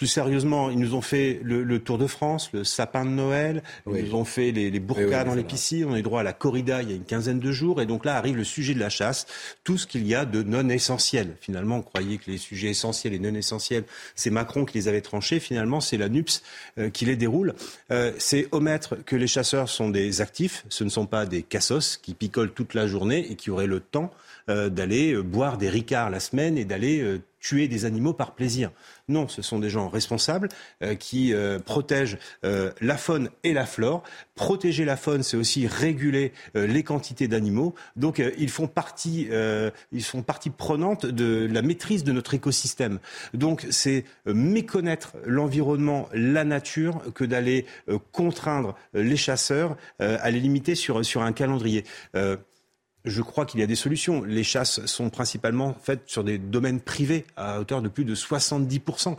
[0.00, 4.06] plus sérieusement, ils nous ont fait le, Tour de France, le sapin de Noël, ils
[4.06, 6.80] nous ont fait les, les burkas dans les piscines, on est droit à la corrida
[6.80, 8.88] il y a une quinzaine de jours, et donc là arrive le sujet de la
[8.88, 9.26] chasse,
[9.62, 11.36] tout ce qu'il y a de non essentiel.
[11.42, 15.02] Finalement, on croyait que les sujets essentiels et non essentiels, c'est Macron qui les avait
[15.02, 16.42] tranchés, finalement c'est la NUPS
[16.78, 17.52] euh, qui les déroule.
[17.90, 21.98] Euh, c'est omettre que les chasseurs sont des actifs, ce ne sont pas des cassos
[21.98, 24.10] qui picolent toute la journée et qui auraient le temps
[24.48, 28.70] euh, d'aller boire des ricards la semaine et d'aller tuer des animaux par plaisir.
[29.08, 30.48] Non, ce sont des gens responsables
[30.82, 34.02] euh, qui euh, protègent euh, la faune et la flore.
[34.34, 37.74] Protéger la faune, c'est aussi réguler les quantités d'animaux.
[37.96, 39.28] Donc, ils font partie,
[39.92, 43.00] ils font partie prenante de la maîtrise de notre écosystème.
[43.34, 47.66] Donc, c'est méconnaître l'environnement, la nature, que d'aller
[48.12, 51.84] contraindre les chasseurs à les limiter sur, sur un calendrier
[53.04, 54.22] je crois qu'il y a des solutions.
[54.22, 59.16] Les chasses sont principalement faites sur des domaines privés à hauteur de plus de 70%.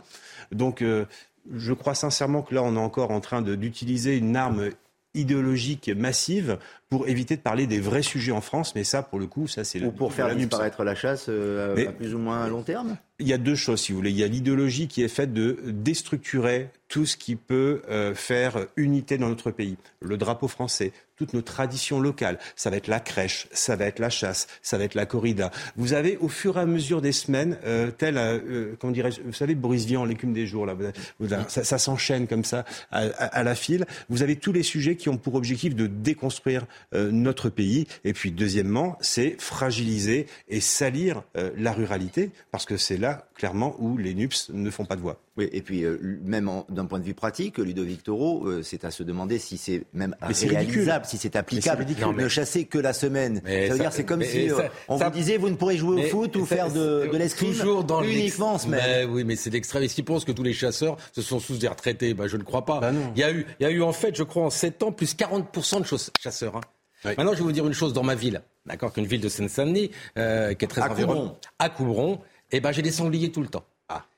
[0.52, 1.04] Donc, euh,
[1.52, 4.70] je crois sincèrement que là, on est encore en train d'utiliser une arme
[5.14, 8.74] idéologique massive pour éviter de parler des vrais sujets en France.
[8.74, 9.82] Mais ça, pour le coup, ça c'est...
[9.82, 12.96] Ou pour faire disparaître la chasse euh, à plus ou moins long terme?
[13.18, 14.10] Il y a deux choses, si vous voulez.
[14.10, 18.66] Il y a l'idéologie qui est faite de déstructurer tout ce qui peut euh, faire
[18.76, 19.78] unité dans notre pays.
[20.02, 22.38] Le drapeau français, toutes nos traditions locales.
[22.54, 25.50] Ça va être la crèche, ça va être la chasse, ça va être la corrida.
[25.76, 29.32] Vous avez au fur et à mesure des semaines, euh, tel, euh, comment dirais-je, vous
[29.32, 30.76] savez, Boris Vian, l'écume des jours, là,
[31.48, 33.86] ça, s'enchaîne comme ça à, à, la file.
[34.10, 37.86] Vous avez tous les sujets qui ont pour objectif de déconstruire euh, notre pays.
[38.04, 43.76] Et puis, deuxièmement, c'est fragiliser et salir euh, la ruralité, parce que c'est là, clairement,
[43.78, 45.20] où les NUPS ne font pas de voix.
[45.38, 48.90] Oui, et puis euh, même d'un point de vue pratique, Ludovic Toro, euh, c'est à
[48.90, 51.86] se demander si c'est même réalisable, si c'est applicable.
[52.14, 53.40] Ne chasser que la semaine.
[53.46, 56.08] ça veut dire c'est comme si euh, on vous disait vous ne pourrez jouer au
[56.08, 57.54] foot ou faire de, de l'escrime
[58.04, 59.08] uniquement en semaine.
[59.08, 59.82] oui, mais c'est l'extrême.
[59.82, 62.42] Est-ce qu'ils pensent que tous les chasseurs se sont sous des retraités ben, Je ne
[62.42, 62.80] crois pas.
[62.80, 64.82] Bah il, y a eu, il y a eu en fait, je crois, en 7
[64.82, 66.56] ans, plus 40% de chasseurs.
[66.56, 66.60] Hein.
[67.04, 69.88] Maintenant, je vais vous dire une chose dans ma ville, d'accord, qu'une ville de Seine-Saint-Denis,
[69.88, 73.64] qui est très environnante, à Coubron, eh ben, j'ai des sangliers tout le temps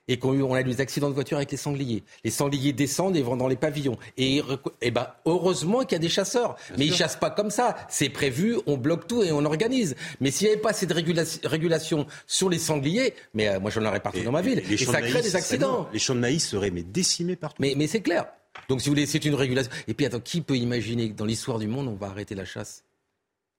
[0.09, 2.03] et qu'on a eu des accidents de voiture avec les sangliers.
[2.25, 3.99] Les sangliers descendent et vont dans les pavillons.
[4.17, 4.43] Et,
[4.81, 6.57] et ben, heureusement qu'il y a des chasseurs.
[6.77, 7.77] mais ils ils chassent pas comme ça.
[7.89, 9.97] C'est prévu, on bloque tout et on organise.
[10.21, 14.01] Mais s'il n'y avait pas cette régulation sur les sangliers, mais euh, moi j'en aurais
[14.01, 14.63] partout dans ma ville.
[14.71, 15.89] Et, ça crée des accidents.
[15.93, 17.57] Les champs de maïs seraient mais décimés partout.
[17.61, 18.27] Mais, mais c'est clair.
[18.69, 19.73] Donc si vous voulez, c'est une régulation.
[19.89, 22.45] Et puis attends, qui peut imaginer que dans l'histoire du monde, on va arrêter la
[22.45, 22.85] chasse?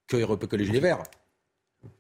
[0.07, 1.03] Que, que les gilets verts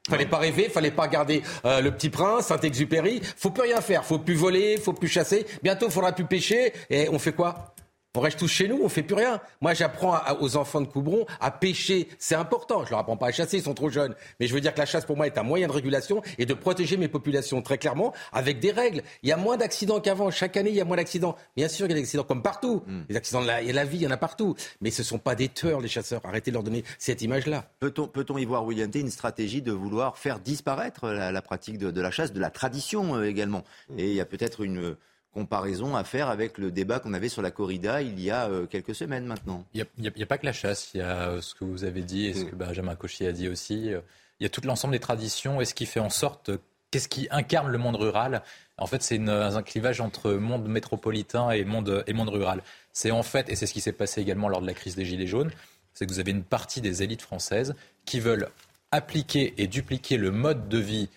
[0.09, 3.21] Fallait pas rêver, fallait pas garder euh, le petit prince, Saint-Exupéry.
[3.37, 5.45] Faut plus rien faire, faut plus voler, faut plus chasser.
[5.63, 6.73] Bientôt, faudra plus pêcher.
[6.89, 7.74] Et on fait quoi?
[8.15, 9.41] On reste tous chez nous, on fait plus rien.
[9.61, 12.07] Moi, j'apprends aux enfants de Coubron à pêcher.
[12.19, 12.85] C'est important.
[12.85, 14.15] Je leur apprends pas à chasser, ils sont trop jeunes.
[14.39, 16.45] Mais je veux dire que la chasse, pour moi, est un moyen de régulation et
[16.45, 19.03] de protéger mes populations très clairement avec des règles.
[19.23, 20.31] Il y a moins d'accidents qu'avant.
[20.31, 21.35] Chaque année, il y a moins d'accidents.
[21.55, 22.83] Bien sûr, il y a des accidents comme partout.
[22.87, 23.01] Hmm.
[23.09, 24.55] Les accidents de la, il y a la vie, il y en a partout.
[24.81, 26.21] Mais ce sont pas des tueurs, les chasseurs.
[26.25, 27.69] Arrêtez de leur donner cette image-là.
[27.79, 31.91] Peut-on, peut-on y voir, William T, une stratégie de vouloir faire disparaître la, pratique de,
[31.91, 33.63] de, la chasse, de la tradition euh, également?
[33.97, 34.95] Et il y a peut-être une
[35.35, 38.65] comparaison à faire avec le débat qu'on avait sur la corrida il y a euh,
[38.65, 39.65] quelques semaines maintenant.
[39.73, 42.01] Il n'y a, pas que la chasse, il y a euh, ce que vous avez
[42.03, 43.93] dit et ce que Benjamin Cauchy a dit aussi.
[43.93, 43.99] Euh,
[44.39, 46.51] il y a tout l'ensemble des traditions et ce qui fait en sorte,
[46.89, 48.43] qu'est-ce qui incarne le monde rural
[48.77, 52.63] En fait, c'est un clivage entre monde métropolitain et monde, et monde rural.
[52.93, 55.05] C'est en fait, et c'est ce qui s'est passé également lors de la crise des
[55.05, 55.51] Gilets jaunes,
[55.93, 57.75] c'est que vous avez une partie des élites françaises
[58.05, 58.49] qui veulent
[58.91, 61.09] appliquer et dupliquer le mode de vie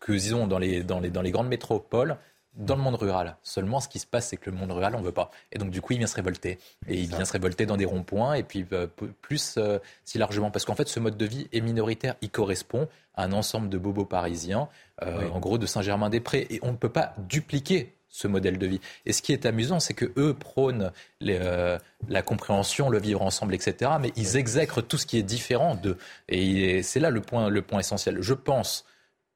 [0.00, 2.16] que ont dans les, dans les, dans les grandes métropoles
[2.56, 3.36] dans le monde rural.
[3.42, 5.30] Seulement, ce qui se passe, c'est que le monde rural, on veut pas.
[5.52, 6.58] Et donc, du coup, il vient se révolter.
[6.88, 8.86] Et il vient se révolter dans des ronds-points, et puis euh,
[9.20, 10.50] plus euh, si largement.
[10.50, 12.16] Parce qu'en fait, ce mode de vie est minoritaire.
[12.22, 14.68] Il correspond à un ensemble de bobos parisiens,
[15.02, 16.46] euh, en gros de Saint-Germain-des-Prés.
[16.50, 18.80] Et on ne peut pas dupliquer ce modèle de vie.
[19.04, 23.90] Et ce qui est amusant, c'est que eux prônent la compréhension, le vivre ensemble, etc.
[24.00, 25.98] Mais ils exècrent tout ce qui est différent d'eux.
[26.30, 28.22] Et c'est là le point, le point essentiel.
[28.22, 28.86] Je pense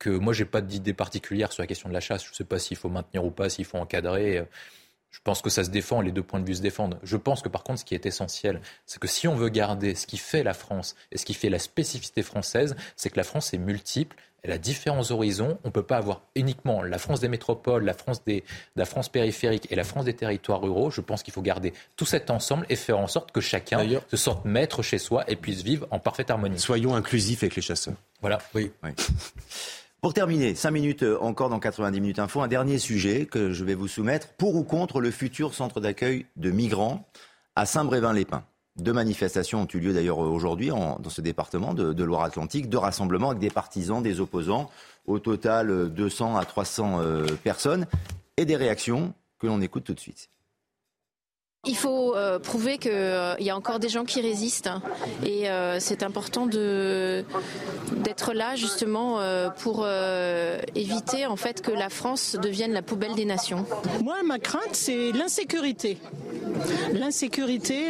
[0.00, 2.24] que moi, j'ai pas d'idée particulière sur la question de la chasse.
[2.24, 4.44] Je ne sais pas s'il faut maintenir ou pas, s'il faut encadrer.
[5.10, 6.98] Je pense que ça se défend, les deux points de vue se défendent.
[7.02, 9.94] Je pense que par contre, ce qui est essentiel, c'est que si on veut garder
[9.94, 13.24] ce qui fait la France et ce qui fait la spécificité française, c'est que la
[13.24, 15.58] France est multiple, elle a différents horizons.
[15.64, 18.44] On ne peut pas avoir uniquement la France des métropoles, la France, des,
[18.76, 20.90] la France périphérique et la France des territoires ruraux.
[20.90, 24.16] Je pense qu'il faut garder tout cet ensemble et faire en sorte que chacun se
[24.16, 26.58] sente maître chez soi et puisse vivre en parfaite harmonie.
[26.58, 27.94] Soyons inclusifs avec les chasseurs.
[28.20, 28.70] Voilà, oui.
[28.82, 28.90] oui.
[30.00, 33.64] Pour terminer, 5 minutes euh, encore dans 90 minutes info, un dernier sujet que je
[33.64, 34.28] vais vous soumettre.
[34.28, 37.06] Pour ou contre le futur centre d'accueil de migrants
[37.54, 38.42] à Saint-Brévin-les-Pins?
[38.76, 43.40] Deux manifestations ont eu lieu d'ailleurs aujourd'hui dans ce département de, Loire-Atlantique, deux rassemblements avec
[43.40, 44.70] des partisans, des opposants,
[45.06, 47.86] au total 200 à 300 euh, personnes,
[48.38, 50.30] et des réactions que l'on écoute tout de suite.
[51.66, 54.70] Il faut euh, prouver qu'il euh, y a encore des gens qui résistent
[55.26, 57.22] et euh, c'est important de
[58.02, 59.18] d'être là justement
[59.58, 59.86] pour
[60.74, 63.66] éviter en fait que la France devienne la poubelle des nations.
[64.02, 65.98] Moi, ma crainte, c'est l'insécurité.
[66.94, 67.88] L'insécurité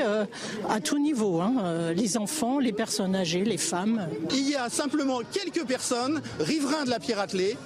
[0.68, 1.92] à tout niveau, hein.
[1.94, 4.08] les enfants, les personnes âgées, les femmes.
[4.32, 7.56] Il y a simplement quelques personnes, riverains de la Piratelet,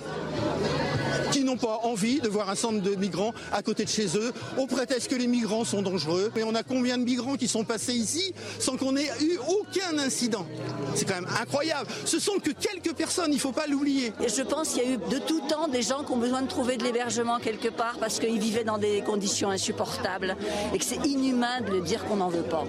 [1.35, 4.33] qui n'ont pas envie de voir un centre de migrants à côté de chez eux,
[4.57, 6.31] au prétexte que les migrants sont dangereux.
[6.37, 9.99] Mais on a combien de migrants qui sont passés ici sans qu'on ait eu aucun
[9.99, 10.47] incident?
[10.95, 11.91] C'est quand même incroyable.
[12.05, 14.13] Ce sont que quelques personnes, il ne faut pas l'oublier.
[14.25, 16.43] Et je pense qu'il y a eu de tout temps des gens qui ont besoin
[16.43, 20.37] de trouver de l'hébergement quelque part parce qu'ils vivaient dans des conditions insupportables
[20.73, 22.65] et que c'est inhumain de le dire qu'on n'en veut pas.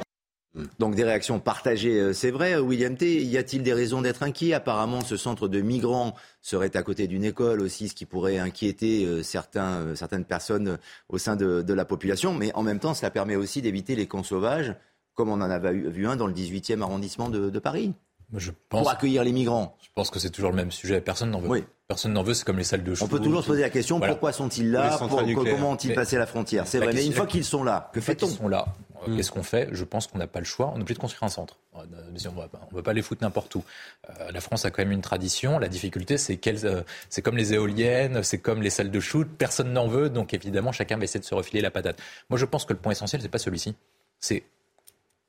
[0.80, 2.58] Donc des réactions partagées, euh, c'est vrai.
[2.58, 4.54] William T, y a-t-il des raisons d'être inquiet?
[4.54, 9.06] Apparemment, ce centre de migrants serait à côté d'une école aussi, ce qui pourrait inquiéter
[9.06, 10.78] euh, certains, euh, certaines personnes
[11.10, 12.34] au sein de, la population.
[12.34, 14.76] Mais en même temps, cela permet aussi d'éviter les camps sauvages,
[15.14, 17.94] comme on en avait vu un dans le 18e arrondissement de, Paris.
[18.34, 19.78] Je pense, pour accueillir les migrants.
[19.82, 21.02] Je pense que c'est toujours le même sujet.
[21.02, 21.66] Personne n'en veut.
[21.88, 23.06] Personne n'en veut, c'est comme les salles de shoot.
[23.06, 26.66] On peut toujours se poser la question pourquoi sont-ils là Comment ont-ils passé la frontière
[26.68, 28.66] C'est vrai, mais une fois qu'ils sont là, que fait-on sont là.
[29.08, 29.18] Mm.
[29.18, 30.72] Qu'est-ce qu'on fait Je pense qu'on n'a pas le choix.
[30.74, 31.58] On est obligé de construire un centre.
[31.74, 33.64] On ne va pas les foutre n'importe où.
[34.10, 35.60] Euh, la France a quand même une tradition.
[35.60, 39.28] La difficulté, c'est qu'elle, euh, c'est comme les éoliennes, c'est comme les salles de shoot.
[39.38, 42.00] Personne n'en veut, donc évidemment, chacun va essayer de se refiler la patate.
[42.30, 43.76] Moi, je pense que le point essentiel, c'est pas celui-ci.
[44.20, 44.44] C'est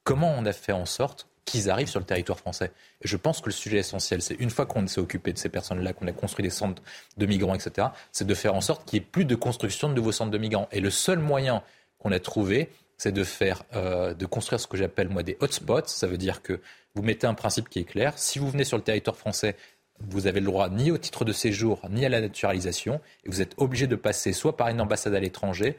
[0.04, 2.72] comment on a fait en sorte qu'ils arrivent sur le territoire français.
[3.00, 5.48] Et je pense que le sujet essentiel, c'est une fois qu'on s'est occupé de ces
[5.48, 6.82] personnes-là, qu'on a construit des centres
[7.16, 9.94] de migrants, etc., c'est de faire en sorte qu'il n'y ait plus de construction de
[9.94, 10.68] nouveaux centres de migrants.
[10.72, 11.62] Et le seul moyen
[11.98, 12.68] qu'on a trouvé,
[12.98, 15.86] c'est de faire, euh, de construire ce que j'appelle moi des hotspots.
[15.86, 16.60] Ça veut dire que
[16.94, 18.14] vous mettez un principe qui est clair.
[18.16, 19.56] Si vous venez sur le territoire français,
[20.00, 23.40] vous avez le droit ni au titre de séjour ni à la naturalisation et vous
[23.40, 25.76] êtes obligé de passer soit par une ambassade à l'étranger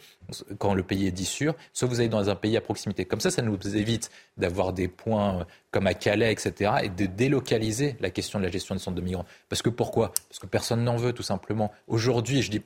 [0.57, 3.05] quand le pays est dit sûr, soit vous allez dans un pays à proximité.
[3.05, 7.95] Comme ça, ça nous évite d'avoir des points comme à Calais, etc., et de délocaliser
[7.99, 9.25] la question de la gestion des centres de migrants.
[9.49, 10.11] Parce que pourquoi?
[10.29, 11.71] Parce que personne n'en veut, tout simplement.
[11.87, 12.61] Aujourd'hui, je dis,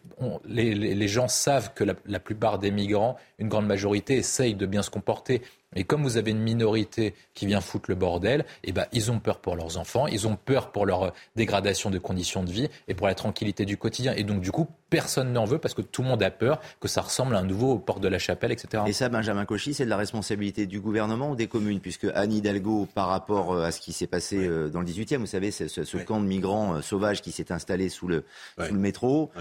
[0.45, 4.81] les, gens savent que la, la plupart des migrants, une grande majorité, essayent de bien
[4.81, 5.41] se comporter.
[5.75, 9.19] Et comme vous avez une minorité qui vient foutre le bordel, eh ben, ils ont
[9.19, 12.93] peur pour leurs enfants, ils ont peur pour leur dégradation de conditions de vie et
[12.93, 14.13] pour la tranquillité du quotidien.
[14.13, 16.87] Et donc, du coup, personne n'en veut parce que tout le monde a peur que
[16.87, 18.83] ça ressemble à un nouveau port de la chapelle, etc.
[18.85, 22.33] Et ça, Benjamin Cauchy, c'est de la responsabilité du gouvernement ou des communes Puisque Anne
[22.33, 25.49] Hidalgo, par rapport euh, à ce qui s'est passé euh, dans le 18e, vous savez,
[25.51, 28.25] ce, ce camp de migrants euh, sauvages qui s'est installé sous le,
[28.59, 29.31] sous le métro,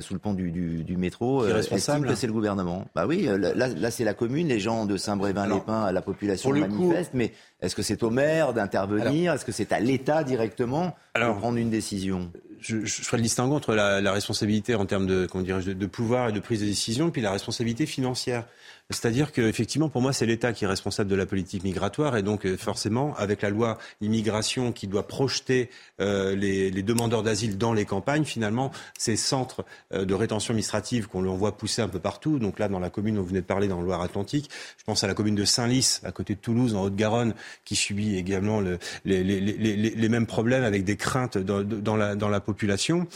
[0.00, 2.84] sous le pont du, du, métro, estime que c'est le gouvernement?
[2.94, 7.32] Bah oui, là, là c'est la commune, les gens de Saint-Brévin-les-Pins, la population manifeste, mais
[7.62, 9.32] est-ce que c'est au maire d'intervenir?
[9.32, 12.30] Est-ce que c'est à l'État directement de prendre une décision?
[12.60, 16.28] Je, je, ferai le distinguo entre la, responsabilité en termes de, comment de, de, pouvoir
[16.28, 18.44] et de prise de décision, puis la responsabilité financière.
[18.90, 22.44] C'est-à-dire qu'effectivement, pour moi, c'est l'État qui est responsable de la politique migratoire et donc
[22.44, 27.84] euh, forcément, avec la loi immigration qui doit projeter euh, les, demandeurs d'asile dans les
[27.84, 32.38] campagnes, finalement, ces centres euh, de rétention administrative qu'on leur voit pousser un peu partout,
[32.40, 35.06] donc là, dans la commune dont vous de parler, dans le Loire-Atlantique, je pense à
[35.06, 37.34] la commune de Saint-Lys, à côté de Toulouse, en Haute-Garonne,
[37.64, 43.06] qui subit également le, les, mêmes problèmes avec des craintes dans, la, population.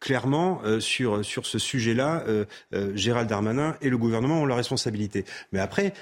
[0.00, 4.54] Clairement, euh, sur, sur ce sujet-là, euh, euh, Gérald Darmanin et le gouvernement ont la
[4.54, 5.24] responsabilité.
[5.52, 5.92] Mais après,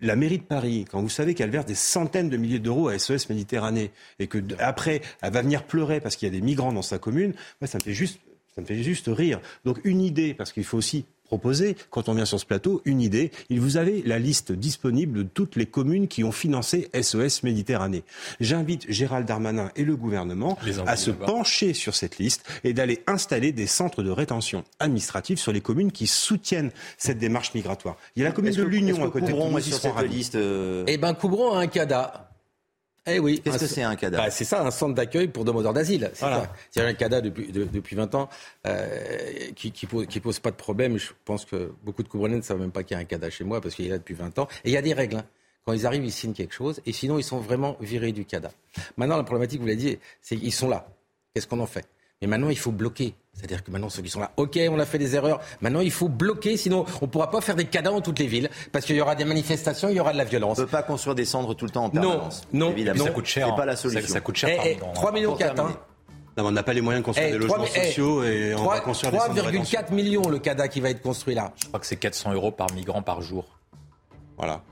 [0.00, 2.98] la mairie de Paris, quand vous savez qu'elle verse des centaines de milliers d'euros à
[2.98, 3.90] SOS Méditerranée
[4.20, 6.98] et que après elle va venir pleurer parce qu'il y a des migrants dans sa
[6.98, 8.20] commune, moi, ça me fait juste
[8.54, 9.40] ça me fait juste rire.
[9.64, 11.04] Donc une idée, parce qu'il faut aussi
[11.34, 13.32] proposer, quand on vient sur ce plateau, une idée.
[13.50, 18.04] Il vous avez la liste disponible de toutes les communes qui ont financé SOS Méditerranée.
[18.38, 20.56] J'invite Gérald Darmanin et le gouvernement
[20.86, 25.50] à se pencher sur cette liste et d'aller installer des centres de rétention administrative sur
[25.50, 27.96] les communes qui soutiennent cette démarche migratoire.
[28.14, 30.36] Il y a la commune de l'Union à côté de sur cette liste.
[30.36, 32.30] Euh, eh ben, couvrons un CADA.
[33.06, 33.40] Eh oui.
[33.42, 36.10] Qu'est-ce que c'est un CADA bah, C'est ça, un centre d'accueil pour demandeurs d'asile.
[36.14, 36.48] C'est voilà.
[36.76, 38.28] un CADA depuis, depuis 20 ans
[38.66, 40.96] euh, qui, qui, pose, qui pose pas de problème.
[40.96, 43.28] Je pense que beaucoup de Couvrenais ne savent même pas qu'il y a un CADA
[43.28, 44.48] chez moi parce qu'il est là depuis 20 ans.
[44.64, 45.16] Et il y a des règles.
[45.16, 45.26] Hein.
[45.66, 48.50] Quand ils arrivent, ils signent quelque chose et sinon, ils sont vraiment virés du CADA.
[48.96, 50.86] Maintenant, la problématique, vous l'avez dit, c'est qu'ils sont là.
[51.34, 51.86] Qu'est-ce qu'on en fait?
[52.20, 53.14] Mais maintenant, il faut bloquer.
[53.34, 55.40] C'est-à-dire que maintenant, ceux qui sont là, OK, on a fait des erreurs.
[55.60, 58.26] Maintenant, il faut bloquer, sinon on ne pourra pas faire des cadavres dans toutes les
[58.26, 60.58] villes, parce qu'il y aura des manifestations, il y aura de la violence.
[60.58, 62.42] On ne peut pas construire des cendres tout le temps en permanence.
[62.52, 63.04] Non, non, évidemment.
[63.04, 63.48] Ça coûte cher.
[63.48, 64.12] C'est pas la solution.
[64.12, 64.60] Ça, coûte cher.
[64.64, 65.76] Eh, eh, 3 millions 4, hein.
[66.36, 68.80] Non, on n'a pas les moyens de construire eh, des logements sociaux et on va
[68.80, 71.52] construire 3,4 millions le CADA qui va être construit là.
[71.60, 73.44] Je crois que c'est 400 euros par migrant par jour.
[74.36, 74.62] Voilà.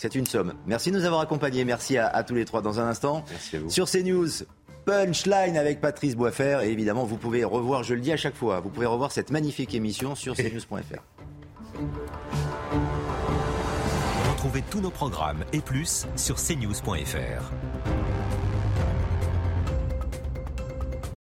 [0.00, 0.54] C'est une somme.
[0.66, 1.64] Merci de nous avoir accompagnés.
[1.64, 3.24] Merci à, tous les trois dans un instant.
[3.30, 3.70] Merci à vous.
[3.70, 4.28] Sur CNews,
[4.88, 6.60] Punchline avec Patrice Boisfer.
[6.64, 9.30] Et évidemment, vous pouvez revoir, je le dis à chaque fois, vous pouvez revoir cette
[9.30, 11.02] magnifique émission sur cnews.fr.
[14.30, 17.52] Retrouvez tous nos programmes et plus sur cnews.fr.